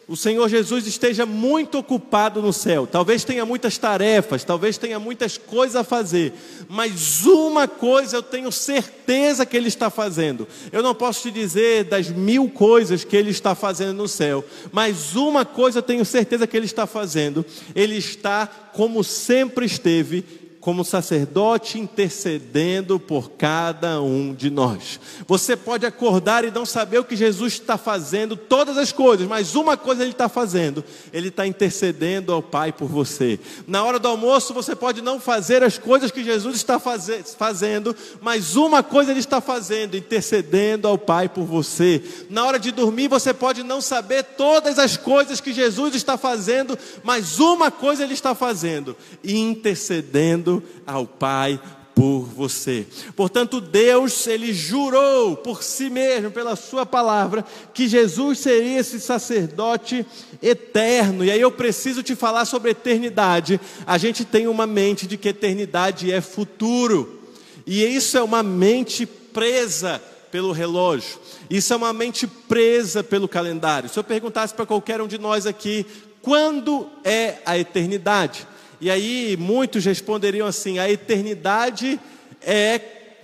o 0.09 0.17
Senhor 0.17 0.49
Jesus 0.49 0.87
esteja 0.87 1.27
muito 1.27 1.77
ocupado 1.77 2.41
no 2.41 2.51
céu, 2.51 2.87
talvez 2.87 3.25
tenha 3.25 3.45
muitas 3.45 3.77
tarefas, 3.77 4.43
talvez 4.43 4.79
tenha 4.79 4.99
muitas 4.99 5.37
coisas 5.37 5.77
a 5.77 5.85
fazer, 5.85 6.33
mas 6.67 7.27
uma 7.27 7.69
coisa 7.69 8.17
eu 8.17 8.23
tenho 8.23 8.51
certeza 8.51 9.45
que 9.45 9.55
Ele 9.55 9.69
está 9.69 9.91
fazendo. 9.91 10.49
Eu 10.73 10.83
não 10.83 10.95
posso 10.95 11.23
te 11.23 11.31
dizer 11.31 11.85
das 11.85 12.09
mil 12.09 12.49
coisas 12.49 13.05
que 13.05 13.15
Ele 13.15 13.29
está 13.29 13.55
fazendo 13.55 13.93
no 13.93 14.09
céu, 14.09 14.43
mas 14.73 15.15
uma 15.15 15.45
coisa 15.45 15.81
eu 15.81 15.83
tenho 15.83 16.07
certeza 16.07 16.47
que 16.47 16.57
Ele 16.57 16.65
está 16.65 16.87
fazendo: 16.87 17.45
Ele 17.75 17.97
está 17.97 18.47
como 18.73 19.05
sempre 19.05 19.67
esteve 19.67 20.25
como 20.69 20.85
sacerdote 20.85 21.79
intercedendo 21.79 23.01
por 23.01 23.31
cada 23.31 24.03
um 24.03 24.35
de 24.35 24.51
nós. 24.51 25.01
Você 25.27 25.57
pode 25.57 25.87
acordar 25.87 26.45
e 26.45 26.51
não 26.51 26.67
saber 26.67 26.99
o 26.99 27.05
que 27.05 27.17
Jesus 27.17 27.55
está 27.55 27.79
fazendo, 27.79 28.37
todas 28.37 28.77
as 28.77 28.93
coisas, 28.93 29.27
mas 29.27 29.55
uma 29.55 29.79
coisa 29.79 30.03
Ele 30.03 30.11
está 30.11 30.29
fazendo: 30.29 30.85
Ele 31.11 31.29
está 31.29 31.47
intercedendo 31.47 32.35
ao 32.35 32.43
Pai 32.43 32.71
por 32.71 32.87
você. 32.87 33.41
Na 33.67 33.83
hora 33.83 33.99
do 33.99 34.09
almoço, 34.09 34.53
você 34.53 34.77
pode 34.77 35.01
não 35.01 35.19
fazer 35.19 35.63
as 35.63 35.79
coisas 35.79 36.11
que 36.11 36.23
Jesus 36.23 36.57
está 36.57 36.79
fazendo, 36.79 37.97
mas 38.21 38.55
uma 38.55 38.83
coisa 38.83 39.11
Ele 39.11 39.21
está 39.21 39.41
fazendo: 39.41 39.97
intercedendo 39.97 40.87
ao 40.87 40.99
Pai 40.99 41.31
por 41.31 41.45
você. 41.47 42.03
Na 42.29 42.45
hora 42.45 42.59
de 42.59 42.73
dormir, 42.73 43.09
você 43.09 43.33
pode 43.33 43.63
não 43.63 43.81
saber 43.81 44.23
todas 44.23 44.79
as 44.79 44.99
coisas 44.99 45.41
que 45.41 45.55
Jesus 45.55 45.95
está 45.95 46.19
fazendo, 46.19 46.79
mas 47.03 47.41
uma 47.41 47.71
coisa 47.71 48.05
Ele 48.05 48.13
está 48.13 48.35
fazendo: 48.35 48.95
intercedendo 49.25 50.58
ao 50.87 51.07
Pai 51.07 51.61
por 51.99 52.21
você. 52.21 52.87
Portanto, 53.17 53.61
Deus, 53.61 54.25
ele 54.29 54.55
jurou 54.55 55.37
por 55.37 55.65
si 55.65 55.91
mesmo, 55.91 56.31
pela 56.31 56.55
sua 56.55 56.87
palavra, 56.87 57.45
que 57.75 57.89
Jesus 57.89 58.39
seria 58.39 58.79
esse 58.79 59.01
sacerdote 59.01 60.07
eterno. 60.41 61.25
E 61.25 61.31
aí 61.33 61.41
eu 61.41 61.51
preciso 61.51 62.01
te 62.03 62.15
falar 62.15 62.45
sobre 62.45 62.71
eternidade. 62.71 63.61
A 63.85 63.99
gente 63.99 64.25
tem 64.25 64.47
uma 64.47 64.65
mente 64.65 65.09
de 65.09 65.17
que 65.17 65.31
eternidade 65.31 66.13
é 66.13 66.21
futuro. 66.21 67.21
E 67.67 67.85
isso 67.85 68.17
é 68.17 68.23
uma 68.23 68.45
mente 68.45 69.05
presa 69.05 70.01
pelo 70.31 70.53
relógio. 70.53 71.19
Isso 71.51 71.73
é 71.73 71.77
uma 71.77 71.93
mente 71.93 72.27
presa 72.27 73.03
pelo 73.03 73.27
calendário. 73.27 73.89
Se 73.89 73.99
eu 73.99 74.05
perguntasse 74.05 74.55
para 74.55 74.67
qualquer 74.67 75.01
um 75.01 75.09
de 75.09 75.19
nós 75.19 75.47
aqui, 75.47 75.85
quando 76.23 76.89
é 77.03 77.39
a 77.45 77.59
eternidade? 77.59 78.47
E 78.81 78.91
aí 78.91 79.37
muitos 79.39 79.85
responderiam 79.85 80.47
assim: 80.47 80.79
a 80.79 80.91
eternidade 80.91 81.99
é 82.43 82.81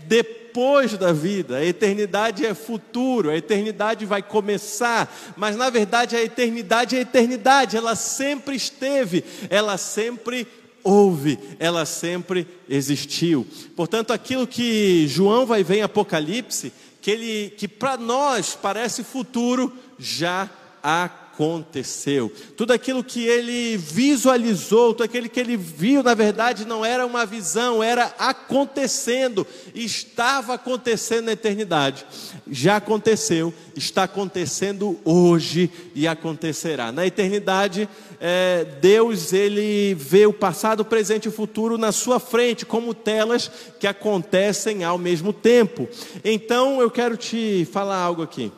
depois 0.07 0.97
da 0.97 1.13
vida, 1.13 1.57
a 1.57 1.65
eternidade 1.65 2.45
é 2.45 2.55
futuro, 2.55 3.31
a 3.31 3.37
eternidade 3.37 4.05
vai 4.05 4.23
começar, 4.23 5.13
mas 5.37 5.57
na 5.57 5.71
verdade 5.71 6.15
a 6.15 6.23
eternidade 6.23 6.95
é 6.95 6.99
a 6.99 7.03
eternidade, 7.03 7.77
ela 7.77 7.95
sempre 7.97 8.55
esteve, 8.55 9.25
ela 9.49 9.77
sempre 9.79 10.47
houve, 10.83 11.39
ela 11.59 11.87
sempre 11.87 12.47
existiu. 12.69 13.47
Portanto, 13.75 14.13
aquilo 14.13 14.47
que 14.47 15.07
João 15.09 15.47
vai 15.47 15.65
ver 15.65 15.79
em 15.79 15.83
Apocalipse, 15.83 16.73
que 17.01 17.11
ele 17.11 17.51
que 17.57 17.67
para 17.67 17.97
nós 17.97 18.57
parece 18.61 19.03
futuro, 19.03 19.73
já 19.99 20.49
aconteceu 20.83 21.24
aconteceu. 21.35 22.33
Tudo 22.57 22.73
aquilo 22.73 23.03
que 23.03 23.27
ele 23.27 23.77
visualizou, 23.77 24.95
tudo 24.95 25.05
aquilo 25.05 25.29
que 25.29 25.41
ele 25.41 25.57
viu, 25.57 26.03
na 26.03 26.15
verdade, 26.15 26.65
não 26.65 26.85
era 26.85 27.05
uma 27.05 27.27
visão, 27.27 27.83
era 27.83 28.15
acontecendo, 28.19 29.45
estava 29.75 30.55
acontecendo 30.55 31.27
na 31.27 31.33
eternidade. 31.33 32.07
Já 32.49 32.77
aconteceu, 32.77 33.53
está 33.77 34.05
acontecendo 34.05 34.99
hoje 35.05 35.71
e 35.95 36.07
acontecerá. 36.07 36.93
Na 36.93 37.05
eternidade, 37.05 37.89
é, 38.21 38.65
Deus 38.81 39.33
ele 39.33 39.95
vê 39.95 40.27
o 40.27 40.33
passado, 40.33 40.81
o 40.81 40.85
presente 40.85 41.25
e 41.25 41.29
o 41.29 41.33
futuro 41.33 41.77
na 41.77 41.91
sua 41.91 42.21
frente, 42.21 42.65
como 42.65 42.95
telas 42.95 43.51
que 43.81 43.89
acontecem 43.89 44.85
ao 44.85 44.99
mesmo 44.99 45.33
tempo. 45.33 45.89
Então 46.25 46.81
eu 46.81 46.91
quero 46.91 47.17
te 47.17 47.67
falar 47.73 47.99
algo 47.99 48.23
aqui. 48.23 48.53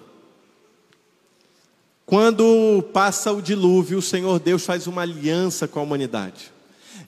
Quando 2.06 2.84
passa 2.92 3.32
o 3.32 3.42
dilúvio, 3.42 3.98
o 3.98 4.02
Senhor 4.02 4.38
Deus 4.38 4.64
faz 4.64 4.86
uma 4.86 5.02
aliança 5.02 5.66
com 5.66 5.80
a 5.80 5.82
humanidade. 5.82 6.52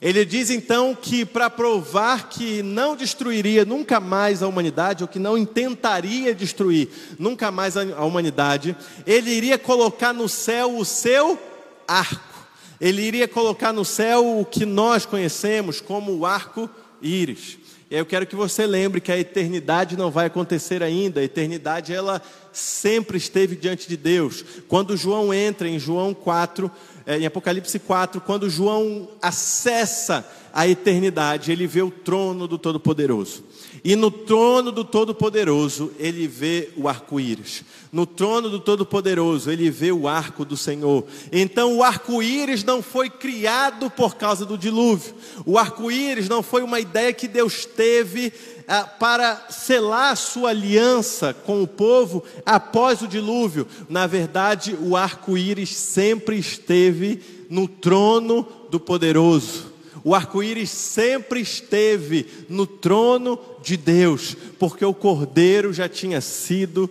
Ele 0.01 0.25
diz 0.25 0.49
então 0.49 0.93
que 0.93 1.25
para 1.25 1.49
provar 1.49 2.27
que 2.27 2.61
não 2.61 2.97
destruiria 2.97 3.63
nunca 3.63 4.01
mais 4.01 4.43
a 4.43 4.47
humanidade, 4.47 5.01
ou 5.01 5.07
que 5.07 5.17
não 5.17 5.37
intentaria 5.37 6.35
destruir 6.35 6.89
nunca 7.17 7.49
mais 7.49 7.77
a 7.77 8.03
humanidade, 8.03 8.75
ele 9.07 9.29
iria 9.29 9.57
colocar 9.57 10.11
no 10.11 10.27
céu 10.27 10.77
o 10.77 10.83
seu 10.83 11.39
arco. 11.87 12.47
Ele 12.79 13.01
iria 13.01 13.27
colocar 13.27 13.71
no 13.71 13.85
céu 13.85 14.41
o 14.41 14.43
que 14.43 14.65
nós 14.65 15.05
conhecemos 15.05 15.79
como 15.79 16.11
o 16.11 16.25
arco-íris. 16.25 17.58
E 17.89 17.95
eu 17.95 18.05
quero 18.05 18.27
que 18.27 18.35
você 18.35 18.67
lembre 18.67 19.01
que 19.01 19.11
a 19.11 19.17
eternidade 19.17 19.97
não 19.97 20.11
vai 20.11 20.27
acontecer 20.27 20.83
ainda. 20.83 21.21
A 21.21 21.23
eternidade 21.23 21.91
ela 21.91 22.21
sempre 22.53 23.17
esteve 23.17 23.55
diante 23.55 23.89
de 23.89 23.97
Deus. 23.97 24.45
Quando 24.67 24.95
João 24.95 25.33
entra 25.33 25.67
em 25.67 25.79
João 25.79 26.13
4, 26.13 26.69
é, 27.05 27.17
em 27.17 27.25
Apocalipse 27.25 27.79
4, 27.79 28.21
quando 28.21 28.47
João 28.47 29.09
acessa 29.19 30.27
a 30.53 30.67
eternidade, 30.67 31.51
ele 31.51 31.65
vê 31.65 31.81
o 31.81 31.89
trono 31.89 32.47
do 32.47 32.59
Todo-Poderoso. 32.59 33.43
E 33.83 33.95
no 33.95 34.11
trono 34.11 34.71
do 34.71 34.83
Todo-Poderoso, 34.83 35.91
ele 35.97 36.27
vê 36.27 36.69
o 36.75 36.87
arco-íris. 36.87 37.63
No 37.91 38.05
trono 38.05 38.49
do 38.49 38.59
Todo-Poderoso, 38.59 39.49
ele 39.49 39.69
vê 39.69 39.91
o 39.91 40.07
arco 40.07 40.43
do 40.43 40.57
Senhor. 40.57 41.05
Então, 41.31 41.77
o 41.77 41.83
arco-íris 41.83 42.63
não 42.63 42.81
foi 42.81 43.09
criado 43.09 43.89
por 43.89 44.15
causa 44.15 44.45
do 44.45 44.57
dilúvio. 44.57 45.15
O 45.45 45.57
arco-íris 45.57 46.27
não 46.27 46.43
foi 46.43 46.61
uma 46.61 46.79
ideia 46.79 47.13
que 47.13 47.27
Deus 47.27 47.65
teve 47.65 48.33
ah, 48.67 48.83
para 48.83 49.47
selar 49.49 50.15
sua 50.15 50.49
aliança 50.49 51.33
com 51.33 51.63
o 51.63 51.67
povo 51.67 52.23
após 52.45 53.01
o 53.01 53.07
dilúvio. 53.07 53.65
Na 53.87 54.05
verdade, 54.05 54.77
o 54.79 54.95
arco-íris 54.95 55.75
sempre 55.75 56.37
esteve 56.37 57.47
no 57.49 57.67
trono 57.67 58.47
do 58.69 58.79
Poderoso. 58.79 59.68
O 60.03 60.15
arco-íris 60.15 60.69
sempre 60.69 61.41
esteve 61.41 62.25
no 62.47 62.65
trono 62.65 63.39
de 63.61 63.77
Deus, 63.77 64.35
porque 64.57 64.85
o 64.85 64.93
cordeiro 64.93 65.73
já 65.73 65.89
tinha 65.89 66.21
sido 66.21 66.89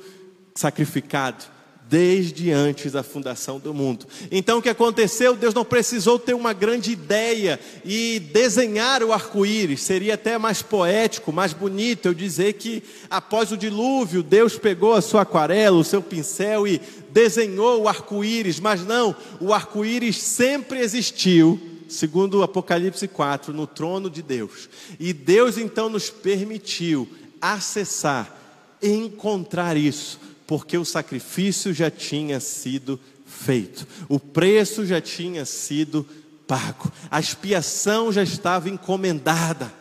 sacrificado 0.54 1.58
desde 1.88 2.52
antes 2.52 2.92
da 2.92 3.02
fundação 3.02 3.58
do 3.58 3.72
mundo. 3.72 4.06
Então 4.30 4.58
o 4.58 4.62
que 4.62 4.68
aconteceu? 4.68 5.34
Deus 5.34 5.54
não 5.54 5.64
precisou 5.64 6.18
ter 6.18 6.34
uma 6.34 6.52
grande 6.52 6.92
ideia 6.92 7.58
e 7.84 8.20
desenhar 8.20 9.02
o 9.02 9.12
arco-íris. 9.12 9.82
Seria 9.82 10.14
até 10.14 10.36
mais 10.36 10.60
poético, 10.60 11.32
mais 11.32 11.54
bonito 11.54 12.06
eu 12.06 12.14
dizer 12.14 12.54
que 12.54 12.82
após 13.08 13.50
o 13.52 13.56
dilúvio, 13.56 14.22
Deus 14.22 14.58
pegou 14.58 14.92
a 14.92 15.00
sua 15.00 15.22
aquarela, 15.22 15.78
o 15.78 15.84
seu 15.84 16.02
pincel 16.02 16.66
e 16.66 16.80
desenhou 17.10 17.82
o 17.82 17.88
arco-íris, 17.88 18.60
mas 18.60 18.84
não, 18.84 19.16
o 19.40 19.54
arco-íris 19.54 20.18
sempre 20.18 20.80
existiu 20.80 21.58
segundo 21.88 22.42
Apocalipse 22.42 23.08
4, 23.08 23.52
no 23.52 23.66
trono 23.66 24.10
de 24.10 24.22
Deus. 24.22 24.68
E 25.00 25.12
Deus 25.12 25.58
então 25.58 25.88
nos 25.88 26.10
permitiu 26.10 27.08
acessar, 27.40 28.34
encontrar 28.82 29.76
isso, 29.76 30.20
porque 30.46 30.76
o 30.76 30.84
sacrifício 30.84 31.72
já 31.72 31.90
tinha 31.90 32.40
sido 32.40 32.98
feito, 33.26 33.86
o 34.08 34.18
preço 34.18 34.86
já 34.86 35.00
tinha 35.00 35.44
sido 35.44 36.06
pago, 36.46 36.90
a 37.10 37.20
expiação 37.20 38.12
já 38.12 38.22
estava 38.22 38.68
encomendada. 38.68 39.72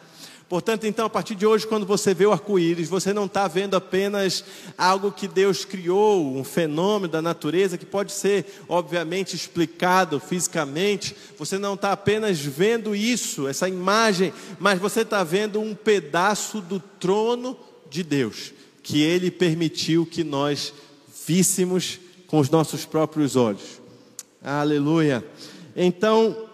Portanto, 0.49 0.87
então, 0.87 1.05
a 1.05 1.09
partir 1.09 1.35
de 1.35 1.45
hoje, 1.45 1.67
quando 1.67 1.85
você 1.85 2.13
vê 2.13 2.25
o 2.25 2.31
arco-íris, 2.31 2.87
você 2.87 3.11
não 3.11 3.25
está 3.25 3.49
vendo 3.49 3.75
apenas 3.75 4.45
algo 4.77 5.11
que 5.11 5.27
Deus 5.27 5.65
criou, 5.65 6.37
um 6.37 6.43
fenômeno 6.43 7.11
da 7.11 7.21
natureza 7.21 7.77
que 7.77 7.85
pode 7.85 8.13
ser, 8.13 8.45
obviamente, 8.69 9.35
explicado 9.35 10.21
fisicamente. 10.21 11.13
Você 11.37 11.57
não 11.57 11.73
está 11.73 11.91
apenas 11.91 12.39
vendo 12.39 12.95
isso, 12.95 13.45
essa 13.45 13.67
imagem, 13.67 14.33
mas 14.57 14.79
você 14.79 15.01
está 15.01 15.21
vendo 15.21 15.59
um 15.59 15.75
pedaço 15.75 16.61
do 16.61 16.79
trono 16.79 17.57
de 17.89 18.01
Deus, 18.01 18.53
que 18.81 19.01
Ele 19.01 19.29
permitiu 19.29 20.05
que 20.05 20.23
nós 20.23 20.73
víssemos 21.27 21.99
com 22.25 22.39
os 22.39 22.49
nossos 22.49 22.85
próprios 22.85 23.35
olhos. 23.35 23.81
Aleluia. 24.41 25.25
Então, 25.75 26.47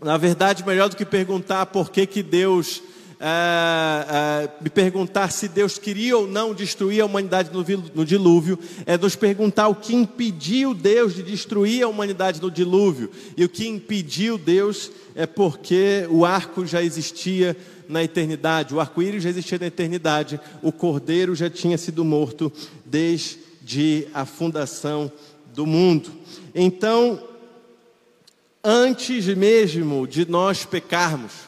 na 0.00 0.16
verdade, 0.16 0.64
melhor 0.64 0.88
do 0.88 0.96
que 0.96 1.04
perguntar 1.04 1.66
por 1.66 1.90
que, 1.90 2.06
que 2.06 2.22
Deus 2.22 2.82
é, 3.20 4.46
é, 4.46 4.62
me 4.62 4.70
perguntar 4.70 5.30
se 5.32 5.48
Deus 5.48 5.76
queria 5.76 6.16
ou 6.16 6.26
não 6.26 6.54
destruir 6.54 7.00
a 7.00 7.06
humanidade 7.06 7.50
no, 7.52 7.64
no 7.94 8.04
dilúvio, 8.04 8.58
é 8.86 8.96
nos 8.96 9.16
perguntar 9.16 9.66
o 9.66 9.74
que 9.74 9.94
impediu 9.94 10.72
Deus 10.72 11.14
de 11.14 11.22
destruir 11.24 11.82
a 11.82 11.88
humanidade 11.88 12.40
no 12.40 12.50
dilúvio. 12.50 13.10
E 13.36 13.44
o 13.44 13.48
que 13.48 13.66
impediu 13.66 14.38
Deus 14.38 14.92
é 15.16 15.26
porque 15.26 16.06
o 16.10 16.24
arco 16.24 16.64
já 16.64 16.80
existia 16.82 17.56
na 17.88 18.04
eternidade, 18.04 18.74
o 18.74 18.80
arco-íris 18.80 19.22
já 19.22 19.30
existia 19.30 19.58
na 19.58 19.66
eternidade, 19.66 20.38
o 20.62 20.70
cordeiro 20.70 21.34
já 21.34 21.50
tinha 21.50 21.78
sido 21.78 22.04
morto 22.04 22.52
desde 22.84 24.06
a 24.14 24.24
fundação 24.24 25.10
do 25.54 25.66
mundo. 25.66 26.12
Então, 26.54 27.20
antes 28.62 29.26
mesmo 29.26 30.06
de 30.06 30.28
nós 30.30 30.64
pecarmos, 30.64 31.47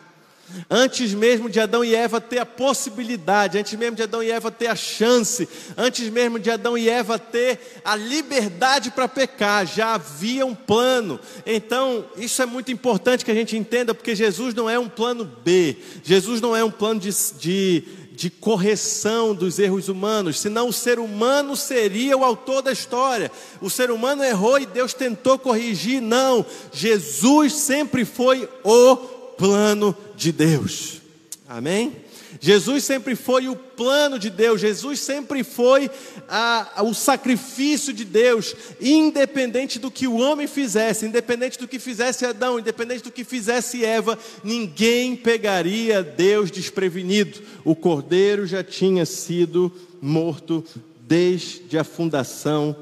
Antes 0.68 1.12
mesmo 1.12 1.48
de 1.48 1.60
Adão 1.60 1.84
e 1.84 1.94
Eva 1.94 2.20
ter 2.20 2.38
a 2.38 2.46
possibilidade, 2.46 3.58
antes 3.58 3.74
mesmo 3.74 3.96
de 3.96 4.02
Adão 4.02 4.22
e 4.22 4.30
Eva 4.30 4.50
ter 4.50 4.68
a 4.68 4.76
chance, 4.76 5.48
antes 5.76 6.08
mesmo 6.08 6.38
de 6.38 6.50
Adão 6.50 6.76
e 6.76 6.88
Eva 6.88 7.18
ter 7.18 7.80
a 7.84 7.96
liberdade 7.96 8.90
para 8.90 9.08
pecar, 9.08 9.66
já 9.66 9.94
havia 9.94 10.46
um 10.46 10.54
plano. 10.54 11.18
Então, 11.44 12.04
isso 12.16 12.40
é 12.40 12.46
muito 12.46 12.70
importante 12.70 13.24
que 13.24 13.30
a 13.30 13.34
gente 13.34 13.56
entenda, 13.56 13.94
porque 13.94 14.14
Jesus 14.14 14.54
não 14.54 14.68
é 14.68 14.78
um 14.78 14.88
plano 14.88 15.24
B, 15.24 15.76
Jesus 16.02 16.40
não 16.40 16.54
é 16.54 16.64
um 16.64 16.70
plano 16.70 17.00
de, 17.00 17.10
de, 17.38 17.84
de 18.12 18.30
correção 18.30 19.34
dos 19.34 19.58
erros 19.58 19.88
humanos, 19.88 20.40
senão 20.40 20.68
o 20.68 20.72
ser 20.72 20.98
humano 20.98 21.56
seria 21.56 22.16
o 22.16 22.24
autor 22.24 22.62
da 22.62 22.72
história. 22.72 23.30
O 23.60 23.70
ser 23.70 23.90
humano 23.90 24.24
errou 24.24 24.58
e 24.58 24.66
Deus 24.66 24.94
tentou 24.94 25.38
corrigir. 25.38 26.00
Não, 26.00 26.44
Jesus 26.72 27.54
sempre 27.54 28.04
foi 28.04 28.48
o 28.62 29.19
plano 29.40 29.96
de 30.14 30.32
Deus. 30.32 31.00
Amém? 31.48 31.96
Jesus 32.38 32.84
sempre 32.84 33.16
foi 33.16 33.48
o 33.48 33.56
plano 33.56 34.18
de 34.18 34.28
Deus, 34.28 34.60
Jesus 34.60 35.00
sempre 35.00 35.42
foi 35.42 35.90
a, 36.28 36.80
a, 36.80 36.82
o 36.82 36.92
sacrifício 36.92 37.90
de 37.90 38.04
Deus, 38.04 38.54
independente 38.78 39.78
do 39.78 39.90
que 39.90 40.06
o 40.06 40.18
homem 40.18 40.46
fizesse, 40.46 41.06
independente 41.06 41.58
do 41.58 41.66
que 41.66 41.78
fizesse 41.78 42.26
Adão, 42.26 42.58
independente 42.58 43.02
do 43.02 43.10
que 43.10 43.24
fizesse 43.24 43.82
Eva, 43.82 44.18
ninguém 44.44 45.16
pegaria 45.16 46.02
Deus 46.02 46.50
desprevenido. 46.50 47.40
O 47.64 47.74
cordeiro 47.74 48.46
já 48.46 48.62
tinha 48.62 49.06
sido 49.06 49.72
morto 50.02 50.62
desde 51.00 51.78
a 51.78 51.82
fundação 51.82 52.76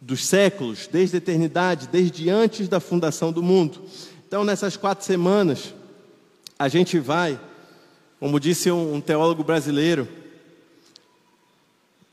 dos 0.00 0.26
séculos, 0.26 0.88
desde 0.90 1.16
a 1.16 1.18
eternidade, 1.18 1.88
desde 1.90 2.28
antes 2.30 2.68
da 2.68 2.80
fundação 2.80 3.32
do 3.32 3.42
mundo. 3.42 3.82
Então, 4.36 4.44
nessas 4.44 4.76
quatro 4.76 5.02
semanas, 5.02 5.72
a 6.58 6.68
gente 6.68 6.98
vai, 6.98 7.40
como 8.20 8.38
disse 8.38 8.70
um, 8.70 9.00
teólogo 9.00 9.42
brasileiro, 9.42 10.06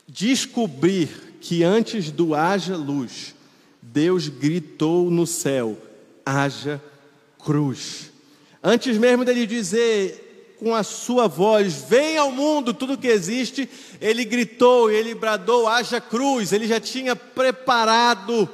descobrir 0.08 1.36
que 1.42 1.62
antes 1.62 2.10
do 2.10 2.34
haja 2.34 2.78
luz, 2.78 3.34
Deus 3.82 4.28
gritou 4.28 5.10
no 5.10 5.26
céu: 5.26 5.76
haja 6.24 6.82
cruz. 7.44 8.10
Antes 8.62 8.96
mesmo 8.96 9.22
dele 9.22 9.46
dizer 9.46 10.56
com 10.58 10.74
a 10.74 10.82
sua 10.82 11.28
voz: 11.28 11.84
Vem 11.90 12.16
ao 12.16 12.32
mundo 12.32 12.72
tudo 12.72 12.96
que 12.96 13.08
existe, 13.08 13.68
ele 14.00 14.24
gritou, 14.24 14.90
ele 14.90 15.14
bradou: 15.14 15.68
haja 15.68 16.00
cruz. 16.00 16.54
Ele 16.54 16.66
já 16.66 16.80
tinha 16.80 17.14
preparado 17.14 18.48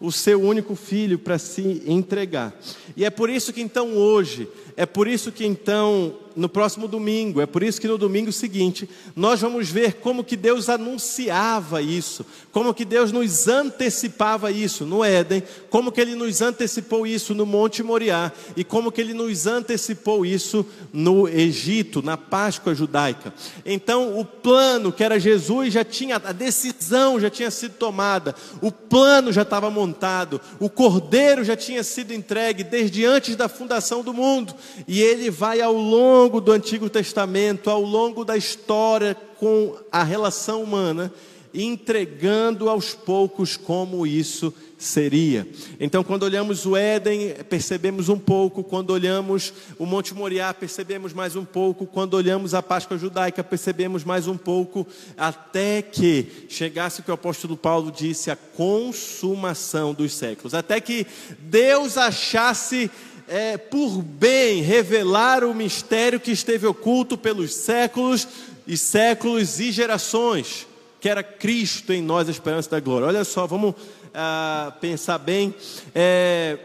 o 0.00 0.12
seu 0.12 0.40
único 0.40 0.74
filho 0.74 1.18
para 1.18 1.38
se 1.38 1.82
entregar. 1.86 2.58
E 2.96 3.04
é 3.04 3.10
por 3.10 3.28
isso 3.30 3.52
que 3.52 3.60
então 3.60 3.96
hoje, 3.96 4.48
é 4.76 4.86
por 4.86 5.08
isso 5.08 5.32
que 5.32 5.44
então 5.44 6.14
no 6.38 6.48
próximo 6.48 6.86
domingo. 6.86 7.40
É 7.40 7.46
por 7.46 7.62
isso 7.62 7.80
que 7.80 7.88
no 7.88 7.98
domingo 7.98 8.32
seguinte 8.32 8.88
nós 9.14 9.40
vamos 9.40 9.68
ver 9.68 9.94
como 9.94 10.22
que 10.22 10.36
Deus 10.36 10.68
anunciava 10.68 11.82
isso, 11.82 12.24
como 12.52 12.72
que 12.72 12.84
Deus 12.84 13.10
nos 13.10 13.48
antecipava 13.48 14.50
isso 14.50 14.86
no 14.86 15.04
Éden, 15.04 15.42
como 15.68 15.90
que 15.90 16.00
ele 16.00 16.14
nos 16.14 16.40
antecipou 16.40 17.06
isso 17.06 17.34
no 17.34 17.44
Monte 17.44 17.82
Moriá 17.82 18.32
e 18.56 18.62
como 18.62 18.92
que 18.92 19.00
ele 19.00 19.12
nos 19.12 19.46
antecipou 19.46 20.24
isso 20.24 20.64
no 20.92 21.28
Egito, 21.28 22.02
na 22.02 22.16
Páscoa 22.16 22.74
judaica. 22.74 23.34
Então, 23.66 24.18
o 24.18 24.24
plano 24.24 24.92
que 24.92 25.02
era 25.02 25.18
Jesus 25.18 25.72
já 25.72 25.84
tinha 25.84 26.16
a 26.16 26.32
decisão 26.32 27.18
já 27.18 27.30
tinha 27.30 27.50
sido 27.50 27.74
tomada, 27.74 28.34
o 28.60 28.70
plano 28.70 29.32
já 29.32 29.42
estava 29.42 29.70
montado, 29.70 30.40
o 30.60 30.70
cordeiro 30.70 31.44
já 31.44 31.56
tinha 31.56 31.82
sido 31.82 32.12
entregue 32.12 32.62
desde 32.62 33.04
antes 33.04 33.34
da 33.34 33.48
fundação 33.48 34.02
do 34.02 34.14
mundo, 34.14 34.54
e 34.86 35.02
ele 35.02 35.30
vai 35.30 35.60
ao 35.60 35.74
longo 35.74 36.27
do 36.28 36.52
Antigo 36.52 36.90
Testamento, 36.90 37.70
ao 37.70 37.80
longo 37.80 38.24
da 38.24 38.36
história 38.36 39.16
com 39.38 39.74
a 39.90 40.04
relação 40.04 40.62
humana, 40.62 41.12
entregando 41.52 42.68
aos 42.68 42.94
poucos 42.94 43.56
como 43.56 44.06
isso 44.06 44.52
seria. 44.76 45.46
Então, 45.80 46.04
quando 46.04 46.22
olhamos 46.22 46.64
o 46.64 46.76
Éden, 46.76 47.34
percebemos 47.48 48.08
um 48.08 48.18
pouco, 48.18 48.62
quando 48.62 48.90
olhamos 48.90 49.52
o 49.78 49.84
Monte 49.84 50.14
Moriá, 50.14 50.54
percebemos 50.54 51.12
mais 51.12 51.34
um 51.34 51.44
pouco, 51.44 51.84
quando 51.86 52.14
olhamos 52.14 52.54
a 52.54 52.62
Páscoa 52.62 52.96
judaica, 52.96 53.42
percebemos 53.42 54.04
mais 54.04 54.28
um 54.28 54.36
pouco, 54.36 54.86
até 55.16 55.82
que 55.82 56.46
chegasse 56.48 57.00
o 57.00 57.02
que 57.02 57.10
o 57.10 57.14
apóstolo 57.14 57.56
Paulo 57.56 57.90
disse, 57.90 58.30
a 58.30 58.36
consumação 58.36 59.92
dos 59.92 60.12
séculos, 60.12 60.54
até 60.54 60.80
que 60.80 61.06
Deus 61.40 61.96
achasse 61.98 62.88
é, 63.28 63.58
por 63.58 64.02
bem 64.02 64.62
revelar 64.62 65.44
o 65.44 65.54
mistério 65.54 66.18
que 66.18 66.30
esteve 66.30 66.66
oculto 66.66 67.16
pelos 67.18 67.54
séculos 67.54 68.26
e 68.66 68.76
séculos 68.76 69.60
e 69.60 69.70
gerações, 69.70 70.66
que 71.00 71.08
era 71.08 71.22
Cristo 71.22 71.92
em 71.92 72.02
nós, 72.02 72.26
a 72.26 72.30
esperança 72.30 72.70
da 72.70 72.80
glória. 72.80 73.06
Olha 73.06 73.24
só, 73.24 73.46
vamos 73.46 73.74
ah, 74.14 74.72
pensar 74.80 75.18
bem, 75.18 75.54
é, 75.94 76.58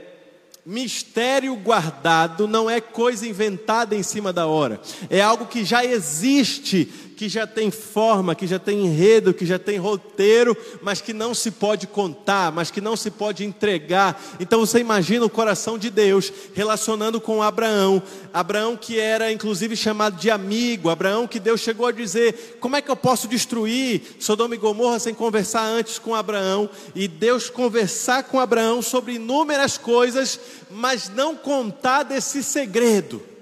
mistério 0.66 1.54
guardado 1.58 2.48
não 2.48 2.70
é 2.70 2.80
coisa 2.80 3.28
inventada 3.28 3.96
em 3.96 4.04
cima 4.04 4.32
da 4.32 4.48
hora, 4.48 4.80
é 5.10 5.22
algo 5.22 5.46
que 5.46 5.66
já 5.66 5.84
existe 5.84 6.86
que 7.16 7.30
já 7.30 7.48
tem 7.48 7.72
forma, 7.72 8.36
que 8.36 8.46
já 8.48 8.60
tem 8.60 8.86
enredo, 8.86 9.34
que 9.34 9.46
já 9.46 9.58
tem 9.58 9.78
roteiro, 9.78 10.56
mas 10.82 11.02
que 11.02 11.14
não 11.14 11.34
se 11.34 11.52
pode 11.52 11.88
contar, 11.88 12.52
mas 12.52 12.72
que 12.72 12.82
não 12.82 12.96
se 12.96 13.12
pode 13.12 13.46
entregar. 13.46 14.22
Então 14.40 14.60
você 14.60 14.80
imagina 14.80 15.26
o 15.26 15.30
coração 15.30 15.78
de 15.78 15.90
Deus 15.90 16.32
relacionando 16.54 17.22
com 17.22 17.42
Abraão, 17.42 18.02
Abraão 18.34 18.76
que 18.76 19.00
era 19.00 19.32
inclusive 19.32 19.76
chamado 19.76 20.18
de 20.18 20.30
amigo, 20.30 20.90
Abraão 20.90 21.28
que 21.28 21.40
Deus 21.40 21.62
chegou 21.62 21.88
a 21.88 21.92
dizer: 21.92 22.58
como 22.60 22.76
é 22.76 22.82
que 22.82 22.92
eu 22.92 22.96
posso 22.96 23.28
destruir 23.28 24.02
Sodoma 24.20 24.56
e 24.56 24.58
Gomorra 24.58 25.00
sem 25.00 25.14
conversar 25.14 25.64
antes 25.64 26.00
com 26.00 26.16
Abraão? 26.16 26.70
E 26.96 27.08
Deus 27.08 27.50
conversar 27.50 28.24
com 28.24 28.40
Abraão 28.40 28.82
sobre 28.82 29.14
inúmeras 29.14 29.78
coisas, 29.78 30.40
mas 30.70 31.10
não 31.10 31.36
contar 31.36 32.04
desse 32.04 32.44
segredo. 32.44 33.33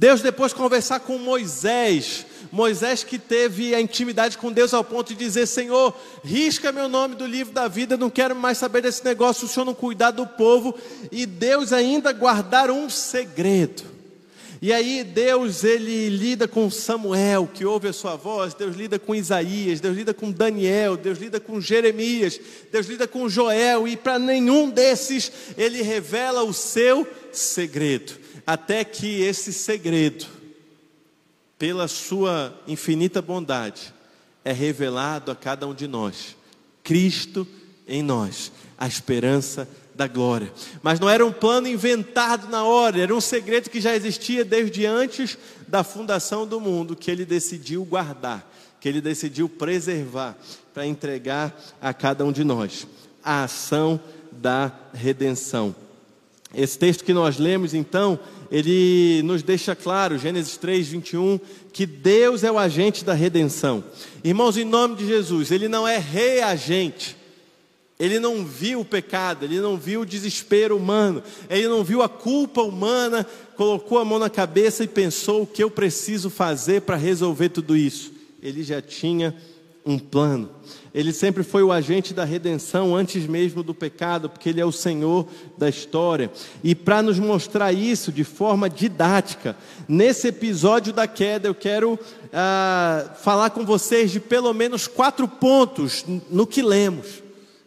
Deus 0.00 0.22
depois 0.22 0.54
conversar 0.54 1.00
com 1.00 1.18
Moisés, 1.18 2.24
Moisés 2.50 3.04
que 3.04 3.18
teve 3.18 3.74
a 3.74 3.80
intimidade 3.82 4.38
com 4.38 4.50
Deus 4.50 4.72
ao 4.72 4.82
ponto 4.82 5.08
de 5.08 5.14
dizer: 5.14 5.44
Senhor, 5.46 5.94
risca 6.24 6.72
meu 6.72 6.88
nome 6.88 7.14
do 7.14 7.26
livro 7.26 7.52
da 7.52 7.68
vida, 7.68 7.98
não 7.98 8.08
quero 8.08 8.34
mais 8.34 8.56
saber 8.56 8.80
desse 8.80 9.04
negócio, 9.04 9.44
o 9.44 9.48
Senhor 9.48 9.66
não 9.66 9.74
cuidar 9.74 10.12
do 10.12 10.26
povo, 10.26 10.74
e 11.12 11.26
Deus 11.26 11.70
ainda 11.70 12.14
guardar 12.14 12.70
um 12.70 12.88
segredo. 12.88 13.82
E 14.62 14.72
aí 14.72 15.04
Deus 15.04 15.64
ele 15.64 16.08
lida 16.08 16.48
com 16.48 16.70
Samuel, 16.70 17.46
que 17.52 17.66
ouve 17.66 17.88
a 17.88 17.92
sua 17.92 18.16
voz, 18.16 18.54
Deus 18.54 18.74
lida 18.74 18.98
com 18.98 19.14
Isaías, 19.14 19.82
Deus 19.82 19.94
lida 19.94 20.14
com 20.14 20.32
Daniel, 20.32 20.96
Deus 20.96 21.18
lida 21.18 21.38
com 21.38 21.60
Jeremias, 21.60 22.40
Deus 22.72 22.86
lida 22.86 23.06
com 23.06 23.28
Joel, 23.28 23.86
e 23.86 23.98
para 23.98 24.18
nenhum 24.18 24.70
desses 24.70 25.30
ele 25.58 25.82
revela 25.82 26.42
o 26.42 26.54
seu 26.54 27.06
segredo 27.30 28.19
até 28.52 28.82
que 28.82 29.22
esse 29.22 29.52
segredo, 29.52 30.26
pela 31.56 31.86
sua 31.86 32.52
infinita 32.66 33.22
bondade, 33.22 33.94
é 34.44 34.50
revelado 34.50 35.30
a 35.30 35.36
cada 35.36 35.68
um 35.68 35.72
de 35.72 35.86
nós. 35.86 36.36
Cristo 36.82 37.46
em 37.86 38.02
nós, 38.02 38.50
a 38.76 38.88
esperança 38.88 39.68
da 39.94 40.08
glória. 40.08 40.52
Mas 40.82 40.98
não 40.98 41.08
era 41.08 41.24
um 41.24 41.30
plano 41.30 41.68
inventado 41.68 42.48
na 42.48 42.64
hora, 42.64 42.98
era 42.98 43.14
um 43.14 43.20
segredo 43.20 43.70
que 43.70 43.80
já 43.80 43.94
existia 43.94 44.44
desde 44.44 44.84
antes 44.84 45.38
da 45.68 45.84
fundação 45.84 46.44
do 46.44 46.60
mundo, 46.60 46.96
que 46.96 47.08
ele 47.08 47.24
decidiu 47.24 47.84
guardar, 47.84 48.50
que 48.80 48.88
ele 48.88 49.00
decidiu 49.00 49.48
preservar 49.48 50.36
para 50.74 50.84
entregar 50.84 51.56
a 51.80 51.94
cada 51.94 52.24
um 52.24 52.32
de 52.32 52.42
nós. 52.42 52.84
A 53.22 53.44
ação 53.44 54.00
da 54.32 54.72
redenção. 54.92 55.72
Esse 56.52 56.76
texto 56.78 57.04
que 57.04 57.12
nós 57.12 57.38
lemos, 57.38 57.74
então, 57.74 58.18
ele 58.50 59.22
nos 59.22 59.42
deixa 59.42 59.76
claro, 59.76 60.18
Gênesis 60.18 60.56
3, 60.56 60.88
21, 60.88 61.38
que 61.72 61.86
Deus 61.86 62.42
é 62.42 62.50
o 62.50 62.58
agente 62.58 63.04
da 63.04 63.14
redenção. 63.14 63.84
Irmãos, 64.24 64.56
em 64.56 64.64
nome 64.64 64.96
de 64.96 65.06
Jesus, 65.06 65.52
Ele 65.52 65.68
não 65.68 65.86
é 65.86 65.98
reagente. 65.98 67.16
Ele 68.00 68.18
não 68.18 68.46
viu 68.46 68.80
o 68.80 68.84
pecado, 68.84 69.44
ele 69.44 69.60
não 69.60 69.76
viu 69.76 70.00
o 70.00 70.06
desespero 70.06 70.74
humano, 70.74 71.22
ele 71.50 71.68
não 71.68 71.84
viu 71.84 72.00
a 72.00 72.08
culpa 72.08 72.62
humana, 72.62 73.26
colocou 73.56 73.98
a 73.98 74.04
mão 74.06 74.18
na 74.18 74.30
cabeça 74.30 74.82
e 74.82 74.88
pensou 74.88 75.42
o 75.42 75.46
que 75.46 75.62
eu 75.62 75.70
preciso 75.70 76.30
fazer 76.30 76.80
para 76.80 76.96
resolver 76.96 77.50
tudo 77.50 77.76
isso. 77.76 78.10
Ele 78.42 78.62
já 78.62 78.80
tinha 78.80 79.36
um 79.84 79.98
plano. 79.98 80.50
Ele 80.92 81.12
sempre 81.12 81.42
foi 81.42 81.62
o 81.62 81.72
agente 81.72 82.12
da 82.12 82.24
redenção 82.24 82.94
antes 82.94 83.26
mesmo 83.26 83.62
do 83.62 83.74
pecado, 83.74 84.28
porque 84.28 84.48
ele 84.48 84.60
é 84.60 84.64
o 84.64 84.72
Senhor 84.72 85.26
da 85.56 85.68
história. 85.68 86.30
E 86.62 86.74
para 86.74 87.02
nos 87.02 87.18
mostrar 87.18 87.72
isso 87.72 88.10
de 88.10 88.24
forma 88.24 88.68
didática, 88.68 89.56
nesse 89.88 90.28
episódio 90.28 90.92
da 90.92 91.06
queda, 91.06 91.48
eu 91.48 91.54
quero 91.54 91.98
ah, 92.32 93.10
falar 93.22 93.50
com 93.50 93.64
vocês 93.64 94.10
de 94.10 94.20
pelo 94.20 94.52
menos 94.52 94.86
quatro 94.86 95.28
pontos 95.28 96.04
no 96.28 96.46
que 96.46 96.62
lemos, 96.62 97.22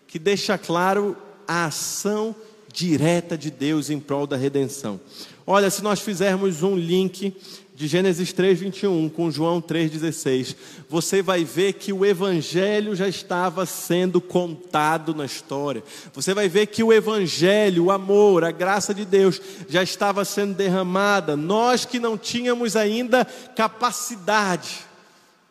que 0.08 0.19
deixa 0.19 0.58
claro 0.58 1.15
a 1.47 1.65
ação 1.65 2.36
direta 2.71 3.38
de 3.38 3.52
Deus 3.52 3.89
em 3.89 3.99
prol 3.99 4.28
da 4.28 4.36
redenção. 4.36 4.99
Olha, 5.45 5.69
se 5.69 5.84
nós 5.84 5.99
fizermos 5.99 6.63
um 6.63 6.76
link 6.76 7.36
de 7.75 7.88
Gênesis 7.88 8.31
3, 8.31 8.59
21 8.59 9.09
com 9.09 9.31
João 9.31 9.59
3,16, 9.62 10.55
você 10.88 11.21
vai 11.21 11.43
ver 11.43 11.73
que 11.73 11.91
o 11.91 12.05
Evangelho 12.05 12.95
já 12.95 13.07
estava 13.07 13.65
sendo 13.65 14.21
contado 14.21 15.15
na 15.15 15.25
história. 15.25 15.83
Você 16.13 16.33
vai 16.33 16.47
ver 16.47 16.67
que 16.67 16.83
o 16.83 16.93
Evangelho, 16.93 17.86
o 17.86 17.91
amor, 17.91 18.43
a 18.43 18.51
graça 18.51 18.93
de 18.93 19.05
Deus 19.05 19.41
já 19.67 19.81
estava 19.81 20.23
sendo 20.23 20.53
derramada. 20.53 21.36
Nós 21.36 21.83
que 21.83 21.99
não 21.99 22.17
tínhamos 22.17 22.75
ainda 22.75 23.25
capacidade 23.55 24.81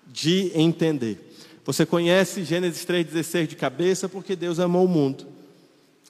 de 0.07 0.53
entender. 0.55 1.35
Você 1.65 1.85
conhece 1.85 2.45
Gênesis 2.45 2.85
3,16 2.85 3.47
de 3.49 3.57
cabeça 3.57 4.09
porque 4.09 4.37
Deus 4.37 4.61
amou 4.61 4.85
o 4.85 4.89
mundo 4.89 5.27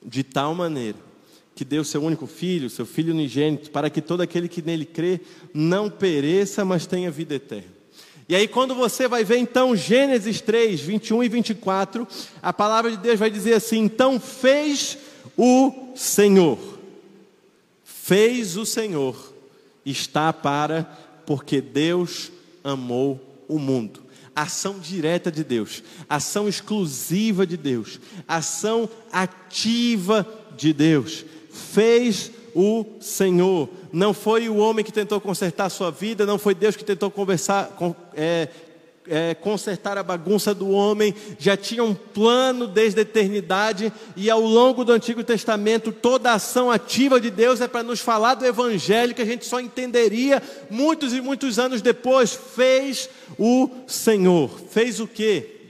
de 0.05 0.23
tal 0.23 0.55
maneira 0.55 1.12
que 1.55 1.65
deu 1.65 1.85
seu 1.85 2.03
único 2.03 2.27
filho, 2.27 2.71
seu 2.71 2.87
filho 2.87 3.13
unigênito, 3.13 3.71
para 3.71 3.91
que 3.91 4.01
todo 4.01 4.23
aquele 4.23 4.49
que 4.49 4.63
nele 4.63 4.87
crê 4.87 5.21
não 5.53 5.91
pereça, 5.91 6.65
mas 6.65 6.87
tenha 6.87 7.11
vida 7.11 7.35
eterna. 7.35 7.83
E 8.29 8.35
aí, 8.35 8.49
quando 8.49 8.75
você 8.75 9.07
vai 9.07 9.25
ver 9.25 9.39
então 9.39 9.77
Gênesis 9.77 10.41
3, 10.41 10.81
21 10.81 11.25
e 11.25 11.29
24, 11.29 12.09
a 12.41 12.53
palavra 12.53 12.91
de 12.91 12.97
Deus 12.97 13.19
vai 13.19 13.31
dizer 13.31 13.55
assim: 13.55 13.81
Então 13.81 14.19
fez 14.19 14.97
o 15.37 15.93
Senhor, 15.95 16.59
fez 17.85 18.57
o 18.57 18.65
Senhor, 18.65 19.35
está 19.85 20.33
para, 20.33 20.85
porque 21.27 21.61
Deus 21.61 22.33
amou 22.65 23.45
o 23.49 23.59
mundo. 23.59 24.01
Ação 24.35 24.79
direta 24.79 25.31
de 25.31 25.45
Deus, 25.45 25.83
ação 26.09 26.49
exclusiva 26.49 27.47
de 27.47 27.59
Deus, 27.59 28.01
ação 28.27 28.89
ativa 29.13 30.27
de 30.57 30.73
Deus 30.73 31.27
fez 31.53 32.31
o 32.55 32.85
Senhor. 33.01 33.69
Não 33.93 34.15
foi 34.15 34.49
o 34.49 34.57
homem 34.57 34.85
que 34.85 34.93
tentou 34.93 35.21
consertar 35.21 35.67
a 35.67 35.71
sua 35.71 35.91
vida, 35.91 36.27
não 36.27 36.39
foi 36.39 36.55
Deus 36.55 36.77
que 36.77 36.85
tentou 36.85 37.11
conversar, 37.11 37.77
é, 38.15 38.49
é, 39.07 39.35
consertar 39.35 39.99
a 39.99 40.03
bagunça 40.03 40.55
do 40.55 40.71
homem, 40.71 41.15
já 41.39 41.57
tinha 41.57 41.85
um 41.85 41.95
plano 41.95 42.67
desde 42.67 43.01
a 43.01 43.03
eternidade, 43.03 43.93
e 44.17 44.31
ao 44.31 44.41
longo 44.41 44.85
do 44.85 44.93
Antigo 44.93 45.23
Testamento, 45.23 45.93
toda 45.93 46.31
a 46.31 46.35
ação 46.35 46.71
ativa 46.71 47.21
de 47.21 47.31
Deus 47.31 47.61
é 47.61 47.69
para 47.69 47.83
nos 47.83 48.01
falar 48.01 48.35
do 48.35 48.47
Evangelho, 48.47 49.15
que 49.15 49.23
a 49.23 49.27
gente 49.27 49.45
só 49.45 49.61
entenderia 49.61 50.43
muitos 50.71 51.13
e 51.13 51.21
muitos 51.21 51.59
anos 51.59 51.83
depois. 51.83 52.33
Fez 52.33 53.11
o 53.39 53.69
Senhor. 53.87 54.51
Fez 54.71 55.01
o 55.01 55.07
que? 55.07 55.61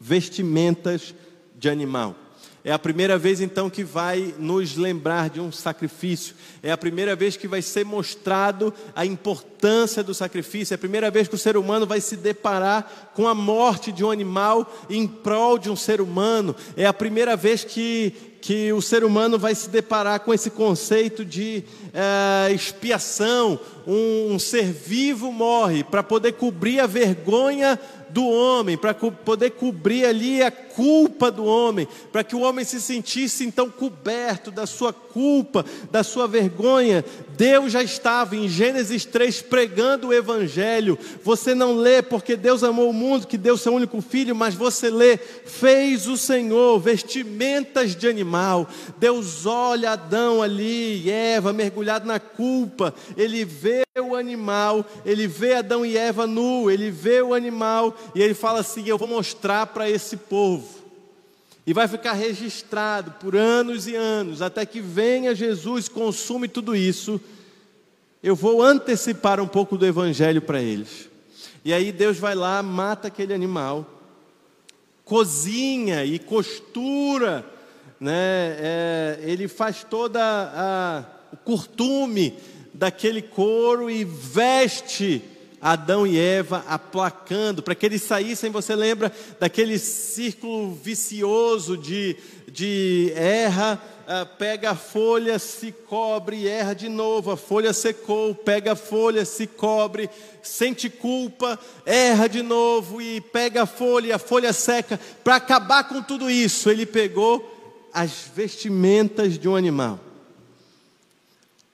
Vestimentas 0.00 1.14
de 1.56 1.68
animal 1.68 2.14
É 2.64 2.72
a 2.72 2.78
primeira 2.78 3.16
vez 3.16 3.40
então 3.40 3.70
que 3.70 3.84
vai 3.84 4.34
nos 4.36 4.76
lembrar 4.76 5.30
de 5.30 5.40
um 5.40 5.52
sacrifício. 5.52 6.34
É 6.62 6.72
a 6.72 6.76
primeira 6.76 7.14
vez 7.14 7.36
que 7.36 7.46
vai 7.46 7.62
ser 7.62 7.84
mostrado 7.84 8.74
a 8.96 9.06
importância 9.06 10.02
do 10.02 10.12
sacrifício. 10.12 10.74
É 10.74 10.76
a 10.76 10.78
primeira 10.78 11.10
vez 11.10 11.28
que 11.28 11.36
o 11.36 11.38
ser 11.38 11.56
humano 11.56 11.86
vai 11.86 12.00
se 12.00 12.16
deparar 12.16 13.12
com 13.14 13.28
a 13.28 13.34
morte 13.34 13.92
de 13.92 14.04
um 14.04 14.10
animal 14.10 14.70
em 14.90 15.06
prol 15.06 15.56
de 15.56 15.70
um 15.70 15.76
ser 15.76 16.00
humano. 16.00 16.54
É 16.76 16.84
a 16.84 16.92
primeira 16.92 17.36
vez 17.36 17.62
que, 17.62 18.12
que 18.40 18.72
o 18.72 18.82
ser 18.82 19.04
humano 19.04 19.38
vai 19.38 19.54
se 19.54 19.70
deparar 19.70 20.20
com 20.20 20.34
esse 20.34 20.50
conceito 20.50 21.24
de 21.24 21.62
é, 21.94 22.52
expiação. 22.52 23.58
Um, 23.86 24.34
um 24.34 24.38
ser 24.38 24.64
vivo 24.64 25.30
morre 25.30 25.84
para 25.84 26.02
poder 26.02 26.32
cobrir 26.32 26.80
a 26.80 26.86
vergonha 26.86 27.78
do 28.10 28.26
homem, 28.26 28.76
para 28.76 28.94
co 28.94 29.12
poder 29.12 29.50
cobrir 29.50 30.04
ali 30.04 30.42
a 30.42 30.50
culpa 30.78 31.28
do 31.28 31.44
homem, 31.44 31.88
para 32.12 32.22
que 32.22 32.36
o 32.36 32.40
homem 32.42 32.64
se 32.64 32.80
sentisse 32.80 33.44
então 33.44 33.68
coberto 33.68 34.48
da 34.48 34.64
sua 34.64 34.92
culpa, 34.92 35.64
da 35.90 36.04
sua 36.04 36.28
vergonha. 36.28 37.04
Deus 37.36 37.72
já 37.72 37.82
estava 37.82 38.36
em 38.36 38.48
Gênesis 38.48 39.04
3 39.04 39.42
pregando 39.42 40.06
o 40.06 40.14
evangelho. 40.14 40.96
Você 41.24 41.52
não 41.52 41.74
lê 41.74 42.00
porque 42.00 42.36
Deus 42.36 42.62
amou 42.62 42.90
o 42.90 42.92
mundo, 42.92 43.26
que 43.26 43.36
deu 43.36 43.56
seu 43.56 43.74
único 43.74 44.00
filho, 44.00 44.36
mas 44.36 44.54
você 44.54 44.88
lê: 44.88 45.16
fez 45.16 46.06
o 46.06 46.16
Senhor 46.16 46.78
vestimentas 46.78 47.96
de 47.96 48.06
animal. 48.06 48.68
Deus 48.98 49.46
olha 49.46 49.90
Adão 49.90 50.40
ali 50.40 51.02
e 51.02 51.10
Eva 51.10 51.52
mergulhado 51.52 52.06
na 52.06 52.20
culpa. 52.20 52.94
Ele 53.16 53.44
vê 53.44 53.82
o 54.00 54.14
animal, 54.14 54.86
ele 55.04 55.26
vê 55.26 55.54
Adão 55.54 55.84
e 55.84 55.96
Eva 55.96 56.24
nu, 56.24 56.70
ele 56.70 56.88
vê 56.88 57.20
o 57.20 57.34
animal 57.34 57.96
e 58.14 58.22
ele 58.22 58.34
fala 58.34 58.60
assim: 58.60 58.86
Eu 58.86 58.96
vou 58.96 59.08
mostrar 59.08 59.66
para 59.66 59.90
esse 59.90 60.16
povo. 60.16 60.67
E 61.68 61.74
vai 61.74 61.86
ficar 61.86 62.14
registrado 62.14 63.10
por 63.20 63.36
anos 63.36 63.86
e 63.86 63.94
anos, 63.94 64.40
até 64.40 64.64
que 64.64 64.80
venha 64.80 65.34
Jesus, 65.34 65.86
consume 65.86 66.48
tudo 66.48 66.74
isso. 66.74 67.20
Eu 68.22 68.34
vou 68.34 68.62
antecipar 68.62 69.38
um 69.38 69.46
pouco 69.46 69.76
do 69.76 69.84
evangelho 69.84 70.40
para 70.40 70.62
eles. 70.62 71.10
E 71.62 71.74
aí 71.74 71.92
Deus 71.92 72.16
vai 72.16 72.34
lá, 72.34 72.62
mata 72.62 73.08
aquele 73.08 73.34
animal, 73.34 73.86
cozinha 75.04 76.06
e 76.06 76.18
costura, 76.18 77.44
né? 78.00 78.56
É, 78.58 79.18
ele 79.24 79.46
faz 79.46 79.84
toda 79.84 80.22
a, 80.22 81.04
o 81.34 81.36
curtume 81.36 82.32
daquele 82.72 83.20
couro 83.20 83.90
e 83.90 84.04
veste 84.04 85.22
Adão 85.60 86.06
e 86.06 86.18
Eva 86.18 86.64
aplacando, 86.68 87.62
para 87.62 87.74
que 87.74 87.84
eles 87.84 88.02
saíssem, 88.02 88.50
você 88.50 88.74
lembra 88.74 89.12
daquele 89.40 89.78
círculo 89.78 90.72
vicioso 90.72 91.76
de, 91.76 92.16
de 92.50 93.12
erra, 93.16 93.82
uh, 94.06 94.36
pega 94.36 94.70
a 94.70 94.76
folha, 94.76 95.38
se 95.38 95.72
cobre, 95.72 96.46
erra 96.46 96.74
de 96.74 96.88
novo, 96.88 97.30
a 97.32 97.36
folha 97.36 97.72
secou, 97.72 98.34
pega 98.34 98.72
a 98.72 98.76
folha, 98.76 99.24
se 99.24 99.46
cobre, 99.46 100.08
sente 100.42 100.88
culpa, 100.88 101.58
erra 101.84 102.28
de 102.28 102.42
novo 102.42 103.02
e 103.02 103.20
pega 103.20 103.62
a 103.62 103.66
folha, 103.66 104.14
a 104.14 104.18
folha 104.18 104.52
seca. 104.52 104.98
Para 105.24 105.36
acabar 105.36 105.88
com 105.88 106.00
tudo 106.02 106.30
isso, 106.30 106.70
ele 106.70 106.86
pegou 106.86 107.88
as 107.92 108.30
vestimentas 108.34 109.36
de 109.38 109.48
um 109.48 109.56
animal. 109.56 109.98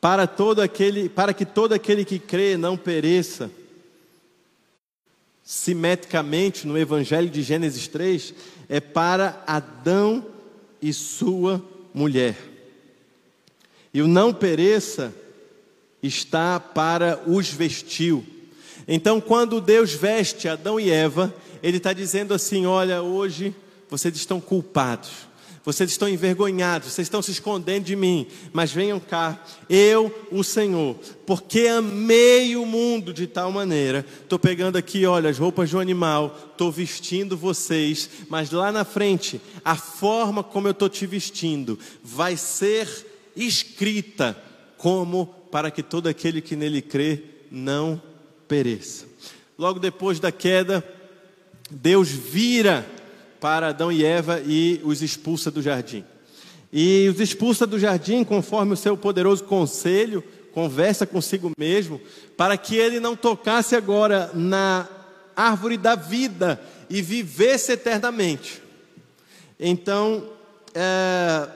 Para 0.01 0.27
todo 0.27 0.61
aquele, 0.61 1.09
para 1.09 1.35
que 1.35 1.45
todo 1.45 1.73
aquele 1.73 2.05
que 2.05 2.19
crê 2.19 2.57
não 2.57 2.77
pereça, 2.77 3.51
simetricamente 5.45 6.67
no 6.67 6.79
Evangelho 6.79 7.29
de 7.29 7.43
Gênesis 7.43 7.87
3, 7.87 8.35
é 8.69 8.81
para 8.81 9.45
Adão 9.47 10.25
e 10.81 10.93
sua 10.93 11.63
mulher. 11.93 12.37
E 13.93 14.01
o 14.01 14.09
não 14.09 14.33
pereça 14.33 15.15
está 16.03 16.59
para 16.59 17.23
os 17.27 17.49
vestiu. 17.49 18.25
Então, 18.89 19.21
quando 19.21 19.61
Deus 19.61 19.93
veste 19.93 20.49
Adão 20.49 20.81
e 20.81 20.91
Eva, 20.91 21.33
Ele 21.63 21.77
está 21.77 21.93
dizendo 21.93 22.35
assim: 22.35 22.67
olha, 22.67 23.03
hoje 23.03 23.55
vocês 23.89 24.17
estão 24.17 24.41
culpados 24.41 25.34
vocês 25.65 25.91
estão 25.91 26.07
envergonhados, 26.07 26.93
vocês 26.93 27.07
estão 27.07 27.23
se 27.23 27.31
escondendo 27.31 27.85
de 27.85 27.97
mim, 27.97 28.27
mas 28.53 28.71
venham 28.71 29.01
cá, 29.01 29.43
eu, 29.69 30.15
o 30.31 30.45
Senhor, 30.45 30.95
porque 31.27 31.61
amei 31.67 32.55
o 32.55 32.67
mundo 32.67 33.15
de 33.15 33.27
tal 33.27 33.51
maneira. 33.51 34.05
Estou 34.23 34.39
pegando 34.39 34.77
aqui, 34.77 35.07
olha, 35.07 35.31
as 35.31 35.39
roupas 35.39 35.71
de 35.71 35.77
um 35.77 35.81
animal, 35.81 36.51
estou 36.53 36.71
vestindo 36.71 37.35
vocês, 37.35 38.11
mas 38.29 38.51
lá 38.51 38.71
na 38.71 38.85
frente, 38.85 39.41
a 39.65 39.75
forma 39.75 40.43
como 40.43 40.69
eu 40.69 40.73
estou 40.73 40.89
te 40.89 41.07
vestindo 41.07 41.79
vai 42.03 42.37
ser 42.37 43.07
escrita 43.35 44.37
como 44.77 45.27
para 45.51 45.71
que 45.71 45.83
todo 45.83 46.09
aquele 46.09 46.43
que 46.43 46.55
nele 46.55 46.83
crê 46.83 47.23
não 47.51 48.01
pereça. 48.47 49.07
Logo 49.57 49.79
depois 49.79 50.21
da 50.21 50.31
queda, 50.31 50.85
Deus 51.71 52.11
vira 52.11 52.87
para 53.45 53.69
Adão 53.69 53.93
e 53.93 54.03
Eva 54.03 54.41
e 54.41 54.81
os 54.85 55.03
expulsa 55.03 55.51
do 55.51 55.61
jardim. 55.61 56.03
E 56.73 57.07
os 57.11 57.21
expulsa 57.21 57.67
do 57.67 57.79
jardim 57.79 58.25
conforme 58.25 58.73
o 58.73 58.77
seu 58.77 58.97
poderoso 58.97 59.45
conselho, 59.45 60.25
conversa 60.51 61.07
consigo 61.07 61.53
mesmo, 61.59 62.01
para 62.39 62.57
que 62.57 62.75
ele 62.75 62.99
não 62.99 63.15
tocasse 63.15 63.77
agora 63.77 64.31
na 64.33 64.89
árvore 65.37 65.77
da 65.77 65.95
vida 65.95 66.59
e 66.89 67.03
vivesse 67.03 67.73
eternamente. 67.73 68.63
Então, 69.61 70.27
é, 70.75 71.47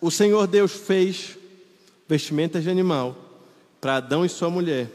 o 0.00 0.12
Senhor 0.12 0.46
Deus 0.46 0.70
fez 0.74 1.36
vestimentas 2.08 2.62
de 2.62 2.70
animal 2.70 3.16
para 3.80 3.96
Adão 3.96 4.24
e 4.24 4.28
sua 4.28 4.48
mulher, 4.48 4.88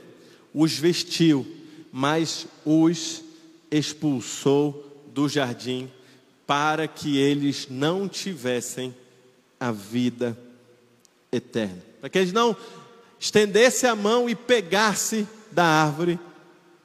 os 0.53 0.77
vestiu, 0.77 1.45
mas 1.91 2.47
os 2.63 3.21
expulsou 3.69 5.03
do 5.13 5.27
jardim 5.27 5.91
para 6.51 6.85
que 6.85 7.17
eles 7.17 7.69
não 7.69 8.09
tivessem 8.09 8.93
a 9.57 9.71
vida 9.71 10.37
eterna. 11.31 11.81
Para 12.01 12.09
que 12.09 12.17
eles 12.17 12.33
não 12.33 12.57
estendessem 13.17 13.89
a 13.89 13.95
mão 13.95 14.29
e 14.29 14.35
pegassem 14.35 15.25
da 15.49 15.63
árvore 15.63 16.19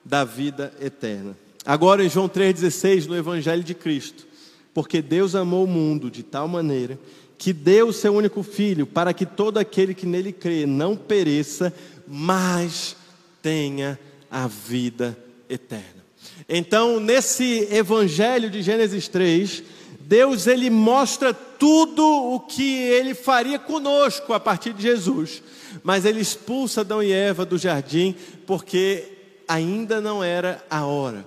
da 0.05 0.23
vida 0.23 0.73
eterna. 0.81 1.37
Agora 1.65 2.05
em 2.05 2.09
João 2.09 2.29
3,16, 2.29 3.07
no 3.07 3.17
Evangelho 3.17 3.65
de 3.65 3.75
Cristo, 3.75 4.25
porque 4.73 5.03
Deus 5.03 5.35
amou 5.35 5.65
o 5.65 5.69
mundo 5.69 6.13
de 6.13 6.23
tal 6.23 6.47
maneira 6.47 6.97
que 7.37 7.53
deu 7.53 7.89
o 7.89 7.93
seu 7.93 8.15
único 8.15 8.45
filho 8.45 8.87
para 8.87 9.13
que 9.13 9.27
todo 9.27 9.59
aquele 9.59 9.95
que 9.95 10.07
nele 10.07 10.31
crê 10.31 10.65
não 10.65 10.95
pereça, 10.95 11.75
mas 12.07 12.97
tenha 13.43 13.99
a 14.31 14.47
vida 14.47 15.19
eterna. 15.49 16.06
Então, 16.49 17.01
nesse 17.01 17.69
evangelho 17.71 18.51
de 18.51 18.63
Gênesis 18.63 19.09
3, 19.09 19.63
Deus 20.01 20.47
ele 20.47 20.71
mostra 20.71 21.35
tudo 21.35 22.05
o 22.05 22.41
que 22.41 22.77
ele 22.79 23.15
faria 23.15 23.59
conosco 23.59 24.33
a 24.33 24.39
partir 24.39 24.73
de 24.73 24.83
Jesus. 24.83 25.43
Mas 25.83 26.05
ele 26.05 26.21
expulsa 26.21 26.83
Adão 26.83 27.03
e 27.03 27.13
Eva 27.13 27.45
do 27.45 27.59
jardim 27.59 28.15
porque 28.47 29.13
ainda 29.49 30.01
não 30.01 30.23
era 30.23 30.65
a 30.71 30.85
hora 30.85 31.27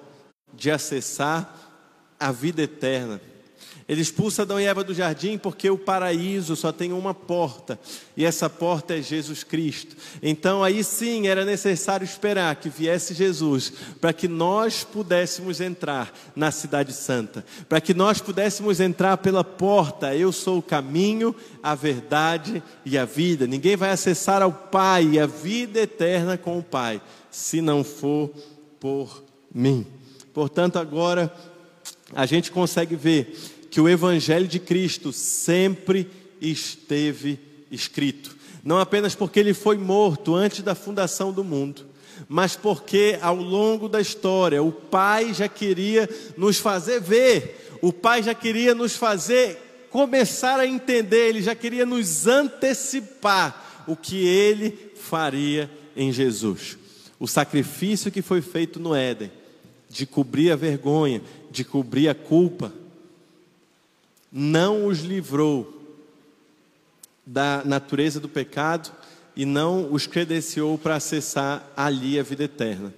de 0.54 0.72
acessar 0.72 1.54
a 2.20 2.32
vida 2.32 2.62
eterna. 2.62 3.22
Ele 3.90 4.02
expulsa 4.02 4.44
Adão 4.44 4.62
e 4.62 4.66
Eva 4.66 4.84
do 4.84 4.94
jardim 4.94 5.36
porque 5.36 5.68
o 5.68 5.78
paraíso 5.78 6.56
só 6.56 6.72
tem 6.72 6.94
uma 6.94 7.12
porta, 7.12 7.80
e 8.16 8.24
essa 8.24 8.48
porta 8.48 8.94
é 8.94 9.02
Jesus 9.02 9.44
Cristo. 9.44 9.96
Então 10.22 10.64
aí 10.64 10.84
sim 10.84 11.28
era 11.28 11.44
necessário 11.44 12.06
esperar 12.06 12.56
que 12.58 12.70
viesse 12.70 13.16
Jesus, 13.16 13.74
para 14.00 14.14
que 14.14 14.28
nós 14.28 14.84
pudéssemos 14.84 15.60
entrar 15.60 16.14
na 16.36 16.52
Cidade 16.52 16.94
Santa, 16.94 17.44
para 17.68 17.82
que 17.82 17.96
nós 17.96 18.22
pudéssemos 18.22 18.80
entrar 18.80 19.18
pela 19.18 19.44
porta. 19.44 20.16
Eu 20.16 20.32
sou 20.32 20.60
o 20.60 20.64
caminho, 20.64 21.36
a 21.64 21.74
verdade 21.74 22.62
e 22.86 22.96
a 22.96 23.06
vida. 23.06 23.48
Ninguém 23.48 23.76
vai 23.76 23.90
acessar 23.90 24.44
ao 24.44 24.54
Pai 24.54 25.14
e 25.14 25.20
a 25.20 25.26
vida 25.26 25.80
eterna 25.80 26.38
com 26.38 26.60
o 26.60 26.64
Pai, 26.64 27.02
se 27.32 27.60
não 27.60 27.84
for 27.84 28.30
por 28.80 29.24
mim. 29.52 29.84
Portanto, 30.32 30.78
agora 30.78 31.34
a 32.14 32.28
gente 32.28 32.52
consegue 32.52 32.96
ver 32.96 33.58
que 33.70 33.80
o 33.80 33.88
Evangelho 33.88 34.48
de 34.48 34.60
Cristo 34.60 35.14
sempre 35.14 36.10
esteve 36.42 37.40
escrito. 37.72 38.36
Não 38.64 38.80
apenas 38.80 39.16
porque 39.16 39.40
ele 39.40 39.54
foi 39.54 39.78
morto 39.78 40.36
antes 40.36 40.62
da 40.62 40.76
fundação 40.76 41.32
do 41.32 41.44
mundo, 41.44 41.86
mas 42.28 42.56
porque 42.56 43.18
ao 43.22 43.36
longo 43.36 43.88
da 43.88 44.02
história 44.02 44.62
o 44.62 44.72
Pai 44.72 45.34
já 45.34 45.48
queria 45.48 46.10
nos 46.38 46.58
fazer 46.58 47.00
ver, 47.00 47.78
o 47.82 47.94
Pai 47.94 48.22
já 48.22 48.34
queria 48.34 48.76
nos 48.76 48.96
fazer 48.96 49.58
começar 49.90 50.60
a 50.60 50.68
entender, 50.68 51.30
ele 51.30 51.42
já 51.42 51.56
queria 51.56 51.86
nos 51.86 52.28
antecipar 52.28 53.84
o 53.88 53.96
que 53.96 54.28
ele 54.28 54.92
faria 54.96 55.70
em 55.96 56.12
Jesus. 56.12 56.78
O 57.20 57.28
sacrifício 57.28 58.12
que 58.12 58.22
foi 58.22 58.42
feito 58.42 58.80
no 58.80 58.96
Éden, 58.96 59.32
de 59.90 60.06
cobrir 60.06 60.52
a 60.52 60.56
vergonha, 60.56 61.22
de 61.50 61.64
cobrir 61.64 62.08
a 62.08 62.14
culpa, 62.14 62.72
não 64.32 64.86
os 64.86 65.00
livrou 65.00 65.76
da 67.26 67.64
natureza 67.64 68.20
do 68.20 68.30
pecado 68.30 68.92
e 69.36 69.46
não 69.46 69.92
os 69.94 70.08
credenciou 70.08 70.78
para 70.78 70.96
acessar 70.96 71.66
ali 71.76 72.20
a 72.20 72.24
vida 72.24 72.44
eterna. 72.44 72.94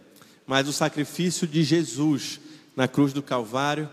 Mas 0.46 0.68
o 0.68 0.74
sacrifício 0.74 1.48
de 1.48 1.64
Jesus 1.64 2.40
na 2.76 2.88
cruz 2.88 3.14
do 3.14 3.22
Calvário 3.22 3.90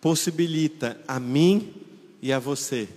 possibilita 0.00 1.00
a 1.06 1.20
mim 1.20 1.74
e 2.20 2.32
a 2.32 2.38
você 2.38 2.88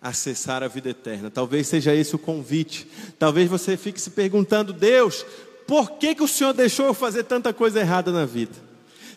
acessar 0.00 0.62
a 0.62 0.68
vida 0.68 0.90
eterna. 0.90 1.30
Talvez 1.30 1.66
seja 1.66 1.94
esse 1.94 2.14
o 2.14 2.18
convite. 2.18 2.86
Talvez 3.18 3.48
você 3.48 3.76
fique 3.76 4.00
se 4.00 4.10
perguntando: 4.10 4.72
Deus, 4.72 5.24
por 5.66 5.92
que, 5.92 6.14
que 6.14 6.22
o 6.22 6.28
Senhor 6.28 6.52
deixou 6.52 6.86
eu 6.86 6.94
fazer 6.94 7.24
tanta 7.24 7.52
coisa 7.52 7.80
errada 7.80 8.12
na 8.12 8.24
vida? 8.24 8.65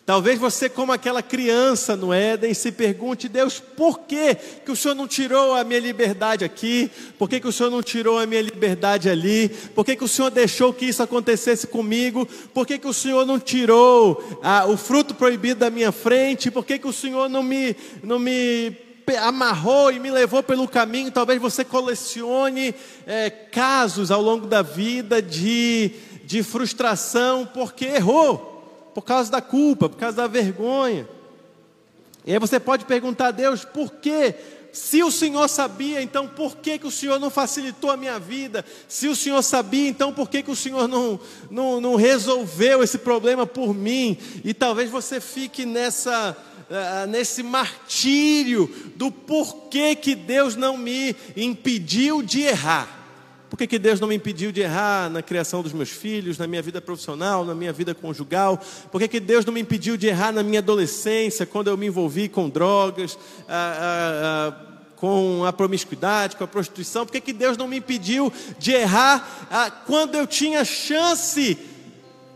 Talvez 0.06 0.40
você, 0.40 0.68
como 0.68 0.92
aquela 0.92 1.22
criança 1.22 1.94
no 1.94 2.12
Éden, 2.12 2.52
se 2.54 2.72
pergunte: 2.72 3.28
Deus, 3.28 3.60
por 3.60 4.00
que, 4.00 4.34
que 4.34 4.72
o 4.72 4.76
Senhor 4.76 4.94
não 4.94 5.06
tirou 5.06 5.54
a 5.54 5.62
minha 5.62 5.78
liberdade 5.78 6.44
aqui? 6.44 6.90
Por 7.18 7.28
que, 7.28 7.38
que 7.38 7.46
o 7.46 7.52
Senhor 7.52 7.70
não 7.70 7.82
tirou 7.82 8.18
a 8.18 8.26
minha 8.26 8.42
liberdade 8.42 9.08
ali? 9.08 9.48
Por 9.74 9.84
que, 9.84 9.94
que 9.94 10.04
o 10.04 10.08
Senhor 10.08 10.30
deixou 10.30 10.72
que 10.72 10.86
isso 10.86 11.02
acontecesse 11.02 11.66
comigo? 11.66 12.26
Por 12.52 12.66
que, 12.66 12.78
que 12.78 12.88
o 12.88 12.94
Senhor 12.94 13.24
não 13.24 13.38
tirou 13.38 14.40
ah, 14.42 14.66
o 14.66 14.76
fruto 14.76 15.14
proibido 15.14 15.60
da 15.60 15.70
minha 15.70 15.92
frente? 15.92 16.50
Por 16.50 16.64
que, 16.64 16.78
que 16.78 16.88
o 16.88 16.92
Senhor 16.92 17.28
não 17.28 17.42
me, 17.42 17.76
não 18.02 18.18
me 18.18 18.76
amarrou 19.22 19.92
e 19.92 20.00
me 20.00 20.10
levou 20.10 20.42
pelo 20.42 20.66
caminho? 20.66 21.12
Talvez 21.12 21.40
você 21.40 21.64
colecione 21.64 22.74
é, 23.06 23.30
casos 23.30 24.10
ao 24.10 24.22
longo 24.22 24.46
da 24.46 24.62
vida 24.62 25.22
de, 25.22 25.92
de 26.24 26.42
frustração 26.42 27.48
porque 27.52 27.84
errou 27.84 28.49
por 28.94 29.02
causa 29.02 29.30
da 29.30 29.40
culpa, 29.40 29.88
por 29.88 29.96
causa 29.96 30.16
da 30.16 30.26
vergonha. 30.26 31.08
E 32.24 32.32
aí 32.32 32.38
você 32.38 32.60
pode 32.60 32.84
perguntar 32.84 33.28
a 33.28 33.32
Deus, 33.32 33.64
por 33.64 33.90
quê? 33.92 34.34
Se 34.72 35.02
o 35.02 35.10
Senhor 35.10 35.48
sabia, 35.48 36.00
então 36.00 36.28
por 36.28 36.56
que, 36.56 36.78
que 36.78 36.86
o 36.86 36.90
Senhor 36.90 37.18
não 37.18 37.30
facilitou 37.30 37.90
a 37.90 37.96
minha 37.96 38.18
vida? 38.18 38.64
Se 38.86 39.08
o 39.08 39.16
Senhor 39.16 39.42
sabia, 39.42 39.88
então 39.88 40.12
por 40.12 40.28
que, 40.28 40.42
que 40.42 40.50
o 40.50 40.56
Senhor 40.56 40.86
não, 40.86 41.18
não, 41.50 41.80
não 41.80 41.96
resolveu 41.96 42.82
esse 42.82 42.98
problema 42.98 43.46
por 43.46 43.74
mim? 43.74 44.16
E 44.44 44.54
talvez 44.54 44.88
você 44.88 45.20
fique 45.20 45.66
nessa, 45.66 46.36
uh, 46.70 47.06
nesse 47.08 47.42
martírio 47.42 48.72
do 48.94 49.10
porquê 49.10 49.96
que 49.96 50.14
Deus 50.14 50.54
não 50.54 50.76
me 50.76 51.16
impediu 51.36 52.22
de 52.22 52.42
errar. 52.42 52.99
Por 53.50 53.56
que, 53.56 53.66
que 53.66 53.80
Deus 53.80 53.98
não 53.98 54.06
me 54.06 54.14
impediu 54.14 54.52
de 54.52 54.60
errar 54.60 55.10
na 55.10 55.22
criação 55.22 55.60
dos 55.60 55.72
meus 55.72 55.90
filhos, 55.90 56.38
na 56.38 56.46
minha 56.46 56.62
vida 56.62 56.80
profissional, 56.80 57.44
na 57.44 57.52
minha 57.52 57.72
vida 57.72 57.92
conjugal? 57.92 58.62
Por 58.92 59.00
que, 59.00 59.08
que 59.08 59.18
Deus 59.18 59.44
não 59.44 59.52
me 59.52 59.60
impediu 59.60 59.96
de 59.96 60.06
errar 60.06 60.32
na 60.32 60.44
minha 60.44 60.60
adolescência, 60.60 61.44
quando 61.44 61.66
eu 61.66 61.76
me 61.76 61.88
envolvi 61.88 62.28
com 62.28 62.48
drogas, 62.48 63.18
ah, 63.48 63.50
ah, 63.50 64.54
ah, 64.54 64.82
com 64.94 65.44
a 65.44 65.52
promiscuidade, 65.52 66.36
com 66.36 66.44
a 66.44 66.46
prostituição? 66.46 67.04
Por 67.04 67.10
que, 67.10 67.20
que 67.20 67.32
Deus 67.32 67.56
não 67.56 67.66
me 67.66 67.78
impediu 67.78 68.32
de 68.56 68.70
errar 68.70 69.48
ah, 69.50 69.68
quando 69.68 70.14
eu 70.14 70.28
tinha 70.28 70.64
chance 70.64 71.58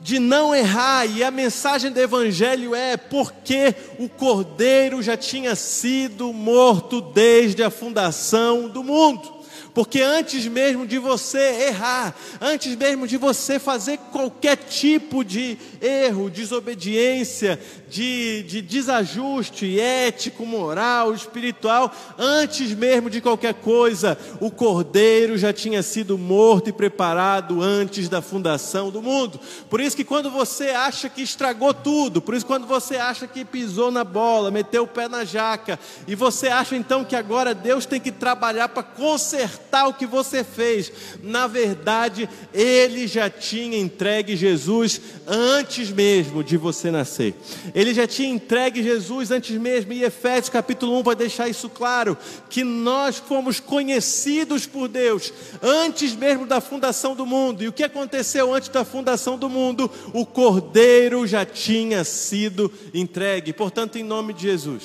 de 0.00 0.18
não 0.18 0.52
errar? 0.52 1.06
E 1.06 1.22
a 1.22 1.30
mensagem 1.30 1.92
do 1.92 2.00
Evangelho 2.00 2.74
é: 2.74 2.96
porque 2.96 3.72
o 4.00 4.08
Cordeiro 4.08 5.00
já 5.00 5.16
tinha 5.16 5.54
sido 5.54 6.32
morto 6.32 7.00
desde 7.00 7.62
a 7.62 7.70
fundação 7.70 8.68
do 8.68 8.82
mundo. 8.82 9.43
Porque 9.74 10.00
antes 10.00 10.46
mesmo 10.46 10.86
de 10.86 10.98
você 10.98 11.66
errar, 11.66 12.14
antes 12.40 12.76
mesmo 12.76 13.08
de 13.08 13.16
você 13.16 13.58
fazer 13.58 13.98
qualquer 14.12 14.56
tipo 14.56 15.24
de 15.24 15.58
erro, 15.82 16.30
desobediência, 16.30 17.58
de, 17.88 18.44
de 18.44 18.62
desajuste 18.62 19.80
ético, 19.80 20.46
moral, 20.46 21.12
espiritual, 21.12 21.92
antes 22.16 22.72
mesmo 22.72 23.10
de 23.10 23.20
qualquer 23.20 23.54
coisa, 23.54 24.16
o 24.40 24.48
cordeiro 24.48 25.36
já 25.36 25.52
tinha 25.52 25.82
sido 25.82 26.16
morto 26.16 26.70
e 26.70 26.72
preparado 26.72 27.60
antes 27.60 28.08
da 28.08 28.22
fundação 28.22 28.92
do 28.92 29.02
mundo. 29.02 29.40
Por 29.68 29.80
isso 29.80 29.96
que 29.96 30.04
quando 30.04 30.30
você 30.30 30.68
acha 30.70 31.08
que 31.08 31.22
estragou 31.22 31.74
tudo, 31.74 32.22
por 32.22 32.36
isso 32.36 32.46
quando 32.46 32.66
você 32.66 32.96
acha 32.96 33.26
que 33.26 33.44
pisou 33.44 33.90
na 33.90 34.04
bola, 34.04 34.52
meteu 34.52 34.84
o 34.84 34.88
pé 34.88 35.08
na 35.08 35.24
jaca, 35.24 35.80
e 36.06 36.14
você 36.14 36.46
acha 36.46 36.76
então 36.76 37.04
que 37.04 37.16
agora 37.16 37.52
Deus 37.52 37.84
tem 37.86 38.00
que 38.00 38.12
trabalhar 38.12 38.68
para 38.68 38.84
consertar 38.84 39.63
o 39.82 39.94
que 39.94 40.06
você 40.06 40.44
fez, 40.44 40.92
na 41.22 41.46
verdade, 41.46 42.28
Ele 42.52 43.06
já 43.06 43.28
tinha 43.28 43.76
entregue 43.76 44.36
Jesus 44.36 45.00
antes 45.26 45.90
mesmo 45.90 46.44
de 46.44 46.56
você 46.56 46.90
nascer. 46.90 47.34
Ele 47.74 47.92
já 47.92 48.06
tinha 48.06 48.28
entregue 48.28 48.82
Jesus 48.82 49.30
antes 49.30 49.56
mesmo, 49.56 49.92
e 49.92 50.04
Efésios 50.04 50.48
capítulo 50.48 50.98
1 51.00 51.02
vai 51.02 51.16
deixar 51.16 51.48
isso 51.48 51.68
claro: 51.68 52.16
que 52.48 52.62
nós 52.62 53.16
fomos 53.16 53.58
conhecidos 53.58 54.66
por 54.66 54.88
Deus 54.88 55.32
antes 55.60 56.14
mesmo 56.14 56.46
da 56.46 56.60
fundação 56.60 57.16
do 57.16 57.26
mundo. 57.26 57.62
E 57.62 57.68
o 57.68 57.72
que 57.72 57.82
aconteceu 57.82 58.54
antes 58.54 58.68
da 58.68 58.84
fundação 58.84 59.36
do 59.36 59.48
mundo? 59.48 59.90
O 60.12 60.24
Cordeiro 60.24 61.26
já 61.26 61.44
tinha 61.44 62.04
sido 62.04 62.70
entregue. 62.92 63.52
Portanto, 63.52 63.96
em 63.96 64.02
nome 64.02 64.32
de 64.32 64.42
Jesus, 64.42 64.82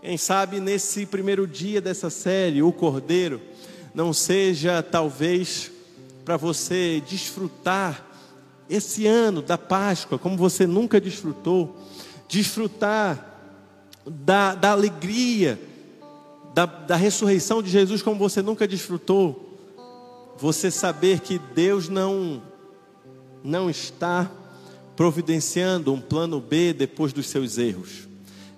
quem 0.00 0.16
sabe 0.16 0.60
nesse 0.60 1.04
primeiro 1.04 1.46
dia 1.46 1.80
dessa 1.80 2.08
série, 2.08 2.62
o 2.62 2.72
Cordeiro, 2.72 3.40
não 3.98 4.12
seja 4.12 4.80
talvez 4.80 5.72
para 6.24 6.36
você 6.36 7.02
desfrutar 7.10 8.06
esse 8.70 9.08
ano 9.08 9.42
da 9.42 9.58
Páscoa 9.58 10.16
como 10.16 10.36
você 10.36 10.68
nunca 10.68 11.00
desfrutou 11.00 11.76
desfrutar 12.28 13.40
da, 14.06 14.54
da 14.54 14.70
alegria, 14.70 15.60
da, 16.54 16.64
da 16.64 16.94
ressurreição 16.94 17.60
de 17.60 17.70
Jesus 17.70 18.00
como 18.00 18.20
você 18.20 18.40
nunca 18.40 18.68
desfrutou. 18.68 19.58
Você 20.38 20.70
saber 20.70 21.18
que 21.18 21.36
Deus 21.36 21.88
não, 21.88 22.40
não 23.42 23.68
está 23.68 24.30
providenciando 24.94 25.92
um 25.92 26.00
plano 26.00 26.40
B 26.40 26.72
depois 26.72 27.12
dos 27.12 27.26
seus 27.26 27.58
erros. 27.58 28.06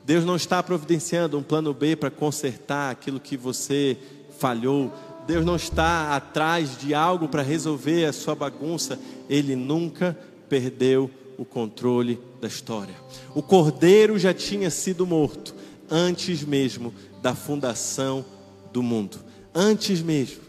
Deus 0.05 0.22
não 0.22 0.36
está 0.36 0.62
providenciando 0.62 1.38
um 1.38 1.43
plano 1.43 1.72
B 1.72 1.97
para 1.97 2.11
consertar 2.11 2.91
aquilo 2.91 3.18
que 3.18 3.38
você 3.38 3.97
falhou. 4.38 4.93
Deus 5.27 5.45
não 5.45 5.57
está 5.57 6.16
atrás 6.16 6.77
de 6.77 6.95
algo 6.95 7.29
para 7.29 7.43
resolver 7.43 8.05
a 8.05 8.12
sua 8.12 8.35
bagunça. 8.35 8.99
Ele 9.29 9.55
nunca 9.55 10.18
perdeu 10.49 11.11
o 11.39 11.45
controle 11.45 12.21
da 12.41 12.49
história. 12.49 12.95
O 13.35 13.43
cordeiro 13.43 14.18
já 14.18 14.35
tinha 14.35 14.71
sido 14.71 15.07
morto 15.07 15.55
antes 15.91 16.45
mesmo 16.45 16.93
da 17.23 17.35
fundação 17.35 18.25
do 18.73 18.83
mundo. 18.83 19.18
Antes 19.55 20.01
mesmo, 20.01 20.43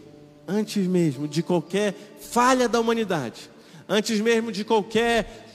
antes 0.46 0.86
mesmo 0.86 1.26
de 1.26 1.42
qualquer 1.42 1.94
falha 2.20 2.68
da 2.68 2.78
humanidade, 2.78 3.50
antes 3.88 4.20
mesmo 4.20 4.52
de 4.52 4.64
qualquer 4.64 5.48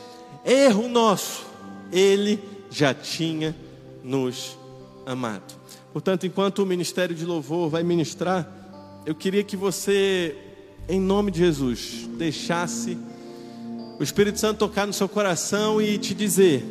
erro 0.45 0.88
nosso, 0.88 1.45
ele 1.91 2.39
já 2.70 2.93
tinha 2.93 3.55
nos 4.03 4.57
amado. 5.05 5.55
Portanto, 5.93 6.28
enquanto 6.28 6.59
o 6.59 6.65
ministério 6.65 7.15
de 7.15 7.26
louvor 7.26 7.70
vai 7.70 7.84
ministrar, 7.84 8.57
eu 9.08 9.16
queria 9.16 9.41
que 9.41 9.55
você, 9.55 10.36
em 10.89 10.99
nome 10.99 11.32
de 11.32 11.39
Jesus, 11.39 12.10
deixasse 12.18 12.97
o 13.97 14.03
Espírito 14.03 14.38
Santo 14.38 14.60
tocar 14.60 14.86
no 14.86 14.91
seu 14.91 15.08
coração 15.08 15.82
e 15.82 15.97
te 15.97 16.14
dizer: 16.14 16.62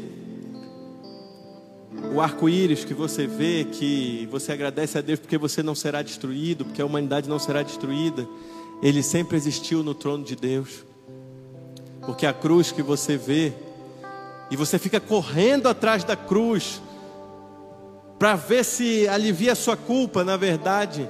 o 2.15 2.21
arco-íris 2.21 2.85
que 2.85 2.93
você 2.93 3.27
vê, 3.27 3.65
que 3.65 4.29
você 4.31 4.53
agradece 4.53 4.99
a 4.99 5.01
Deus 5.01 5.19
porque 5.19 5.39
você 5.39 5.63
não 5.63 5.75
será 5.75 6.03
destruído, 6.03 6.67
porque 6.67 6.83
a 6.83 6.85
humanidade 6.85 7.27
não 7.27 7.39
será 7.39 7.63
destruída, 7.63 8.29
ele 8.83 9.03
sempre 9.03 9.39
existiu 9.39 9.83
no 9.83 9.95
trono 9.95 10.23
de 10.23 10.37
Deus. 10.37 10.85
Porque 12.05 12.27
a 12.27 12.35
cruz 12.35 12.71
que 12.71 12.83
você 12.83 13.17
vê, 13.17 13.51
e 14.51 14.57
você 14.57 14.79
fica 14.79 15.01
correndo 15.01 15.71
atrás 15.71 16.05
da 16.05 16.15
cruz, 16.15 16.83
para 18.19 18.35
ver 18.35 18.63
se 18.63 19.09
alivia 19.09 19.53
a 19.53 19.57
sua 19.57 19.75
culpa, 19.75 20.23
na 20.23 20.37
verdade, 20.37 21.09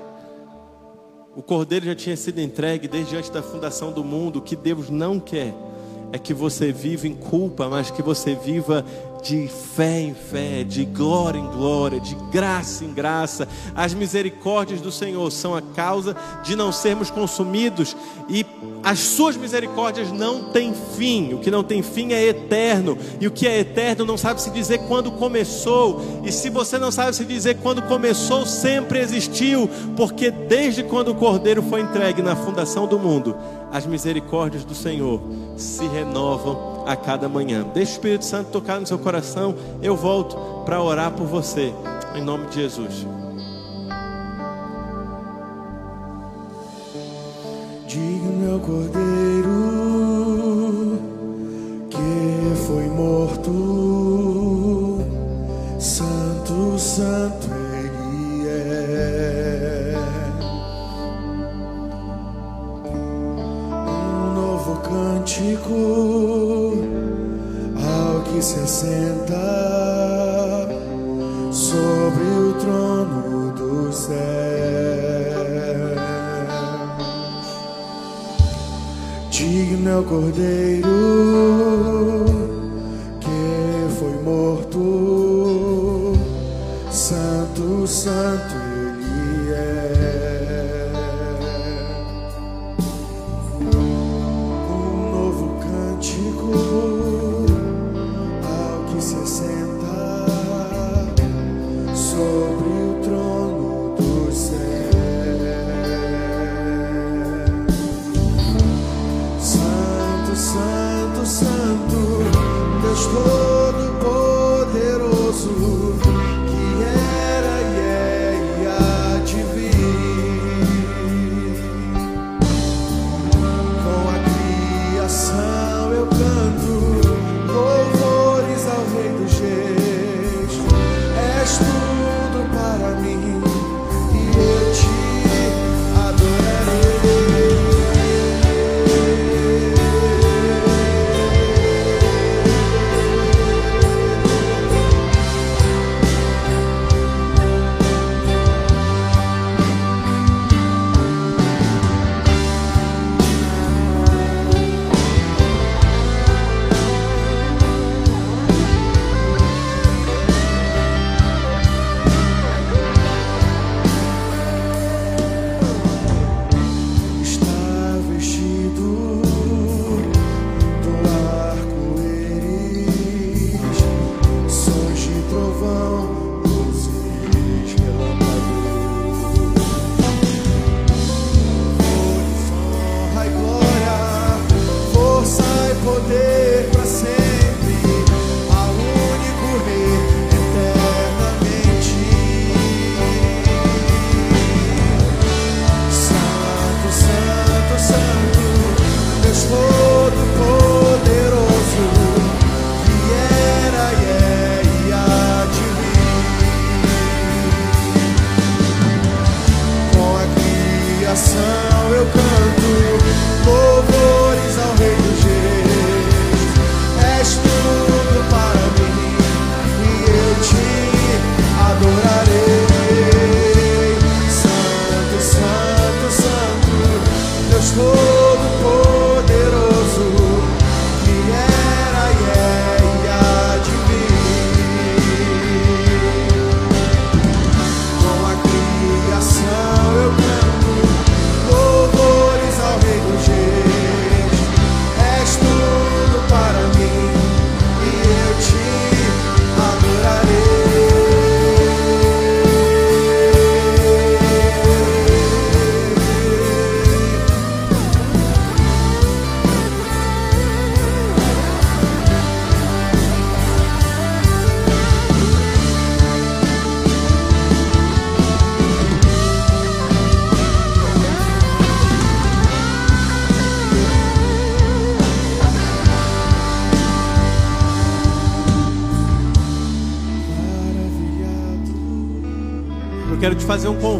o 1.37 1.43
cordeiro 1.43 1.85
já 1.85 1.95
tinha 1.95 2.17
sido 2.17 2.41
entregue 2.41 2.89
desde 2.89 3.15
antes 3.15 3.29
da 3.29 3.43
fundação 3.43 3.93
do 3.93 4.03
mundo, 4.03 4.39
o 4.39 4.43
que 4.43 4.57
Deus 4.57 4.89
não 4.89 5.21
quer 5.21 5.55
é 6.11 6.19
que 6.19 6.33
você 6.33 6.73
viva 6.73 7.07
em 7.07 7.15
culpa, 7.15 7.69
mas 7.69 7.91
que 7.91 8.01
você 8.01 8.35
viva 8.35 8.83
de 9.27 9.49
fé 9.49 10.03
em 10.03 10.15
fé, 10.15 10.63
de 10.63 10.85
glória 10.85 11.39
em 11.39 11.47
glória, 11.47 11.99
de 11.99 12.15
graça 12.31 12.85
em 12.85 12.93
graça. 12.93 13.49
As 13.75 13.93
misericórdias 13.93 14.81
do 14.81 14.93
Senhor 14.93 15.33
são 15.33 15.55
a 15.55 15.61
causa 15.61 16.15
de 16.45 16.55
não 16.55 16.71
sermos 16.71 17.11
consumidos 17.11 17.97
e 18.29 18.47
as 18.85 19.01
suas 19.01 19.37
misericórdias 19.37 20.13
não 20.13 20.51
têm 20.51 20.73
fim. 20.97 21.35
O 21.35 21.41
que 21.41 21.51
não 21.51 21.65
tem 21.65 21.83
fim 21.83 22.13
é 22.13 22.25
eterno, 22.25 22.97
e 23.21 23.27
o 23.27 23.33
que 23.33 23.49
é 23.49 23.59
eterno 23.59 24.05
não 24.05 24.17
sabe 24.17 24.41
se 24.41 24.49
dizer 24.51 24.79
quando 24.87 25.11
começou. 25.11 26.01
E 26.25 26.31
se 26.31 26.49
você 26.49 26.79
não 26.79 26.93
sabe 26.93 27.17
se 27.17 27.25
dizer 27.25 27.57
quando 27.57 27.83
começou, 27.83 28.47
sempre 28.47 29.01
existiu, 29.01 29.69
porque 29.97 30.31
desde 30.31 30.85
quando 30.85 31.09
o 31.09 31.15
Cordeiro 31.17 31.65
foi 31.65 31.81
entregue 31.81 32.23
na 32.23 32.37
fundação 32.37 32.87
do 32.87 32.97
mundo, 32.97 33.37
as 33.77 33.85
misericórdias 33.85 34.65
do 34.65 34.75
Senhor 34.75 35.21
se 35.59 35.87
renovam 35.87 36.85
a 36.87 36.97
cada 36.97 37.29
manhã. 37.29 37.63
Deixa 37.75 37.93
o 37.93 37.95
Espírito 37.95 38.25
Santo 38.25 38.51
tocar 38.51 38.81
no 38.81 38.87
seu 38.87 38.99
coração. 38.99 39.55
Eu 39.83 39.95
volto 39.95 40.35
para 40.65 40.83
orar 40.83 41.13
por 41.13 41.27
você, 41.27 41.75
em 42.15 42.23
nome 42.23 42.47
de 42.47 42.55
Jesus. 42.55 43.07
Diga, 47.87 48.29
meu 48.31 48.59
cordeiro. 48.61 49.66
O 79.97 80.03
cordeiro 80.05 81.56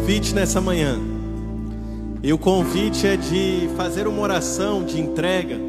convite 0.07 0.33
nessa 0.33 0.61
manhã. 0.61 0.97
E 2.23 2.31
o 2.31 2.37
convite 2.37 3.05
é 3.05 3.17
de 3.17 3.69
fazer 3.75 4.07
uma 4.07 4.21
oração 4.21 4.85
de 4.85 5.01
entrega. 5.01 5.59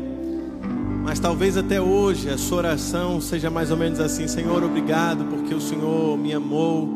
Mas 1.03 1.18
talvez 1.18 1.57
até 1.57 1.80
hoje 1.80 2.30
a 2.30 2.39
sua 2.39 2.59
oração 2.59 3.20
seja 3.20 3.51
mais 3.51 3.72
ou 3.72 3.76
menos 3.76 3.99
assim: 3.99 4.28
Senhor, 4.28 4.62
obrigado 4.62 5.24
porque 5.24 5.53
o 5.53 5.61
Senhor 5.61 6.16
me 6.16 6.32
amou, 6.32 6.86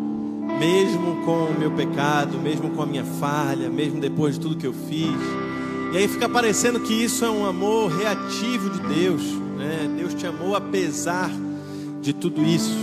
mesmo 0.61 1.25
com 1.25 1.47
o 1.47 1.59
meu 1.59 1.73
pecado, 1.73 2.39
mesmo 2.39 2.71
com 2.71 2.83
a 2.83 2.87
minha 2.87 3.05
falha, 3.05 3.69
mesmo 3.69 4.01
depois 4.01 4.35
de 4.35 4.41
tudo 4.41 4.57
que 4.57 4.67
eu 4.69 4.73
fiz. 4.73 5.11
E 5.93 5.99
aí 5.99 6.07
fica 6.07 6.29
parecendo 6.29 6.79
que 6.79 6.95
isso 6.95 7.25
é 7.25 7.31
um 7.31 7.45
amor 7.45 7.91
reativo 7.91 8.71
de 8.71 8.95
Deus, 8.95 9.21
né? 9.59 9.93
Deus 9.99 10.15
te 10.15 10.29
amou 10.29 10.55
apesar 10.55 11.29
de 12.01 12.13
tudo 12.13 12.41
isso. 12.45 12.82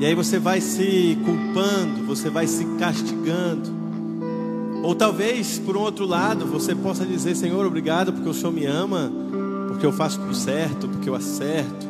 E 0.00 0.06
aí 0.06 0.14
você 0.14 0.38
vai 0.38 0.60
se 0.60 1.18
culpando, 1.24 2.06
você 2.06 2.30
vai 2.30 2.46
se 2.46 2.64
castigando. 2.78 3.76
Ou 4.82 4.94
talvez, 4.94 5.58
por 5.58 5.76
um 5.76 5.80
outro 5.80 6.06
lado, 6.06 6.46
você 6.46 6.74
possa 6.74 7.04
dizer: 7.04 7.34
Senhor, 7.34 7.66
obrigado 7.66 8.12
porque 8.12 8.28
o 8.28 8.34
Senhor 8.34 8.52
me 8.52 8.64
ama, 8.64 9.10
porque 9.66 9.84
eu 9.84 9.92
faço 9.92 10.20
tudo 10.20 10.34
certo, 10.34 10.88
porque 10.88 11.08
eu 11.08 11.16
acerto. 11.16 11.88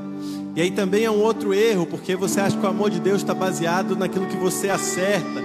E 0.57 0.61
aí 0.61 0.71
também 0.71 1.05
é 1.05 1.11
um 1.11 1.21
outro 1.21 1.53
erro, 1.53 1.87
porque 1.87 2.17
você 2.17 2.41
acha 2.41 2.57
que 2.57 2.65
o 2.65 2.69
amor 2.69 2.91
de 2.91 2.99
Deus 2.99 3.19
está 3.19 3.35
baseado 3.35 3.95
naquilo 3.95 4.27
que 4.27 4.37
você 4.37 4.71
acerta. 4.71 5.43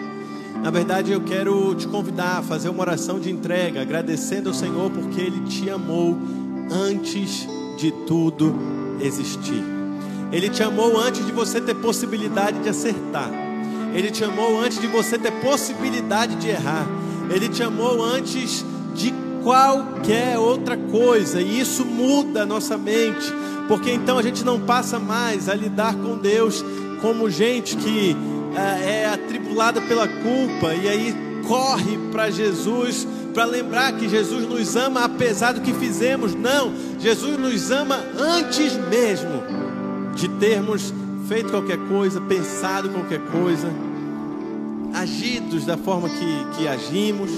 Na 0.63 0.71
verdade, 0.71 1.11
eu 1.11 1.19
quero 1.19 1.75
te 1.75 1.85
convidar 1.85 2.37
a 2.37 2.41
fazer 2.41 2.69
uma 2.69 2.79
oração 2.79 3.19
de 3.19 3.29
entrega, 3.29 3.81
agradecendo 3.81 4.47
ao 4.47 4.55
Senhor 4.55 4.89
porque 4.89 5.19
Ele 5.19 5.41
te 5.41 5.69
amou 5.69 6.17
antes 6.71 7.45
de 7.77 7.91
tudo 8.07 8.55
existir. 9.01 9.72
Ele 10.33 10.49
te 10.49 10.63
amou 10.63 10.99
antes 10.99 11.23
de 11.23 11.31
você 11.31 11.61
ter 11.61 11.75
possibilidade 11.75 12.57
de 12.57 12.67
acertar. 12.67 13.29
Ele 13.93 14.09
te 14.09 14.23
amou 14.23 14.59
antes 14.59 14.81
de 14.81 14.87
você 14.87 15.15
ter 15.15 15.31
possibilidade 15.33 16.35
de 16.37 16.49
errar. 16.49 16.87
Ele 17.29 17.47
te 17.47 17.61
amou 17.61 18.03
antes 18.03 18.65
de 18.95 19.13
qualquer 19.43 20.39
outra 20.39 20.75
coisa, 20.75 21.39
e 21.39 21.59
isso 21.59 21.85
muda 21.85 22.43
a 22.43 22.45
nossa 22.45 22.77
mente, 22.77 23.31
porque 23.67 23.91
então 23.91 24.17
a 24.17 24.23
gente 24.23 24.43
não 24.43 24.59
passa 24.59 24.97
mais 24.97 25.49
a 25.49 25.53
lidar 25.53 25.95
com 25.95 26.17
Deus 26.17 26.63
como 27.01 27.29
gente 27.29 27.75
que 27.75 28.15
é, 28.55 29.01
é 29.01 29.05
atribulada 29.05 29.81
pela 29.81 30.07
culpa 30.07 30.73
e 30.73 30.87
aí 30.87 31.15
corre 31.45 31.97
para 32.11 32.31
Jesus 32.31 33.05
para 33.33 33.45
lembrar 33.45 33.93
que 33.93 34.07
Jesus 34.07 34.47
nos 34.47 34.75
ama 34.75 35.03
apesar 35.03 35.53
do 35.53 35.61
que 35.61 35.73
fizemos. 35.73 36.33
Não, 36.33 36.71
Jesus 36.99 37.37
nos 37.37 37.71
ama 37.71 37.99
antes 38.17 38.73
mesmo 38.89 39.42
de 40.15 40.27
termos 40.27 40.93
feito 41.27 41.49
qualquer 41.49 41.77
coisa, 41.87 42.21
pensado 42.21 42.89
qualquer 42.89 43.19
coisa, 43.19 43.71
agidos 44.93 45.65
da 45.65 45.77
forma 45.77 46.09
que, 46.09 46.57
que 46.57 46.67
agimos. 46.67 47.31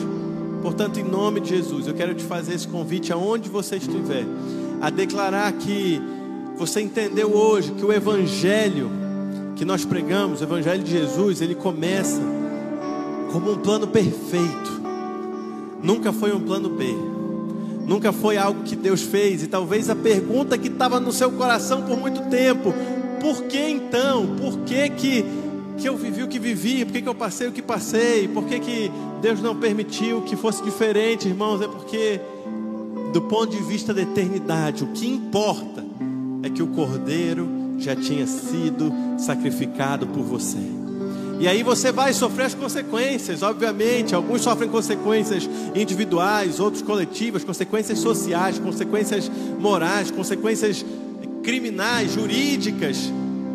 Portanto, 0.61 0.99
em 0.99 1.03
nome 1.03 1.39
de 1.39 1.49
Jesus, 1.49 1.87
eu 1.87 1.93
quero 1.93 2.13
te 2.13 2.23
fazer 2.23 2.55
esse 2.55 2.67
convite 2.67 3.13
aonde 3.13 3.49
você 3.49 3.77
estiver, 3.77 4.25
a 4.81 4.89
declarar 4.89 5.51
que 5.53 6.01
você 6.57 6.81
entendeu 6.81 7.33
hoje 7.33 7.71
que 7.73 7.85
o 7.85 7.93
Evangelho 7.93 8.89
que 9.55 9.63
nós 9.63 9.85
pregamos, 9.85 10.41
o 10.41 10.43
Evangelho 10.43 10.83
de 10.83 10.91
Jesus, 10.91 11.41
ele 11.41 11.55
começa 11.55 12.21
como 13.31 13.51
um 13.51 13.57
plano 13.57 13.87
perfeito, 13.87 14.81
nunca 15.81 16.11
foi 16.11 16.33
um 16.33 16.41
plano 16.41 16.69
B, 16.69 16.95
nunca 17.85 18.11
foi 18.11 18.37
algo 18.37 18.63
que 18.63 18.75
Deus 18.75 19.01
fez, 19.01 19.43
e 19.43 19.47
talvez 19.47 19.89
a 19.89 19.95
pergunta 19.95 20.57
que 20.57 20.67
estava 20.67 20.99
no 20.99 21.11
seu 21.11 21.31
coração 21.31 21.83
por 21.83 21.97
muito 21.97 22.21
tempo: 22.29 22.73
por 23.21 23.43
que 23.43 23.69
então? 23.69 24.35
Por 24.35 24.59
que 24.59 24.89
que, 24.89 25.25
que 25.77 25.87
eu 25.87 25.95
vivi 25.95 26.23
o 26.23 26.27
que 26.27 26.39
vivi? 26.39 26.85
Por 26.85 26.93
que, 26.93 27.01
que 27.01 27.09
eu 27.09 27.15
passei 27.15 27.47
o 27.47 27.51
que 27.51 27.61
passei? 27.61 28.27
Por 28.27 28.45
que, 28.45 28.59
que 28.59 28.91
Deus 29.21 29.41
não 29.41 29.55
permitiu 29.55 30.21
que 30.21 30.35
fosse 30.35 30.63
diferente, 30.63 31.27
irmãos? 31.27 31.61
É 31.61 31.67
porque, 31.67 32.19
do 33.13 33.21
ponto 33.21 33.55
de 33.55 33.63
vista 33.63 33.93
da 33.93 34.01
eternidade, 34.01 34.83
o 34.83 34.87
que 34.87 35.07
importa 35.07 35.83
é 36.43 36.49
que 36.49 36.61
o 36.61 36.67
Cordeiro 36.67 37.47
já 37.77 37.95
tinha 37.95 38.25
sido 38.27 38.91
sacrificado 39.17 40.07
por 40.07 40.23
você. 40.23 40.84
E 41.39 41.47
aí 41.47 41.63
você 41.63 41.91
vai 41.91 42.13
sofrer 42.13 42.45
as 42.45 42.53
consequências, 42.53 43.43
obviamente. 43.43 44.15
Alguns 44.15 44.41
sofrem 44.41 44.69
consequências 44.69 45.49
individuais, 45.75 46.59
outros 46.59 46.81
coletivas, 46.81 47.43
consequências 47.43 47.99
sociais, 47.99 48.57
consequências 48.57 49.29
morais, 49.59 50.09
consequências 50.11 50.85
criminais, 51.43 52.13
jurídicas. 52.13 53.11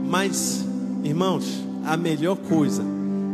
Mas, 0.07 0.65
irmãos, 1.03 1.45
a 1.85 1.97
melhor 1.97 2.37
coisa 2.37 2.85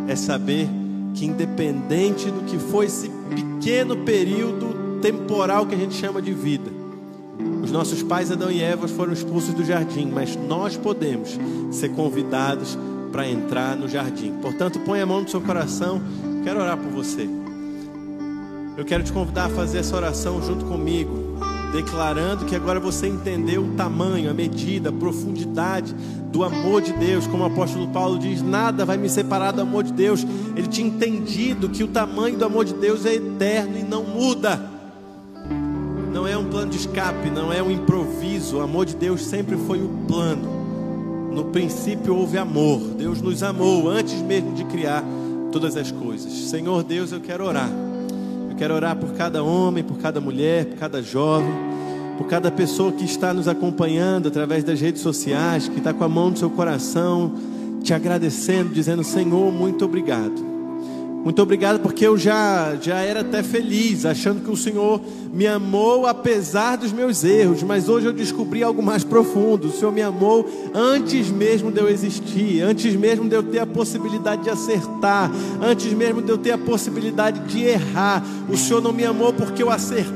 é 0.07 0.15
saber 0.15 0.69
que, 1.15 1.27
independente 1.27 2.31
do 2.31 2.45
que 2.45 2.59
foi 2.59 2.87
esse 2.87 3.11
pequeno 3.35 3.97
período 3.99 5.01
temporal 5.01 5.67
que 5.67 5.75
a 5.75 5.79
gente 5.79 5.95
chama 5.95 6.23
de 6.23 6.33
vida, 6.33 6.71
os 7.63 7.73
nossos 7.73 8.03
pais 8.03 8.31
Adão 8.31 8.51
e 8.51 8.63
Eva 8.63 8.87
foram 8.87 9.13
expulsos 9.13 9.53
do 9.53 9.65
jardim, 9.65 10.07
mas 10.07 10.37
nós 10.37 10.77
podemos 10.77 11.37
ser 11.73 11.91
convidados 11.91 12.79
para 13.13 13.29
entrar 13.29 13.77
no 13.77 13.89
jardim. 13.89 14.33
Portanto, 14.43 14.81
põe 14.81 15.01
a 15.01 15.07
mão 15.07 15.23
no 15.23 15.29
seu 15.29 15.41
coração. 15.41 16.01
Quero 16.45 16.61
orar 16.61 16.77
por 16.77 16.91
você. 16.91 17.29
Eu 18.77 18.85
quero 18.85 19.03
te 19.03 19.13
convidar 19.13 19.47
a 19.47 19.49
fazer 19.49 19.79
essa 19.79 19.97
oração 19.97 20.43
junto 20.43 20.67
comigo, 20.67 21.39
declarando 21.73 22.45
que 22.45 22.55
agora 22.55 22.79
você 22.79 23.07
entendeu 23.07 23.65
o 23.65 23.75
tamanho, 23.75 24.31
a 24.31 24.35
medida, 24.35 24.91
a 24.91 24.93
profundidade 24.93 25.95
do 26.31 26.45
amor 26.45 26.83
de 26.83 26.93
Deus. 26.93 27.27
Como 27.27 27.43
o 27.43 27.47
apóstolo 27.47 27.89
Paulo 27.89 28.19
diz: 28.19 28.43
nada 28.43 28.85
vai 28.85 28.97
me 28.97 29.09
separar 29.09 29.53
do 29.53 29.63
amor 29.63 29.83
de 29.83 29.93
Deus. 29.93 30.27
Ele 30.55 30.67
tinha 30.67 30.87
entendido 30.87 31.71
que 31.71 31.83
o 31.83 31.89
tamanho 31.89 32.37
do 32.37 32.45
amor 32.45 32.65
de 32.65 32.75
Deus 32.75 33.07
é 33.07 33.15
eterno 33.15 33.79
e 33.79 33.83
não 33.83 34.05
muda 34.05 34.77
não 36.17 36.27
é 36.27 36.35
um 36.35 36.47
plano 36.47 36.71
de 36.71 36.79
escape, 36.79 37.29
não 37.29 37.53
é 37.53 37.63
um 37.63 37.71
improviso. 37.71 38.57
O 38.57 38.61
amor 38.63 38.87
de 38.87 38.97
Deus 38.97 39.21
sempre 39.21 39.55
foi 39.55 39.83
o 39.83 39.89
plano. 40.09 40.56
No 41.37 41.45
princípio 41.45 42.17
houve 42.17 42.39
amor. 42.39 42.81
Deus 42.97 43.21
nos 43.21 43.43
amou 43.43 43.91
antes 43.91 44.23
mesmo 44.23 44.55
de 44.55 44.65
criar 44.65 45.05
todas 45.53 45.77
as 45.77 45.93
coisas. 45.93 46.33
Senhor 46.33 46.83
Deus, 46.83 47.13
eu 47.13 47.21
quero 47.21 47.45
orar. 47.45 47.69
Eu 48.49 48.57
quero 48.57 48.73
orar 48.73 48.97
por 48.97 49.13
cada 49.13 49.43
homem, 49.43 49.85
por 49.85 49.99
cada 49.99 50.19
mulher, 50.19 50.65
por 50.65 50.79
cada 50.79 51.03
jovem, 51.03 51.53
por 52.17 52.27
cada 52.27 52.51
pessoa 52.51 52.91
que 52.91 53.05
está 53.05 53.35
nos 53.35 53.49
acompanhando 53.49 54.29
através 54.29 54.65
das 54.65 54.81
redes 54.81 55.03
sociais, 55.03 55.69
que 55.69 55.77
está 55.77 55.93
com 55.93 56.05
a 56.05 56.09
mão 56.09 56.31
no 56.31 56.39
seu 56.39 56.49
coração, 56.49 57.35
te 57.83 57.93
agradecendo, 57.93 58.73
dizendo: 58.73 59.05
Senhor, 59.05 59.53
muito 59.53 59.85
obrigado. 59.85 60.56
Muito 61.27 61.43
obrigado 61.43 61.81
porque 61.81 62.07
eu 62.07 62.17
já, 62.17 62.77
já 62.81 63.01
era 63.01 63.23
até 63.23 63.43
feliz, 63.43 64.07
achando 64.07 64.45
que 64.45 64.49
o 64.49 64.57
Senhor 64.57 65.01
me 65.33 65.45
amou 65.45 66.07
apesar 66.07 66.77
dos 66.77 66.93
meus 66.93 67.25
erros, 67.25 67.65
mas 67.65 67.89
hoje 67.89 68.07
eu 68.07 68.13
descobri 68.13 68.63
algo 68.63 68.81
mais 68.81 69.03
profundo. 69.03 69.67
O 69.67 69.73
Senhor 69.73 69.91
me 69.91 70.03
amou 70.03 70.49
antes 70.73 71.29
mesmo 71.29 71.73
de 71.73 71.81
eu 71.81 71.89
existir, 71.89 72.61
antes 72.61 72.95
mesmo 72.95 73.29
de 73.29 73.35
eu 73.35 73.43
ter 73.43 73.59
a 73.59 73.67
possibilidade 73.67 74.45
de 74.45 74.51
acertar, 74.51 75.29
antes 75.61 75.93
mesmo 75.93 76.23
de 76.23 76.31
eu 76.31 76.39
ter 76.39 76.53
a 76.53 76.59
possibilidade 76.59 77.41
de 77.53 77.61
errar. 77.61 78.25
O 78.49 78.57
Senhor 78.57 78.81
não 78.81 78.93
me 78.93 79.05
amou 79.05 79.33
porque 79.33 79.65
eu 79.65 79.69
acertei 79.69 80.16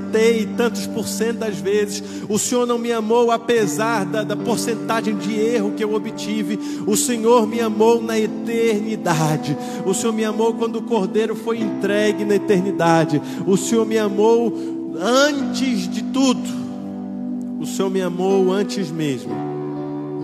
tantos 0.56 0.86
por 0.86 1.06
cento 1.06 1.38
das 1.38 1.56
vezes. 1.56 2.02
O 2.28 2.38
Senhor 2.38 2.66
não 2.66 2.78
me 2.78 2.92
amou 2.92 3.30
apesar 3.30 4.04
da, 4.04 4.22
da 4.22 4.36
porcentagem 4.36 5.16
de 5.16 5.34
erro 5.34 5.72
que 5.76 5.84
eu 5.84 5.94
obtive. 5.94 6.58
O 6.86 6.96
Senhor 6.96 7.46
me 7.46 7.60
amou 7.60 8.02
na 8.02 8.18
eternidade. 8.18 9.56
O 9.84 9.94
Senhor 9.94 10.12
me 10.12 10.24
amou 10.24 10.54
quando 10.54 10.76
o 10.76 10.82
cordeiro 10.82 11.34
foi 11.34 11.58
entregue 11.58 12.24
na 12.24 12.36
eternidade. 12.36 13.20
O 13.46 13.56
Senhor 13.56 13.86
me 13.86 13.98
amou 13.98 14.52
antes 15.00 15.88
de 15.88 16.02
tudo. 16.04 16.60
O 17.60 17.66
Senhor 17.66 17.90
me 17.90 18.00
amou 18.00 18.52
antes 18.52 18.90
mesmo 18.90 19.49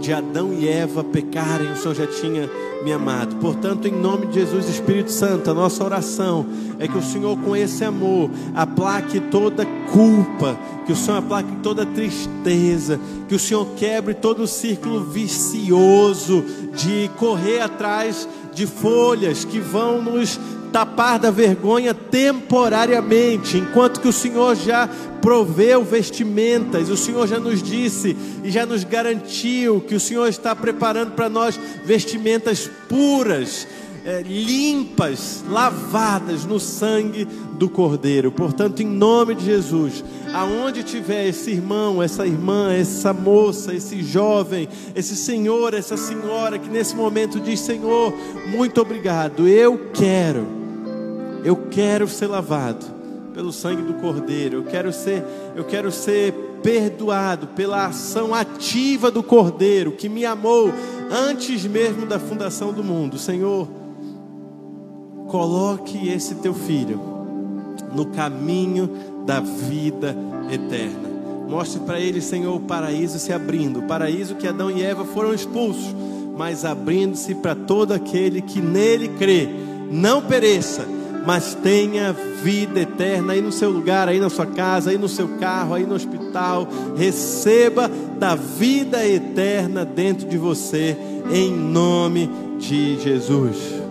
de 0.01 0.13
Adão 0.13 0.53
e 0.53 0.69
Eva 0.69 1.03
pecarem. 1.03 1.73
O 1.73 1.77
Senhor 1.77 1.95
já 1.95 2.07
tinha 2.07 2.49
me 2.85 2.93
amado. 2.93 3.37
Portanto, 3.37 3.89
em 3.89 3.93
nome 3.93 4.27
de 4.27 4.35
Jesus, 4.35 4.69
Espírito 4.69 5.11
Santo, 5.11 5.51
a 5.51 5.55
nossa 5.55 5.83
oração 5.83 6.47
é 6.79 6.87
que 6.87 6.97
o 6.97 7.03
Senhor, 7.03 7.37
com 7.39 7.57
esse 7.57 7.85
amor, 7.85 8.31
aplaque 8.55 9.21
toda 9.21 9.67
culpa, 9.93 10.59
que 10.85 10.93
o 10.93 10.97
Senhor 10.97 11.19
aplaque 11.19 11.51
toda 11.63 11.87
tristeza, 11.87 13.01
que 13.29 13.35
o 13.35 13.39
Senhor 13.39 13.67
quebre 13.77 14.15
todo 14.15 14.43
o 14.43 14.47
círculo 14.47 15.05
vicioso 15.05 16.45
de 16.75 17.11
correr 17.17 17.61
atrás 17.61 18.29
de 18.53 18.67
folhas 18.67 19.45
que 19.45 19.59
vão 19.59 20.01
nos 20.03 20.39
tapar 20.73 21.19
da 21.19 21.31
vergonha 21.31 21.95
temporariamente, 21.95 23.59
enquanto 23.59 24.01
que 24.01 24.09
o 24.09 24.13
Senhor 24.13 24.55
já 24.55 24.89
proveu 25.21 25.85
vestimentas, 25.85 26.89
o 26.89 26.97
Senhor 26.97 27.27
já 27.27 27.41
nos 27.41 27.63
disse 27.63 28.17
e 28.45 28.51
já 28.51 28.65
nos 28.65 28.85
garantiu 28.85 29.81
que 29.81 29.95
o 29.95 30.01
Senhor 30.01 30.29
está 30.29 30.55
preparando 30.55 31.13
para 31.13 31.29
nós 31.29 31.59
vestimentas 31.85 32.71
puras, 32.89 33.67
é, 34.05 34.23
limpas, 34.23 35.43
lavadas 35.51 36.45
no 36.45 36.61
sangue 36.61 37.27
do 37.57 37.69
Cordeiro. 37.69 38.31
Portanto, 38.31 38.81
em 38.83 38.87
nome 38.87 39.35
de 39.35 39.45
Jesus, 39.45 40.05
aonde 40.33 40.83
tiver 40.83 41.27
esse 41.29 41.51
irmão, 41.51 42.03
essa 42.03 42.27
irmã, 42.27 42.73
essa 42.73 43.13
moça, 43.13 43.75
esse 43.75 44.03
jovem, 44.03 44.69
esse 44.95 45.17
senhor, 45.17 45.75
essa 45.75 45.97
senhora 45.97 46.59
que 46.59 46.69
nesse 46.69 46.95
momento 46.95 47.41
diz: 47.41 47.61
Senhor, 47.61 48.13
muito 48.47 48.81
obrigado, 48.81 49.49
eu 49.49 49.91
quero 49.93 50.57
eu 51.47 51.55
quero 51.71 52.09
ser 52.09 52.27
lavado 52.27 52.85
pelo 53.33 53.53
sangue 53.53 53.83
do 53.83 53.95
Cordeiro. 53.95 54.57
Eu 54.57 54.65
quero 54.65 54.93
ser, 54.93 55.23
eu 55.55 55.63
quero 55.63 55.93
ser 55.93 56.33
perdoado 56.61 57.47
pela 57.47 57.87
ação 57.87 58.35
ativa 58.35 59.13
do 59.13 59.23
Cordeiro 59.23 59.93
que 59.93 60.09
me 60.09 60.25
amou 60.25 60.73
antes 61.09 61.65
mesmo 61.65 62.05
da 62.05 62.19
fundação 62.19 62.73
do 62.73 62.83
mundo. 62.83 63.17
Senhor, 63.17 63.69
coloque 65.29 66.09
esse 66.09 66.35
teu 66.35 66.53
filho 66.53 67.16
no 67.93 68.07
caminho 68.07 68.91
da 69.25 69.41
vida 69.41 70.17
eterna. 70.51 71.09
Mostre 71.49 71.81
para 71.81 72.01
ele, 72.01 72.21
Senhor, 72.21 72.57
o 72.57 72.61
paraíso 72.61 73.19
se 73.19 73.33
abrindo, 73.33 73.79
o 73.79 73.83
paraíso 73.83 74.35
que 74.35 74.49
Adão 74.49 74.71
e 74.71 74.83
Eva 74.83 75.05
foram 75.05 75.33
expulsos, 75.33 75.95
mas 76.37 76.65
abrindo-se 76.65 77.35
para 77.37 77.55
todo 77.55 77.93
aquele 77.93 78.43
que 78.43 78.61
nele 78.61 79.09
crê, 79.09 79.49
não 79.91 80.21
pereça, 80.21 80.87
mas 81.25 81.55
tenha 81.55 82.13
vida 82.13 82.81
eterna 82.81 83.33
aí 83.33 83.41
no 83.41 83.51
seu 83.51 83.71
lugar, 83.71 84.09
aí 84.09 84.21
na 84.21 84.31
sua 84.31 84.47
casa, 84.47 84.91
aí 84.91 84.99
no 84.99 85.09
seu 85.09 85.27
carro, 85.39 85.75
aí 85.75 85.85
no 85.85 85.95
hospital. 85.95 86.69
Receba 86.97 87.91
da 88.19 88.37
vida 88.37 89.05
eterna 89.07 89.85
dentro 89.85 90.29
de 90.29 90.39
você, 90.39 90.97
em 91.33 91.51
nome 91.51 92.31
de 92.59 93.01
Jesus. 93.01 93.86